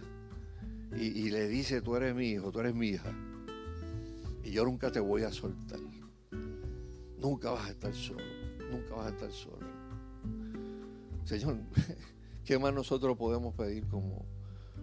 y, 0.95 1.29
le 1.29 1.47
dice, 1.47 1.81
tú 1.81 1.95
eres 1.95 2.15
mi 2.15 2.29
hijo, 2.29 2.51
tú 2.51 2.59
eres 2.59 2.73
mi 2.73 2.89
hija. 2.89 3.11
Y 4.43 4.51
yo 4.51 4.63
nunca 4.63 4.91
te 4.91 4.99
voy 4.99 5.23
a 5.23 5.31
soltar. 5.31 5.79
Nunca 7.19 7.51
vas 7.51 7.67
a 7.67 7.71
estar 7.71 7.93
solo, 7.93 8.23
nunca 8.71 8.95
vas 8.95 9.07
a 9.07 9.09
estar 9.09 9.31
solo. 9.31 9.67
Señor, 11.25 11.57
¿qué 12.45 12.59
más 12.59 12.73
nosotros 12.73 13.17
podemos 13.17 13.55
pedir 13.55 13.87
como, 13.87 14.25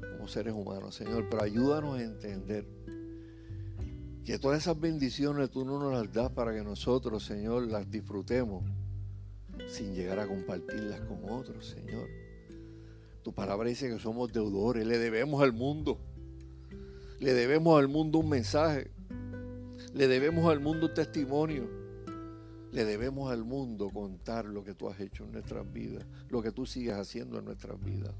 como 0.01 0.29
seres 0.29 0.53
humanos, 0.53 0.95
Señor? 0.95 1.29
Pero 1.31 1.43
ayúdanos 1.43 1.99
a 1.99 2.03
entender 2.03 2.67
que 4.25 4.39
todas 4.39 4.61
esas 4.61 4.79
bendiciones 4.79 5.51
tú 5.51 5.65
no 5.65 5.79
nos 5.79 5.93
las 5.93 6.13
das 6.13 6.31
para 6.31 6.55
que 6.55 6.63
nosotros, 6.63 7.25
Señor, 7.25 7.67
las 7.67 7.91
disfrutemos 7.91 8.65
sin 9.69 9.95
llegar 9.95 10.19
a 10.19 10.27
compartirlas 10.27 11.01
con 11.03 11.31
otros, 11.31 11.67
Señor. 11.67 12.09
Tu 13.23 13.33
palabra 13.33 13.69
dice 13.69 13.89
que 13.89 13.99
somos 13.99 14.33
deudores, 14.33 14.87
le 14.87 14.99
debemos 14.99 15.43
al 15.43 15.53
mundo. 15.53 16.01
Le 17.19 17.35
debemos 17.35 17.79
al 17.79 17.89
mundo 17.89 18.19
un 18.19 18.29
mensaje. 18.29 18.91
Le 19.93 20.09
debemos 20.09 20.51
al 20.51 20.61
mundo 20.61 20.87
un 20.87 20.95
testimonio. 20.95 21.69
Le 22.73 22.85
debemos 22.85 23.31
al 23.31 23.45
mundo 23.45 23.91
contar 23.91 24.47
lo 24.47 24.65
que 24.65 24.75
tú 24.75 24.89
has 24.89 25.01
hecho 25.01 25.25
en 25.25 25.33
nuestras 25.33 25.71
vidas, 25.73 26.07
lo 26.29 26.41
que 26.41 26.53
tú 26.53 26.67
sigues 26.67 26.95
haciendo 26.95 27.39
en 27.39 27.45
nuestras 27.45 27.83
vidas. 27.83 28.15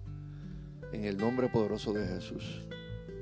En 0.93 1.05
el 1.05 1.17
nombre 1.17 1.49
poderoso 1.49 1.93
de 1.93 2.07
Jesús, 2.07 2.67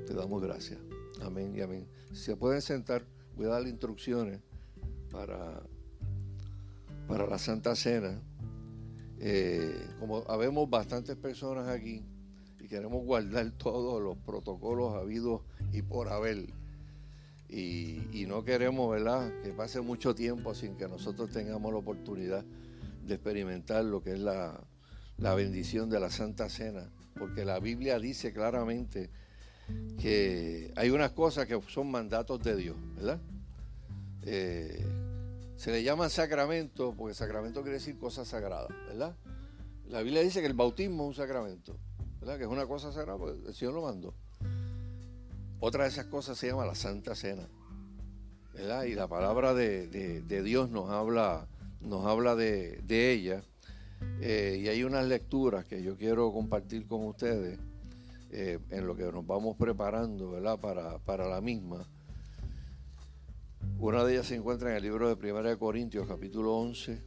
te 0.07 0.13
damos 0.13 0.41
gracias. 0.41 0.79
Amén 1.21 1.53
y 1.55 1.61
amén. 1.61 1.87
Se 2.11 2.35
pueden 2.35 2.61
sentar, 2.61 3.05
voy 3.35 3.45
a 3.45 3.49
dar 3.49 3.67
instrucciones 3.67 4.41
para, 5.11 5.61
para 7.07 7.27
la 7.27 7.37
Santa 7.37 7.75
Cena. 7.75 8.21
Eh, 9.19 9.73
como 9.99 10.23
habemos 10.29 10.69
bastantes 10.69 11.15
personas 11.17 11.67
aquí 11.67 12.03
y 12.59 12.67
queremos 12.67 13.03
guardar 13.03 13.51
todos 13.57 14.01
los 14.01 14.17
protocolos 14.17 14.95
habidos 14.95 15.41
y 15.73 15.81
por 15.81 16.09
haber 16.09 16.47
y, 17.49 18.25
no 18.27 18.43
queremos, 18.43 18.91
¿verdad?, 18.91 19.31
que 19.41 19.51
pase 19.51 19.81
mucho 19.81 20.13
tiempo 20.13 20.53
sin 20.53 20.75
que 20.75 20.87
nosotros 20.87 21.31
tengamos 21.31 21.71
la 21.71 21.79
oportunidad 21.79 22.45
de 23.05 23.15
experimentar 23.15 23.83
lo 23.85 24.03
que 24.03 24.13
es 24.13 24.19
la, 24.19 24.63
bendición 25.17 25.89
de 25.89 25.99
la 25.99 26.11
Santa 26.11 26.47
Cena, 26.49 26.91
porque 27.17 27.45
la 27.45 27.59
Biblia 27.59 27.97
dice 27.99 28.33
claramente 28.33 29.09
que 29.99 30.71
hay 30.75 30.89
unas 30.89 31.11
cosas 31.11 31.45
que 31.45 31.59
son 31.67 31.91
mandatos 31.91 32.41
de 32.41 32.55
Dios, 32.55 32.77
¿verdad? 32.95 33.19
Eh, 34.23 34.85
se 35.57 35.71
le 35.71 35.83
llaman 35.83 36.09
sacramentos 36.09 36.95
porque 36.97 37.13
sacramento 37.13 37.61
quiere 37.61 37.79
decir 37.79 37.97
cosas 37.97 38.27
sagradas, 38.27 38.69
¿verdad? 38.87 39.15
La 39.87 40.01
Biblia 40.01 40.21
dice 40.21 40.39
que 40.41 40.47
el 40.47 40.53
bautismo 40.53 41.03
es 41.03 41.07
un 41.09 41.15
sacramento, 41.15 41.75
¿verdad? 42.19 42.37
Que 42.37 42.43
es 42.43 42.49
una 42.49 42.65
cosa 42.65 42.93
sagrada, 42.93 43.17
porque 43.17 43.47
el 43.47 43.53
Señor 43.53 43.73
lo 43.73 43.81
mandó. 43.81 44.13
Otra 45.59 45.83
de 45.83 45.89
esas 45.89 46.05
cosas 46.05 46.37
se 46.37 46.47
llama 46.47 46.65
la 46.65 46.75
Santa 46.75 47.15
Cena. 47.15 47.47
¿verdad? 48.53 48.83
Y 48.83 48.93
la 48.93 49.07
palabra 49.07 49.53
de, 49.53 50.21
Dios 50.43 50.69
nos 50.69 50.89
habla, 50.89 51.47
nos 51.81 52.05
habla 52.05 52.35
de, 52.35 52.81
ella. 52.89 53.43
Eh, 54.21 54.61
y 54.61 54.67
hay 54.69 54.83
unas 54.83 55.05
lecturas 55.05 55.65
que 55.65 55.83
yo 55.83 55.97
quiero 55.97 56.31
compartir 56.31 56.87
con 56.87 57.05
ustedes 57.05 57.59
eh, 58.31 58.59
en 58.69 58.85
lo 58.85 58.95
que 58.95 59.03
nos 59.11 59.25
vamos 59.25 59.57
preparando 59.57 60.31
¿verdad? 60.31 60.59
Para, 60.59 60.99
para, 60.99 61.27
la 61.27 61.41
misma. 61.41 61.87
Una 63.79 64.03
de 64.03 64.13
ellas 64.13 64.27
se 64.27 64.35
encuentra 64.35 64.69
en 64.71 64.77
el 64.77 64.83
libro 64.83 65.13
de 65.13 65.31
1 65.31 65.57
Corintios, 65.57 66.07
capítulo 66.07 66.55
11. 66.57 67.01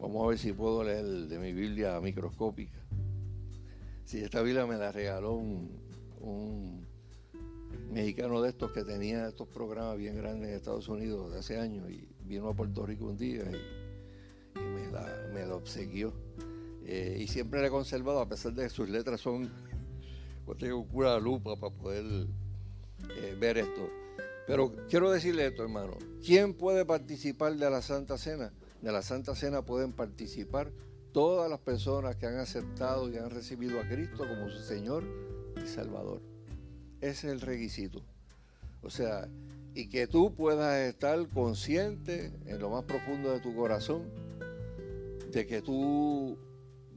Vamos 0.00 0.24
a 0.24 0.28
ver 0.28 0.38
si 0.38 0.52
puedo 0.52 0.82
leer 0.82 1.04
de 1.04 1.38
mi 1.38 1.52
Biblia 1.52 2.00
microscópica. 2.00 2.78
Sí, 4.10 4.18
esta 4.18 4.40
Biblia 4.42 4.66
me 4.66 4.76
la 4.76 4.90
regaló 4.90 5.34
un, 5.34 6.86
mexicano 7.92 8.40
de 8.40 8.48
estos 8.48 8.72
que 8.72 8.82
tenía 8.82 9.28
estos 9.28 9.46
programas 9.48 9.98
bien 9.98 10.16
grandes 10.16 10.48
en 10.48 10.54
Estados 10.56 10.88
Unidos 10.88 11.32
de 11.32 11.38
hace 11.38 11.58
años 11.58 11.88
y 11.90 12.08
vino 12.24 12.48
a 12.48 12.54
Puerto 12.54 12.86
Rico 12.86 13.06
un 13.06 13.16
día 13.16 13.44
y, 13.44 14.58
me, 14.58 14.90
la, 14.90 15.46
lo 15.46 15.56
obsequió. 15.58 16.12
Eh, 16.92 17.18
y 17.20 17.28
siempre 17.28 17.60
la 17.60 17.68
he 17.68 17.70
conservado, 17.70 18.18
a 18.18 18.28
pesar 18.28 18.52
de 18.52 18.64
que 18.64 18.68
sus 18.68 18.88
letras 18.88 19.20
son, 19.20 19.48
pues 20.44 20.58
tengo 20.58 20.84
cura 20.88 21.20
lupa 21.20 21.54
para 21.54 21.72
poder 21.72 22.26
eh, 23.10 23.36
ver 23.38 23.58
esto. 23.58 23.88
Pero 24.44 24.74
quiero 24.88 25.08
decirle 25.12 25.46
esto, 25.46 25.62
hermano. 25.62 25.96
¿Quién 26.26 26.52
puede 26.52 26.84
participar 26.84 27.54
de 27.54 27.70
la 27.70 27.80
Santa 27.80 28.18
Cena? 28.18 28.52
De 28.82 28.90
la 28.90 29.02
Santa 29.02 29.36
Cena 29.36 29.62
pueden 29.62 29.92
participar 29.92 30.72
todas 31.12 31.48
las 31.48 31.60
personas 31.60 32.16
que 32.16 32.26
han 32.26 32.38
aceptado 32.38 33.08
y 33.08 33.18
han 33.18 33.30
recibido 33.30 33.78
a 33.78 33.86
Cristo 33.86 34.26
como 34.26 34.50
su 34.50 34.58
Señor 34.58 35.04
y 35.62 35.68
Salvador. 35.68 36.20
Ese 37.00 37.28
es 37.28 37.32
el 37.34 37.40
requisito. 37.40 38.02
O 38.82 38.90
sea, 38.90 39.28
y 39.76 39.88
que 39.88 40.08
tú 40.08 40.34
puedas 40.34 40.76
estar 40.88 41.24
consciente 41.28 42.32
en 42.46 42.58
lo 42.58 42.68
más 42.70 42.82
profundo 42.82 43.30
de 43.30 43.38
tu 43.38 43.54
corazón 43.54 44.02
de 45.30 45.46
que 45.46 45.62
tú, 45.62 46.36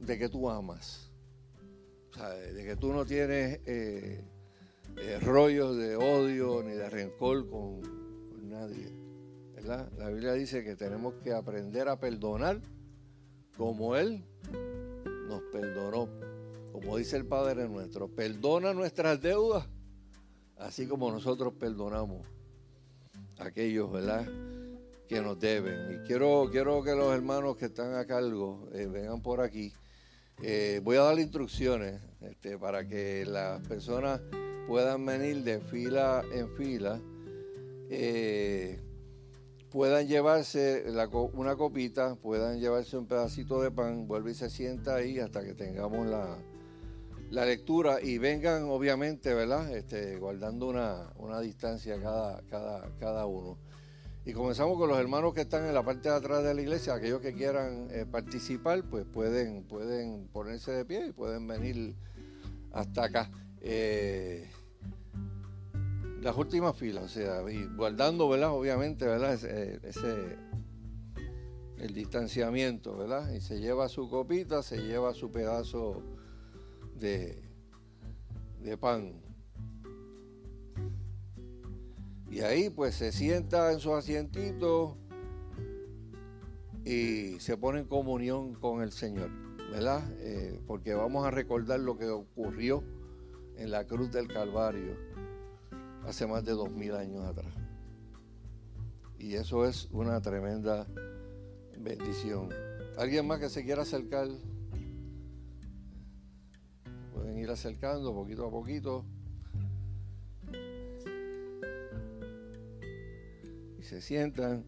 de 0.04 0.18
que 0.18 0.28
tú 0.28 0.48
amas. 0.48 1.10
De 2.54 2.64
que 2.64 2.76
tú 2.76 2.92
no 2.92 3.04
tienes 3.04 3.60
eh, 3.66 4.24
eh, 4.96 5.18
rollos 5.20 5.76
de 5.76 5.96
odio 5.96 6.62
ni 6.62 6.72
de 6.72 6.88
rencor 6.88 7.48
con, 7.48 7.80
con 7.80 8.48
nadie. 8.48 8.92
¿verdad? 9.54 9.90
La 9.98 10.10
Biblia 10.10 10.32
dice 10.34 10.62
que 10.62 10.76
tenemos 10.76 11.14
que 11.24 11.32
aprender 11.32 11.88
a 11.88 11.98
perdonar 11.98 12.60
como 13.56 13.96
Él 13.96 14.24
nos 15.28 15.42
perdonó. 15.52 16.08
Como 16.72 16.96
dice 16.96 17.16
el 17.16 17.26
Padre 17.26 17.68
nuestro, 17.68 18.08
perdona 18.08 18.72
nuestras 18.74 19.20
deudas, 19.20 19.68
así 20.56 20.86
como 20.86 21.10
nosotros 21.10 21.54
perdonamos 21.54 22.26
a 23.38 23.46
aquellos, 23.46 23.92
¿verdad? 23.92 24.26
Que 25.08 25.20
nos 25.20 25.38
deben. 25.38 25.94
Y 25.94 26.06
quiero, 26.06 26.48
quiero 26.50 26.82
que 26.82 26.94
los 26.94 27.14
hermanos 27.14 27.56
que 27.56 27.66
están 27.66 27.94
a 27.94 28.04
cargo 28.06 28.68
eh, 28.72 28.86
vengan 28.86 29.22
por 29.22 29.40
aquí. 29.40 29.72
Eh, 30.42 30.80
voy 30.82 30.96
a 30.96 31.02
dar 31.02 31.18
instrucciones 31.18 32.00
este, 32.20 32.58
para 32.58 32.86
que 32.86 33.24
las 33.26 33.66
personas 33.66 34.20
puedan 34.66 35.04
venir 35.06 35.42
de 35.44 35.60
fila 35.60 36.24
en 36.32 36.48
fila. 36.56 37.00
Eh, 37.90 38.80
puedan 39.70 40.06
llevarse 40.06 40.84
una 41.32 41.56
copita, 41.56 42.16
puedan 42.16 42.60
llevarse 42.60 42.96
un 42.96 43.06
pedacito 43.06 43.60
de 43.60 43.70
pan, 43.70 44.06
vuelve 44.06 44.32
y 44.32 44.34
se 44.34 44.48
sienta 44.50 44.96
ahí 44.96 45.18
hasta 45.18 45.44
que 45.44 45.54
tengamos 45.54 46.06
la, 46.06 46.38
lectura 47.44 48.00
y 48.00 48.18
vengan 48.18 48.64
obviamente, 48.64 49.34
¿verdad? 49.34 49.74
Este, 49.76 50.16
guardando 50.18 50.68
una, 50.68 51.40
distancia 51.40 52.00
cada, 52.00 52.40
cada, 52.42 52.88
cada 53.00 53.26
uno. 53.26 53.58
Y 54.26 54.32
comenzamos 54.32 54.78
con 54.78 54.88
los 54.88 54.98
hermanos 54.98 55.34
que 55.34 55.42
están 55.42 55.66
en 55.66 55.74
la 55.74 55.82
parte 55.82 56.08
de 56.08 56.14
atrás 56.14 56.42
de 56.42 56.54
la 56.54 56.62
iglesia, 56.62 56.94
aquellos 56.94 57.20
que 57.20 57.34
quieran 57.34 57.88
eh, 57.90 58.06
participar, 58.10 58.82
pues 58.84 59.04
pueden, 59.04 59.64
pueden 59.64 60.28
ponerse 60.28 60.72
de 60.72 60.86
pie 60.86 61.08
y 61.08 61.12
pueden 61.12 61.46
venir 61.46 61.94
hasta 62.72 63.04
acá. 63.04 63.30
Eh, 63.60 64.48
las 66.22 66.34
últimas 66.38 66.74
filas, 66.74 67.04
o 67.04 67.08
sea, 67.08 67.42
guardando, 67.76 68.26
¿verdad? 68.26 68.52
Obviamente, 68.52 69.06
¿verdad? 69.06 69.34
Ese, 69.34 70.38
el 71.76 71.92
distanciamiento, 71.92 72.96
¿verdad? 72.96 73.30
Y 73.34 73.42
se 73.42 73.60
lleva 73.60 73.90
su 73.90 74.08
copita, 74.08 74.62
se 74.62 74.78
lleva 74.78 75.12
su 75.12 75.30
pedazo 75.30 76.02
de, 76.98 77.42
de 78.62 78.78
pan. 78.78 79.23
Y 82.34 82.40
ahí 82.40 82.68
pues 82.68 82.96
se 82.96 83.12
sienta 83.12 83.70
en 83.70 83.78
su 83.78 83.94
asientito 83.94 84.96
y 86.84 87.38
se 87.38 87.56
pone 87.56 87.78
en 87.78 87.86
comunión 87.86 88.54
con 88.54 88.82
el 88.82 88.90
Señor, 88.90 89.30
¿verdad? 89.70 90.02
Eh, 90.18 90.60
porque 90.66 90.94
vamos 90.94 91.24
a 91.24 91.30
recordar 91.30 91.78
lo 91.78 91.96
que 91.96 92.08
ocurrió 92.08 92.82
en 93.56 93.70
la 93.70 93.86
cruz 93.86 94.10
del 94.10 94.26
Calvario 94.26 94.96
hace 96.08 96.26
más 96.26 96.44
de 96.44 96.54
dos 96.54 96.72
mil 96.72 96.96
años 96.96 97.24
atrás. 97.24 97.54
Y 99.16 99.34
eso 99.34 99.64
es 99.64 99.88
una 99.92 100.20
tremenda 100.20 100.88
bendición. 101.78 102.48
¿Alguien 102.98 103.28
más 103.28 103.38
que 103.38 103.48
se 103.48 103.62
quiera 103.62 103.82
acercar? 103.82 104.26
Pueden 107.12 107.38
ir 107.38 107.48
acercando 107.48 108.12
poquito 108.12 108.44
a 108.44 108.50
poquito. 108.50 109.04
Se 113.84 114.00
sientan. 114.00 114.64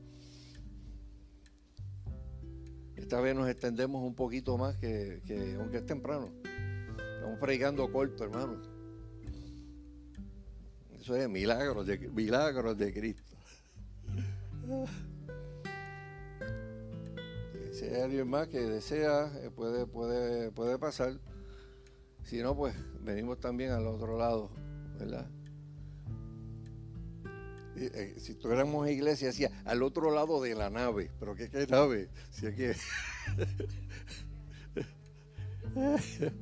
Esta 2.95 3.21
vez 3.21 3.35
nos 3.35 3.49
extendemos 3.49 4.03
un 4.03 4.15
poquito 4.15 4.57
más 4.59 4.77
que, 4.77 5.21
aunque 5.59 5.79
es 5.79 5.87
temprano. 5.87 6.31
Estamos 7.17 7.39
predicando 7.41 7.91
corto, 7.91 8.25
hermano. 8.25 8.61
Eso 10.99 11.17
es 11.17 11.29
milagros 11.29 11.87
de, 11.87 11.99
milagros 12.11 12.77
de 12.79 12.93
Cristo. 12.93 13.37
Si 17.73 17.85
hay 17.85 18.01
alguien 18.01 18.29
más 18.29 18.49
que 18.49 18.61
desea, 18.61 19.31
eh, 19.43 19.51
puede, 19.51 19.87
puede, 19.87 20.51
puede 20.51 20.79
pasar. 20.79 21.21
Si 22.23 22.39
no, 22.39 22.57
pues 22.57 22.75
venimos 23.03 23.39
también 23.39 23.71
al 23.71 23.87
otro 23.87 24.19
lado, 24.19 24.51
¿verdad? 24.99 25.31
Eh, 27.79 28.15
si 28.19 28.35
tuviéramos 28.35 28.89
iglesia, 28.89 29.27
decía 29.29 29.51
al 29.65 29.83
otro 29.83 30.11
lado 30.11 30.41
de 30.41 30.55
la 30.55 30.71
nave. 30.71 31.11
¿Pero 31.21 31.35
qué, 31.35 31.51
qué 31.51 31.67
nave? 31.67 32.09
Si 32.31 32.47
que. 32.55 32.75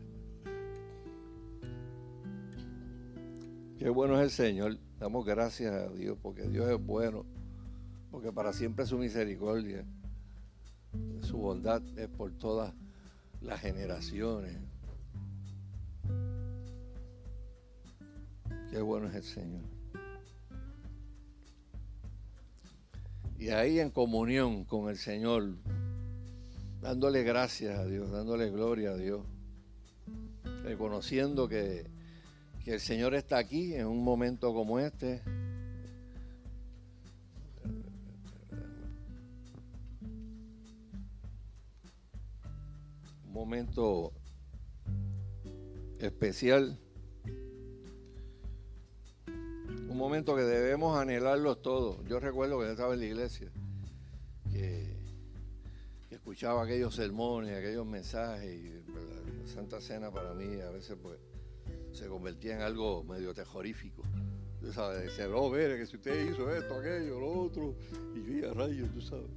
qué 3.78 3.88
bueno 3.88 4.16
es 4.16 4.22
el 4.22 4.30
Señor. 4.30 4.78
Damos 5.00 5.26
gracias 5.26 5.74
a 5.74 5.88
Dios 5.88 6.16
porque 6.22 6.42
Dios 6.48 6.70
es 6.70 6.78
bueno. 6.78 7.26
Porque 8.12 8.30
para 8.32 8.52
siempre 8.52 8.86
su 8.86 8.96
misericordia, 8.96 9.84
su 11.20 11.36
bondad 11.36 11.82
es 11.98 12.06
por 12.08 12.30
todas 12.32 12.72
las 13.40 13.60
generaciones. 13.60 14.56
Qué 18.70 18.80
bueno 18.80 19.08
es 19.08 19.16
el 19.16 19.24
Señor. 19.24 19.73
Y 23.44 23.50
ahí 23.50 23.78
en 23.78 23.90
comunión 23.90 24.64
con 24.64 24.88
el 24.88 24.96
Señor, 24.96 25.56
dándole 26.80 27.22
gracias 27.24 27.78
a 27.78 27.84
Dios, 27.84 28.10
dándole 28.10 28.50
gloria 28.50 28.92
a 28.92 28.96
Dios, 28.96 29.20
reconociendo 30.62 31.46
que, 31.46 31.84
que 32.64 32.72
el 32.72 32.80
Señor 32.80 33.14
está 33.14 33.36
aquí 33.36 33.74
en 33.74 33.86
un 33.86 34.02
momento 34.02 34.54
como 34.54 34.78
este. 34.78 35.20
Un 43.26 43.32
momento 43.34 44.14
especial 45.98 46.78
un 49.94 50.00
momento 50.00 50.34
que 50.34 50.42
debemos 50.42 50.98
anhelarlos 50.98 51.62
todos. 51.62 52.04
Yo 52.08 52.18
recuerdo 52.18 52.58
que 52.58 52.64
yo 52.64 52.72
estaba 52.72 52.94
en 52.94 53.00
la 53.00 53.06
iglesia, 53.06 53.48
que, 54.50 54.92
escuchaba 56.10 56.64
aquellos 56.64 56.96
sermones, 56.96 57.56
aquellos 57.56 57.86
mensajes, 57.86 58.52
y 58.52 58.82
la 58.88 59.46
Santa 59.46 59.80
Cena 59.80 60.10
para 60.10 60.34
mí 60.34 60.60
a 60.60 60.70
veces 60.70 60.96
pues 61.00 61.16
se 61.92 62.08
convertía 62.08 62.56
en 62.56 62.62
algo 62.62 63.04
medio 63.04 63.32
terrorífico. 63.32 64.02
Tú 64.60 64.72
sabes, 64.72 65.04
decía, 65.04 65.28
no, 65.28 65.48
mire, 65.48 65.76
que 65.76 65.86
si 65.86 65.94
usted 65.94 66.28
hizo 66.28 66.52
esto, 66.52 66.74
aquello, 66.74 67.20
lo 67.20 67.42
otro, 67.42 67.76
y 68.16 68.40
yo 68.40 68.50
a 68.50 68.54
rayos, 68.54 68.90
tú 68.90 69.00
sabes. 69.00 69.30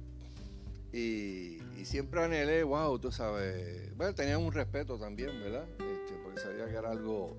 Y, 0.92 1.58
siempre 1.84 2.20
anhelé, 2.20 2.64
wow, 2.64 2.98
tú 2.98 3.12
sabes. 3.12 3.96
Bueno, 3.96 4.12
tenía 4.12 4.38
un 4.38 4.50
respeto 4.50 4.98
también, 4.98 5.40
¿verdad? 5.40 5.68
Este, 5.78 6.14
porque 6.24 6.40
sabía 6.40 6.66
que 6.66 6.74
era 6.74 6.90
algo 6.90 7.36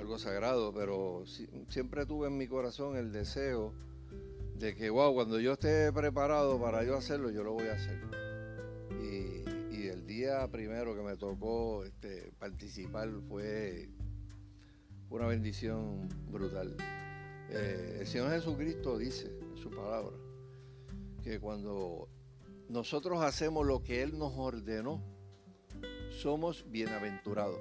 algo 0.00 0.18
sagrado, 0.18 0.72
pero 0.72 1.24
siempre 1.68 2.06
tuve 2.06 2.28
en 2.28 2.38
mi 2.38 2.48
corazón 2.48 2.96
el 2.96 3.12
deseo 3.12 3.74
de 4.56 4.74
que, 4.74 4.88
wow, 4.88 5.12
cuando 5.12 5.38
yo 5.38 5.52
esté 5.52 5.92
preparado 5.92 6.58
para 6.58 6.82
yo 6.84 6.96
hacerlo, 6.96 7.30
yo 7.30 7.44
lo 7.44 7.52
voy 7.52 7.68
a 7.68 7.74
hacer. 7.74 8.00
Y, 9.02 9.40
el 9.90 10.06
día 10.06 10.46
primero 10.46 10.94
que 10.94 11.02
me 11.02 11.16
tocó 11.16 11.84
este, 11.84 12.30
participar 12.38 13.10
fue 13.28 13.88
una 15.08 15.26
bendición 15.26 16.08
brutal. 16.30 16.76
Eh, 17.48 17.98
el 18.00 18.06
Señor 18.06 18.30
Jesucristo 18.30 18.98
dice 18.98 19.26
en 19.26 19.56
su 19.56 19.68
palabra 19.70 20.16
que 21.24 21.40
cuando 21.40 22.08
nosotros 22.68 23.20
hacemos 23.22 23.66
lo 23.66 23.82
que 23.82 24.02
Él 24.02 24.16
nos 24.16 24.32
ordenó, 24.36 25.02
somos 26.10 26.70
bienaventurados 26.70 27.58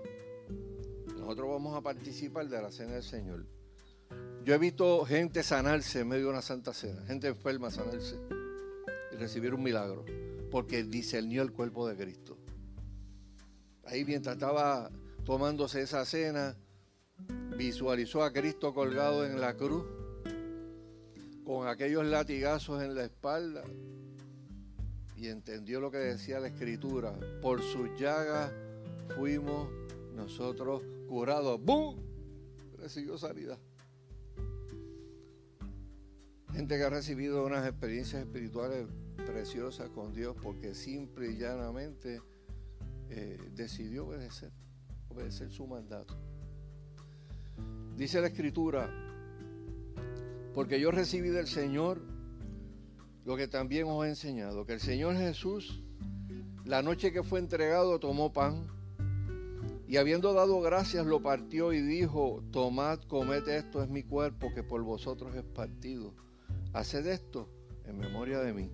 nosotros 1.30 1.52
vamos 1.52 1.78
a 1.78 1.82
participar 1.82 2.50
de 2.50 2.60
la 2.60 2.72
cena 2.72 2.94
del 2.94 3.04
Señor. 3.04 3.46
Yo 4.44 4.56
he 4.56 4.58
visto 4.58 5.06
gente 5.06 5.44
sanarse 5.44 6.00
en 6.00 6.08
medio 6.08 6.24
de 6.24 6.30
una 6.32 6.42
santa 6.42 6.74
cena, 6.74 7.06
gente 7.06 7.28
enferma 7.28 7.70
sanarse 7.70 8.20
y 9.12 9.16
recibir 9.16 9.54
un 9.54 9.62
milagro, 9.62 10.04
porque 10.50 10.84
discernió 10.84 11.44
el 11.44 11.52
cuerpo 11.52 11.88
de 11.88 11.96
Cristo. 11.96 12.36
Ahí 13.86 14.06
mientras 14.06 14.38
estaba 14.38 14.90
tomándose 15.24 15.84
esa 15.84 16.04
cena, 16.04 16.58
visualizó 17.56 18.24
a 18.24 18.34
Cristo 18.34 18.74
colgado 18.74 19.24
en 19.24 19.40
la 19.40 19.56
cruz, 19.56 19.86
con 21.46 21.68
aquellos 21.68 22.08
latigazos 22.08 22.82
en 22.82 22.96
la 22.96 23.04
espalda, 23.04 23.64
y 25.16 25.28
entendió 25.28 25.80
lo 25.80 25.92
que 25.92 26.00
decía 26.00 26.40
la 26.40 26.48
Escritura. 26.48 27.14
Por 27.40 27.62
sus 27.62 27.88
llagas 28.00 28.52
fuimos 29.16 29.70
nosotros 30.16 30.82
curado, 31.10 31.58
¡boom! 31.58 31.98
Recibió 32.78 33.18
sanidad. 33.18 33.58
Gente 36.54 36.78
que 36.78 36.84
ha 36.84 36.90
recibido 36.90 37.46
unas 37.46 37.68
experiencias 37.68 38.22
espirituales 38.22 38.86
preciosas 39.26 39.90
con 39.90 40.14
Dios 40.14 40.36
porque 40.42 40.76
simple 40.76 41.32
y 41.32 41.38
llanamente 41.38 42.22
eh, 43.10 43.40
decidió 43.56 44.06
obedecer, 44.06 44.52
obedecer 45.10 45.52
su 45.52 45.66
mandato. 45.66 46.16
Dice 47.98 48.22
la 48.22 48.28
escritura, 48.28 48.90
porque 50.54 50.80
yo 50.80 50.92
recibí 50.92 51.30
del 51.30 51.48
Señor 51.48 52.02
lo 53.26 53.36
que 53.36 53.48
también 53.48 53.88
os 53.88 54.06
he 54.06 54.10
enseñado, 54.10 54.66
que 54.66 54.74
el 54.74 54.80
Señor 54.80 55.16
Jesús, 55.18 55.84
la 56.66 56.84
noche 56.84 57.12
que 57.12 57.24
fue 57.24 57.40
entregado, 57.40 58.00
tomó 58.00 58.32
pan 58.32 58.79
y 59.90 59.98
habiendo 59.98 60.34
dado 60.34 60.62
gracias, 60.62 61.08
lo 61.08 61.20
partió 61.20 61.74
y 61.74 61.82
dijo, 61.82 62.44
tomad, 62.52 63.00
comed 63.08 63.48
esto, 63.48 63.82
es 63.82 63.90
mi 63.90 64.04
cuerpo 64.04 64.54
que 64.54 64.62
por 64.62 64.84
vosotros 64.84 65.36
es 65.36 65.44
partido. 65.44 66.14
Haced 66.74 67.08
esto 67.08 67.50
en 67.86 67.98
memoria 67.98 68.38
de 68.42 68.54
mí. 68.54 68.70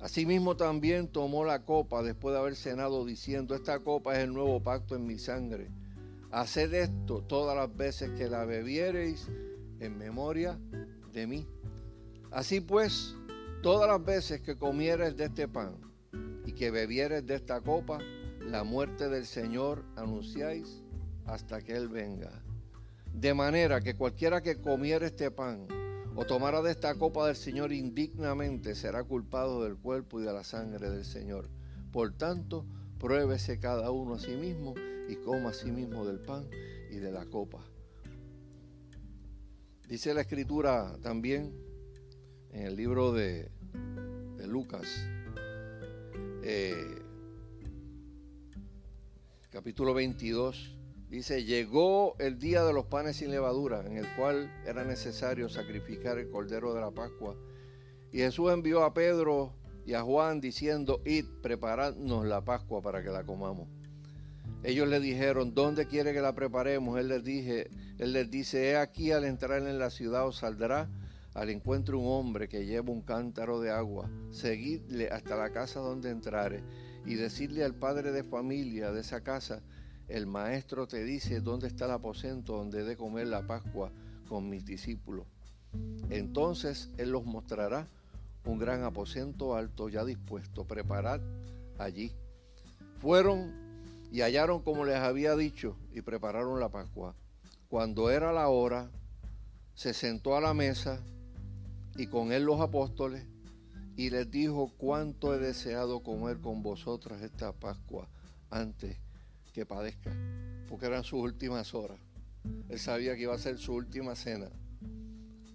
Asimismo 0.00 0.56
también 0.56 1.06
tomó 1.06 1.44
la 1.44 1.64
copa 1.64 2.02
después 2.02 2.32
de 2.32 2.40
haber 2.40 2.56
cenado, 2.56 3.04
diciendo, 3.04 3.54
esta 3.54 3.78
copa 3.78 4.16
es 4.16 4.24
el 4.24 4.34
nuevo 4.34 4.60
pacto 4.60 4.96
en 4.96 5.06
mi 5.06 5.20
sangre. 5.20 5.70
Haced 6.32 6.74
esto 6.74 7.22
todas 7.22 7.56
las 7.56 7.74
veces 7.76 8.10
que 8.18 8.28
la 8.28 8.44
bebiereis 8.44 9.28
en 9.78 9.96
memoria 9.96 10.58
de 11.12 11.28
mí. 11.28 11.46
Así 12.32 12.60
pues, 12.60 13.14
todas 13.62 13.88
las 13.88 14.04
veces 14.04 14.40
que 14.40 14.58
comieres 14.58 15.16
de 15.16 15.26
este 15.26 15.46
pan 15.46 15.76
y 16.44 16.54
que 16.54 16.72
bebieres 16.72 17.24
de 17.24 17.36
esta 17.36 17.60
copa, 17.60 18.00
la 18.46 18.64
muerte 18.64 19.08
del 19.08 19.26
Señor 19.26 19.84
anunciáis 19.96 20.82
hasta 21.26 21.62
que 21.62 21.76
Él 21.76 21.88
venga. 21.88 22.42
De 23.12 23.32
manera 23.32 23.80
que 23.80 23.94
cualquiera 23.94 24.42
que 24.42 24.60
comiera 24.60 25.06
este 25.06 25.30
pan 25.30 25.66
o 26.16 26.24
tomara 26.24 26.62
de 26.62 26.70
esta 26.70 26.94
copa 26.94 27.26
del 27.26 27.36
Señor 27.36 27.72
indignamente, 27.72 28.74
será 28.74 29.02
culpado 29.02 29.64
del 29.64 29.76
cuerpo 29.76 30.20
y 30.20 30.24
de 30.24 30.32
la 30.32 30.44
sangre 30.44 30.90
del 30.90 31.04
Señor. 31.04 31.48
Por 31.92 32.12
tanto, 32.12 32.66
pruébese 32.98 33.58
cada 33.58 33.90
uno 33.90 34.14
a 34.14 34.18
sí 34.18 34.36
mismo 34.36 34.74
y 35.08 35.16
coma 35.16 35.50
a 35.50 35.54
sí 35.54 35.70
mismo 35.70 36.04
del 36.04 36.20
pan 36.20 36.48
y 36.90 36.96
de 36.96 37.12
la 37.12 37.26
copa. 37.26 37.64
Dice 39.88 40.14
la 40.14 40.22
escritura 40.22 40.96
también 41.02 41.52
en 42.50 42.62
el 42.62 42.76
libro 42.76 43.12
de, 43.12 43.50
Lucas, 44.46 44.86
eh, 46.42 47.03
capítulo 49.54 49.94
22, 49.94 50.74
dice, 51.08 51.44
llegó 51.44 52.16
el 52.18 52.40
día 52.40 52.64
de 52.64 52.72
los 52.72 52.86
panes 52.86 53.18
sin 53.18 53.30
levadura, 53.30 53.86
en 53.86 53.96
el 53.96 54.06
cual 54.16 54.52
era 54.66 54.82
necesario 54.82 55.48
sacrificar 55.48 56.18
el 56.18 56.28
cordero 56.28 56.74
de 56.74 56.80
la 56.80 56.90
Pascua. 56.90 57.36
Y 58.10 58.18
Jesús 58.18 58.52
envió 58.52 58.82
a 58.82 58.92
Pedro 58.94 59.54
y 59.86 59.94
a 59.94 60.02
Juan 60.02 60.40
diciendo, 60.40 61.00
id, 61.04 61.26
preparadnos 61.40 62.26
la 62.26 62.44
Pascua 62.44 62.82
para 62.82 63.04
que 63.04 63.10
la 63.10 63.22
comamos. 63.22 63.68
Ellos 64.64 64.88
le 64.88 64.98
dijeron, 64.98 65.54
¿dónde 65.54 65.86
quiere 65.86 66.12
que 66.12 66.20
la 66.20 66.34
preparemos? 66.34 66.98
Él 66.98 67.06
les, 67.06 67.22
dije, 67.22 67.70
él 67.98 68.12
les 68.12 68.28
dice, 68.28 68.70
he 68.70 68.76
aquí 68.76 69.12
al 69.12 69.24
entrar 69.24 69.62
en 69.62 69.78
la 69.78 69.90
ciudad 69.90 70.26
os 70.26 70.38
saldrá 70.38 70.90
al 71.34 71.50
encuentro 71.50 71.98
un 71.98 72.06
hombre 72.06 72.48
que 72.48 72.64
lleva 72.64 72.92
un 72.92 73.02
cántaro 73.02 73.60
de 73.60 73.70
agua. 73.70 74.08
Seguidle 74.30 75.08
hasta 75.08 75.36
la 75.36 75.50
casa 75.50 75.80
donde 75.80 76.10
entrare 76.10 76.62
y 77.04 77.14
decirle 77.14 77.64
al 77.64 77.74
padre 77.74 78.12
de 78.12 78.24
familia 78.24 78.92
de 78.92 79.00
esa 79.00 79.22
casa, 79.22 79.62
el 80.08 80.26
maestro 80.26 80.86
te 80.86 81.02
dice 81.04 81.40
dónde 81.40 81.66
está 81.66 81.86
el 81.86 81.90
aposento 81.90 82.56
donde 82.56 82.80
he 82.80 82.84
de 82.84 82.96
comer 82.96 83.26
la 83.26 83.46
Pascua 83.46 83.90
con 84.28 84.48
mis 84.48 84.64
discípulos. 84.64 85.26
Entonces 86.08 86.90
él 86.98 87.10
los 87.10 87.24
mostrará 87.24 87.88
un 88.44 88.58
gran 88.58 88.84
aposento 88.84 89.56
alto 89.56 89.88
ya 89.88 90.04
dispuesto, 90.04 90.66
preparad 90.66 91.20
allí. 91.78 92.12
Fueron 93.00 93.52
y 94.12 94.20
hallaron 94.20 94.62
como 94.62 94.84
les 94.84 94.96
había 94.96 95.34
dicho 95.34 95.76
y 95.92 96.02
prepararon 96.02 96.60
la 96.60 96.68
Pascua. 96.68 97.16
Cuando 97.68 98.10
era 98.10 98.32
la 98.32 98.48
hora, 98.48 98.90
se 99.74 99.92
sentó 99.92 100.36
a 100.36 100.40
la 100.40 100.54
mesa 100.54 101.02
y 101.96 102.06
con 102.06 102.32
él 102.32 102.44
los 102.44 102.60
apóstoles 102.60 103.26
y 103.96 104.10
les 104.10 104.30
dijo 104.30 104.72
cuánto 104.76 105.34
he 105.34 105.38
deseado 105.38 106.02
comer 106.02 106.38
con 106.38 106.62
vosotras 106.62 107.22
esta 107.22 107.52
Pascua 107.52 108.08
antes 108.50 108.98
que 109.52 109.64
padezca, 109.64 110.12
porque 110.68 110.86
eran 110.86 111.04
sus 111.04 111.20
últimas 111.20 111.74
horas. 111.74 111.98
Él 112.68 112.78
sabía 112.78 113.14
que 113.14 113.22
iba 113.22 113.34
a 113.34 113.38
ser 113.38 113.58
su 113.58 113.74
última 113.74 114.16
cena 114.16 114.50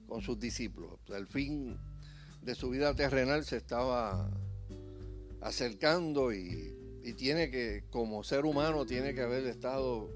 con 0.07 0.21
sus 0.21 0.39
discípulos. 0.39 0.99
El 1.09 1.27
fin 1.27 1.77
de 2.41 2.55
su 2.55 2.69
vida 2.69 2.93
terrenal 2.95 3.43
se 3.43 3.57
estaba 3.57 4.31
acercando 5.41 6.33
y 6.33 6.79
y 7.03 7.13
tiene 7.13 7.49
que, 7.49 7.83
como 7.89 8.23
ser 8.23 8.45
humano, 8.45 8.85
tiene 8.85 9.13
que 9.13 9.21
haber 9.21 9.45
estado 9.47 10.09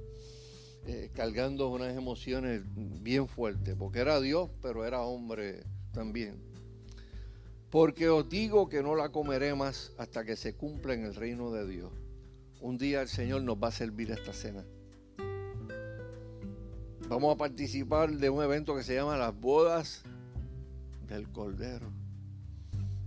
eh, 0.86 1.10
cargando 1.14 1.70
unas 1.70 1.96
emociones 1.96 2.62
bien 2.66 3.28
fuertes, 3.28 3.76
porque 3.78 4.00
era 4.00 4.20
Dios, 4.20 4.50
pero 4.62 4.86
era 4.86 5.02
hombre 5.02 5.64
también. 5.94 6.36
Porque 7.70 8.10
os 8.10 8.28
digo 8.30 8.68
que 8.68 8.84
no 8.84 8.96
la 8.96 9.10
comeré 9.10 9.56
más 9.56 9.94
hasta 9.98 10.26
que 10.26 10.36
se 10.36 10.56
cumpla 10.56 10.94
en 10.94 11.06
el 11.06 11.16
reino 11.16 11.52
de 11.52 11.68
Dios. 11.68 11.92
Un 12.62 12.78
día 12.78 13.02
el 13.02 13.08
Señor 13.08 13.44
nos 13.44 13.58
va 13.58 13.70
a 13.70 13.72
servir 13.72 14.12
esta 14.12 14.34
cena. 14.34 14.64
Vamos 17.10 17.36
a 17.36 17.38
participar 17.38 18.12
de 18.12 18.30
un 18.30 18.44
evento 18.44 18.76
que 18.76 18.84
se 18.84 18.96
llama 18.96 19.18
las 19.18 19.38
bodas 19.40 20.04
del 21.08 21.30
Cordero. 21.30 21.88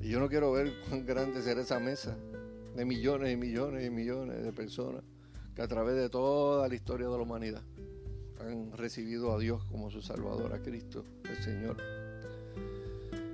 Y 0.01 0.11
yo 0.11 0.21
no 0.21 0.29
quiero 0.29 0.53
ver 0.53 0.73
cuán 0.89 1.07
grande 1.07 1.43
será 1.43 1.63
esa 1.63 1.81
mesa 1.81 2.17
de 2.75 2.85
millones 2.85 3.33
y 3.33 3.37
millones 3.37 3.87
y 3.87 3.91
millones 3.91 4.45
de 4.45 4.53
personas 4.53 5.03
que 5.55 5.63
a 5.63 5.69
través 5.69 5.97
de 5.97 6.11
toda 6.11 6.69
la 6.69 6.75
historia 6.75 7.09
de 7.09 7.17
la 7.17 7.23
humanidad 7.23 7.63
han 8.41 8.73
recibido 8.73 9.33
a 9.33 9.39
Dios 9.39 9.65
como 9.65 9.91
su 9.91 10.03
Salvador, 10.03 10.53
a 10.53 10.61
Cristo, 10.61 11.05
el 11.25 11.43
Señor. 11.43 12.06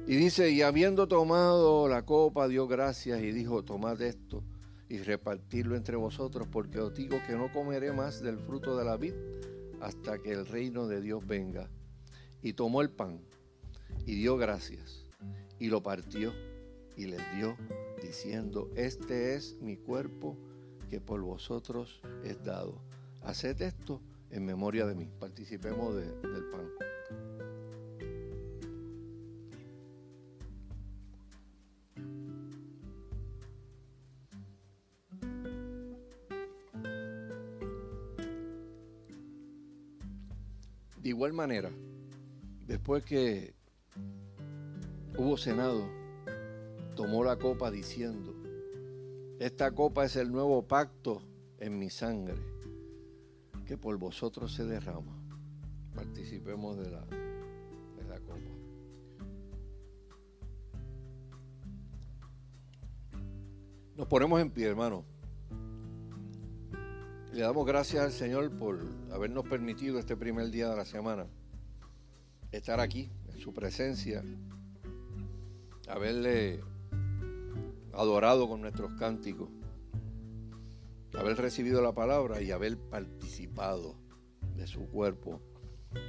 Y 0.06 0.16
dice, 0.16 0.50
y 0.50 0.62
habiendo 0.62 1.06
tomado 1.06 1.88
la 1.88 2.04
copa, 2.04 2.48
dio 2.48 2.66
gracias 2.66 3.22
y 3.22 3.30
dijo, 3.30 3.64
tomad 3.64 4.00
esto 4.02 4.42
y 4.88 4.98
repartirlo 4.98 5.76
entre 5.76 5.96
vosotros, 5.96 6.48
porque 6.50 6.80
os 6.80 6.92
digo 6.92 7.18
que 7.26 7.34
no 7.34 7.52
comeré 7.52 7.92
más 7.92 8.20
del 8.20 8.38
fruto 8.38 8.76
de 8.76 8.84
la 8.84 8.96
vid 8.96 9.14
hasta 9.80 10.18
que 10.18 10.32
el 10.32 10.46
reino 10.46 10.86
de 10.86 11.00
Dios 11.00 11.26
venga. 11.26 11.70
Y 12.42 12.54
tomó 12.54 12.82
el 12.82 12.90
pan 12.90 13.20
y 14.04 14.16
dio 14.16 14.36
gracias 14.36 15.06
y 15.58 15.68
lo 15.68 15.82
partió 15.82 16.32
y 16.96 17.06
les 17.06 17.22
dio 17.36 17.56
diciendo, 18.02 18.70
este 18.74 19.34
es 19.34 19.56
mi 19.60 19.76
cuerpo 19.76 20.36
que 20.90 21.00
por 21.00 21.22
vosotros 21.22 22.02
es 22.24 22.42
dado. 22.44 22.82
Haced 23.22 23.62
esto 23.62 24.02
en 24.30 24.44
memoria 24.44 24.84
de 24.84 24.94
mí. 24.94 25.08
Participemos 25.20 25.94
del 25.94 26.44
pan. 26.50 26.91
De 41.02 41.08
igual 41.08 41.32
manera, 41.32 41.68
después 42.64 43.04
que 43.04 43.54
hubo 45.18 45.36
cenado, 45.36 45.84
tomó 46.94 47.24
la 47.24 47.36
copa 47.36 47.72
diciendo, 47.72 48.32
esta 49.40 49.72
copa 49.72 50.04
es 50.04 50.14
el 50.14 50.30
nuevo 50.30 50.62
pacto 50.62 51.20
en 51.58 51.76
mi 51.76 51.90
sangre, 51.90 52.36
que 53.66 53.76
por 53.76 53.96
vosotros 53.96 54.54
se 54.54 54.64
derrama. 54.64 55.20
Participemos 55.92 56.76
de 56.76 56.90
la, 56.92 57.04
de 57.04 58.04
la 58.08 58.20
copa. 58.20 58.38
Nos 63.96 64.06
ponemos 64.06 64.40
en 64.40 64.50
pie, 64.52 64.68
hermano. 64.68 65.04
Le 67.32 67.40
damos 67.40 67.66
gracias 67.66 68.04
al 68.04 68.12
Señor 68.12 68.50
por 68.50 68.78
habernos 69.10 69.48
permitido 69.48 69.98
este 69.98 70.18
primer 70.18 70.50
día 70.50 70.68
de 70.68 70.76
la 70.76 70.84
semana 70.84 71.26
estar 72.50 72.78
aquí, 72.78 73.10
en 73.32 73.38
su 73.38 73.54
presencia, 73.54 74.22
haberle 75.88 76.60
adorado 77.94 78.46
con 78.50 78.60
nuestros 78.60 78.92
cánticos, 78.98 79.48
haber 81.18 81.38
recibido 81.38 81.80
la 81.80 81.94
palabra 81.94 82.42
y 82.42 82.50
haber 82.50 82.76
participado 82.76 83.96
de 84.54 84.66
su 84.66 84.86
cuerpo 84.90 85.40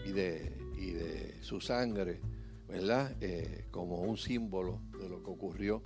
y 0.06 0.12
de, 0.12 1.38
su 1.40 1.62
sangre, 1.62 2.20
¿verdad? 2.68 3.16
Eh, 3.22 3.68
como 3.72 4.02
un 4.02 4.18
símbolo 4.18 4.82
de 5.00 5.08
lo 5.08 5.24
que 5.24 5.32
ocurrió 5.32 5.82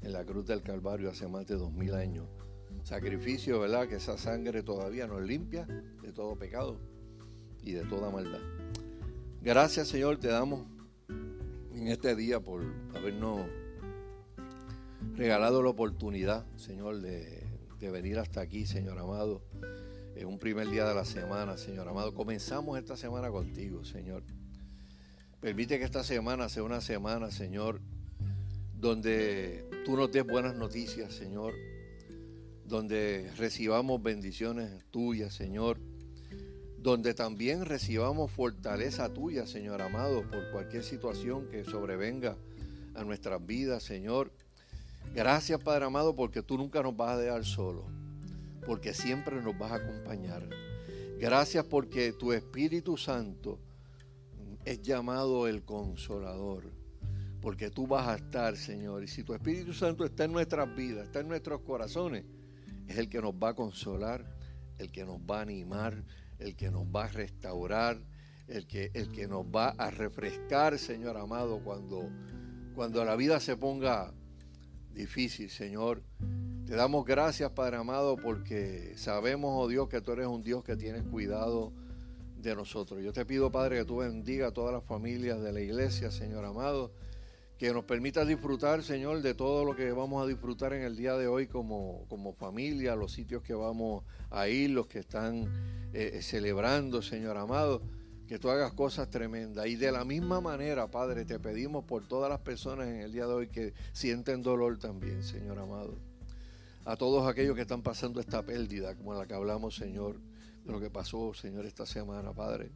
en 0.00 0.14
la 0.14 0.24
cruz 0.24 0.46
del 0.46 0.62
Calvario 0.62 1.10
hace 1.10 1.28
más 1.28 1.46
de 1.46 1.56
dos 1.56 1.70
mil 1.70 1.92
años. 1.94 2.26
Sacrificio, 2.82 3.60
¿verdad? 3.60 3.88
Que 3.88 3.96
esa 3.96 4.16
sangre 4.18 4.62
todavía 4.62 5.06
nos 5.06 5.22
limpia 5.22 5.66
de 5.66 6.12
todo 6.12 6.36
pecado 6.36 6.80
y 7.62 7.72
de 7.72 7.84
toda 7.84 8.10
maldad. 8.10 8.40
Gracias, 9.42 9.88
Señor, 9.88 10.18
te 10.18 10.28
damos 10.28 10.66
en 11.74 11.88
este 11.88 12.14
día 12.14 12.40
por 12.40 12.62
habernos 12.94 13.46
regalado 15.14 15.62
la 15.62 15.70
oportunidad, 15.70 16.44
Señor, 16.56 17.00
de, 17.00 17.46
venir 17.80 18.18
hasta 18.18 18.40
aquí, 18.40 18.66
Señor 18.66 18.98
amado. 18.98 19.42
Es 20.14 20.24
un 20.24 20.38
primer 20.38 20.68
día 20.68 20.86
de 20.86 20.94
la 20.94 21.04
semana, 21.04 21.56
Señor 21.56 21.88
amado. 21.88 22.14
Comenzamos 22.14 22.78
esta 22.78 22.96
semana 22.96 23.30
contigo, 23.30 23.84
Señor. 23.84 24.22
Permite 25.40 25.78
que 25.78 25.84
esta 25.84 26.04
semana 26.04 26.50
sea 26.50 26.62
una 26.62 26.82
semana, 26.82 27.30
Señor, 27.30 27.80
donde 28.74 29.64
tú 29.86 29.96
nos 29.96 30.12
des 30.12 30.26
buenas 30.26 30.54
noticias, 30.54 31.14
Señor. 31.14 31.54
Donde 32.70 33.28
recibamos 33.36 34.00
bendiciones 34.00 34.70
tuyas, 34.92 35.34
Señor. 35.34 35.76
Donde 36.78 37.14
también 37.14 37.64
recibamos 37.64 38.30
fortaleza 38.30 39.12
tuya, 39.12 39.44
Señor 39.48 39.82
amado, 39.82 40.22
por 40.30 40.52
cualquier 40.52 40.84
situación 40.84 41.48
que 41.48 41.64
sobrevenga 41.64 42.36
a 42.94 43.02
nuestras 43.02 43.44
vidas, 43.44 43.82
Señor. 43.82 44.30
Gracias, 45.12 45.60
Padre 45.60 45.86
amado, 45.86 46.14
porque 46.14 46.44
tú 46.44 46.56
nunca 46.58 46.80
nos 46.80 46.96
vas 46.96 47.10
a 47.10 47.18
dejar 47.18 47.44
solo, 47.44 47.86
porque 48.64 48.94
siempre 48.94 49.42
nos 49.42 49.58
vas 49.58 49.72
a 49.72 49.74
acompañar. 49.74 50.48
Gracias 51.18 51.64
porque 51.64 52.12
tu 52.12 52.32
Espíritu 52.32 52.96
Santo 52.96 53.58
es 54.64 54.80
llamado 54.80 55.48
el 55.48 55.64
consolador, 55.64 56.70
porque 57.42 57.68
tú 57.68 57.88
vas 57.88 58.06
a 58.06 58.14
estar, 58.14 58.56
Señor. 58.56 59.02
Y 59.02 59.08
si 59.08 59.24
tu 59.24 59.34
Espíritu 59.34 59.72
Santo 59.72 60.04
está 60.04 60.22
en 60.26 60.32
nuestras 60.32 60.72
vidas, 60.76 61.06
está 61.06 61.18
en 61.18 61.26
nuestros 61.26 61.62
corazones, 61.62 62.24
es 62.90 62.98
el 62.98 63.08
que 63.08 63.22
nos 63.22 63.34
va 63.34 63.50
a 63.50 63.54
consolar, 63.54 64.24
el 64.78 64.90
que 64.90 65.04
nos 65.04 65.18
va 65.18 65.38
a 65.38 65.42
animar, 65.42 66.02
el 66.40 66.56
que 66.56 66.72
nos 66.72 66.84
va 66.84 67.04
a 67.04 67.08
restaurar, 67.08 67.98
el 68.48 68.66
que, 68.66 68.90
el 68.94 69.12
que 69.12 69.28
nos 69.28 69.46
va 69.46 69.68
a 69.68 69.92
refrescar, 69.92 70.76
Señor 70.76 71.16
amado, 71.16 71.62
cuando, 71.62 72.10
cuando 72.74 73.04
la 73.04 73.14
vida 73.14 73.38
se 73.38 73.56
ponga 73.56 74.12
difícil, 74.92 75.50
Señor. 75.50 76.02
Te 76.66 76.74
damos 76.74 77.04
gracias, 77.04 77.52
Padre 77.52 77.76
amado, 77.76 78.16
porque 78.16 78.94
sabemos, 78.96 79.52
oh 79.54 79.68
Dios, 79.68 79.88
que 79.88 80.00
tú 80.00 80.10
eres 80.10 80.26
un 80.26 80.42
Dios 80.42 80.64
que 80.64 80.74
tienes 80.74 81.04
cuidado 81.04 81.72
de 82.38 82.56
nosotros. 82.56 83.04
Yo 83.04 83.12
te 83.12 83.24
pido, 83.24 83.52
Padre, 83.52 83.78
que 83.78 83.84
tú 83.84 83.98
bendiga 83.98 84.48
a 84.48 84.52
todas 84.52 84.72
las 84.72 84.82
familias 84.82 85.40
de 85.40 85.52
la 85.52 85.60
iglesia, 85.60 86.10
Señor 86.10 86.44
amado, 86.44 86.92
que 87.60 87.74
nos 87.74 87.84
permita 87.84 88.24
disfrutar, 88.24 88.82
Señor, 88.82 89.20
de 89.20 89.34
todo 89.34 89.66
lo 89.66 89.76
que 89.76 89.92
vamos 89.92 90.24
a 90.24 90.26
disfrutar 90.26 90.72
en 90.72 90.80
el 90.80 90.96
día 90.96 91.18
de 91.18 91.26
hoy 91.26 91.46
como, 91.46 92.06
como 92.08 92.32
familia, 92.32 92.96
los 92.96 93.12
sitios 93.12 93.42
que 93.42 93.52
vamos 93.52 94.02
a 94.30 94.48
ir, 94.48 94.70
los 94.70 94.86
que 94.86 95.00
están 95.00 95.46
eh, 95.92 96.20
celebrando, 96.22 97.02
Señor 97.02 97.36
amado 97.36 97.82
que 98.26 98.38
tú 98.38 98.48
hagas 98.48 98.72
cosas 98.72 99.10
tremendas. 99.10 99.66
Y 99.66 99.76
de 99.76 99.92
la 99.92 100.06
misma 100.06 100.40
manera, 100.40 100.90
Padre, 100.90 101.26
te 101.26 101.38
pedimos 101.38 101.84
por 101.84 102.08
todas 102.08 102.30
las 102.30 102.40
personas 102.40 102.88
en 102.88 103.00
el 103.00 103.12
día 103.12 103.26
de 103.26 103.34
hoy 103.34 103.48
que 103.48 103.74
sienten 103.92 104.42
dolor 104.42 104.78
también, 104.78 105.22
Señor 105.22 105.58
amado. 105.58 105.98
A 106.86 106.96
todos 106.96 107.28
aquellos 107.28 107.56
que 107.56 107.62
están 107.62 107.82
pasando 107.82 108.20
esta 108.20 108.42
pérdida, 108.42 108.94
como 108.94 109.12
la 109.12 109.26
que 109.26 109.34
hablamos, 109.34 109.74
Señor, 109.74 110.16
de 110.64 110.72
lo 110.72 110.80
que 110.80 110.88
pasó, 110.88 111.34
Señor, 111.34 111.66
esta 111.66 111.84
semana, 111.84 112.32
Padre. 112.32 112.70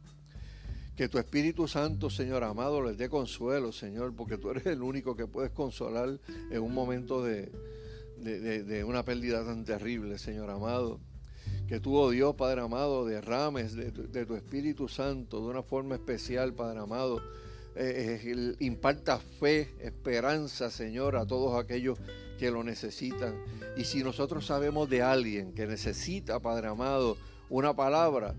Que 0.95 1.09
tu 1.09 1.17
Espíritu 1.17 1.67
Santo, 1.67 2.09
Señor 2.09 2.43
amado, 2.43 2.81
les 2.81 2.97
dé 2.97 3.09
consuelo, 3.09 3.71
Señor, 3.71 4.15
porque 4.15 4.37
tú 4.37 4.51
eres 4.51 4.65
el 4.65 4.81
único 4.81 5.15
que 5.15 5.27
puedes 5.27 5.51
consolar 5.51 6.19
en 6.49 6.61
un 6.61 6.73
momento 6.73 7.23
de, 7.23 7.51
de 8.17 8.83
una 8.83 9.03
pérdida 9.03 9.43
tan 9.45 9.65
terrible, 9.65 10.17
Señor 10.17 10.49
amado 10.49 10.99
que 11.67 11.79
tú, 11.79 11.95
oh 11.95 12.11
Dios, 12.11 12.35
Padre 12.35 12.61
amado, 12.61 13.05
derrames 13.05 13.75
de 13.75 13.91
tu, 13.91 14.35
Espíritu 14.35 14.87
Santo 14.87 15.41
de 15.41 15.47
una 15.47 15.63
forma 15.63 15.95
especial, 15.95 16.53
Padre 16.53 16.79
amado. 16.79 17.21
Eh, 17.77 18.21
eh, 18.23 18.55
imparta 18.59 19.17
fe, 19.17 19.73
esperanza, 19.81 20.69
Señor, 20.69 21.17
a 21.17 21.25
todos 21.25 21.61
aquellos 21.61 21.97
que 22.37 22.51
lo 22.51 22.63
necesitan. 22.63 23.35
Y 23.75 23.83
si 23.83 24.03
nosotros 24.03 24.45
sabemos 24.45 24.89
de 24.89 25.01
alguien 25.01 25.53
que 25.53 25.65
necesita, 25.65 26.39
Padre 26.39 26.67
amado, 26.67 27.17
una 27.49 27.75
palabra, 27.75 28.35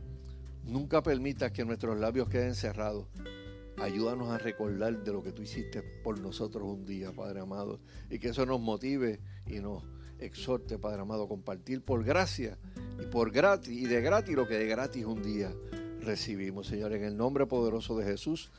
nunca 0.67 1.03
permitas 1.03 1.53
que 1.53 1.65
nuestros 1.65 1.99
labios 1.99 2.29
queden 2.29 2.55
cerrados. 2.55 3.07
Ayúdanos 3.79 4.31
a 4.31 4.39
recordar 4.39 5.03
de 5.03 5.13
lo 5.13 5.23
que 5.23 5.33
tú 5.33 5.43
hiciste 5.43 5.83
por 5.83 6.19
nosotros 6.19 6.65
un 6.65 6.87
día, 6.87 7.13
Padre 7.13 7.41
amado, 7.41 7.79
y 8.11 8.19
que 8.19 8.29
eso 8.29 8.47
nos 8.47 8.61
motive 8.61 9.21
y 9.47 9.61
nos 9.61 9.83
exhorte, 10.19 10.79
Padre 10.79 11.03
amado, 11.03 11.25
a 11.25 11.29
compartir 11.29 11.83
por 11.83 12.03
gracia 12.03 12.57
y 12.99 13.07
por 13.07 13.31
gratis 13.31 13.77
y 13.77 13.87
de 13.87 14.01
gratis 14.01 14.35
lo 14.35 14.49
que 14.49 14.55
de 14.55 14.67
gratis 14.67 15.05
un 15.05 15.23
día 15.23 15.53
recibimos, 16.01 16.69
Señor. 16.69 16.95
En 16.95 17.05
el 17.05 17.17
nombre 17.17 17.47
poderoso 17.47 17.99
de 17.99 18.07
Jesús, 18.07 18.51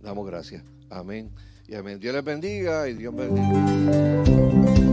damos 0.00 0.26
gracias. 0.26 0.62
Amén. 0.90 1.30
Y 1.66 1.74
amén. 1.74 1.98
Dios 1.98 2.14
les 2.14 2.24
bendiga 2.24 2.88
y 2.88 2.94
Dios 2.94 3.14
bendiga. 3.14 4.85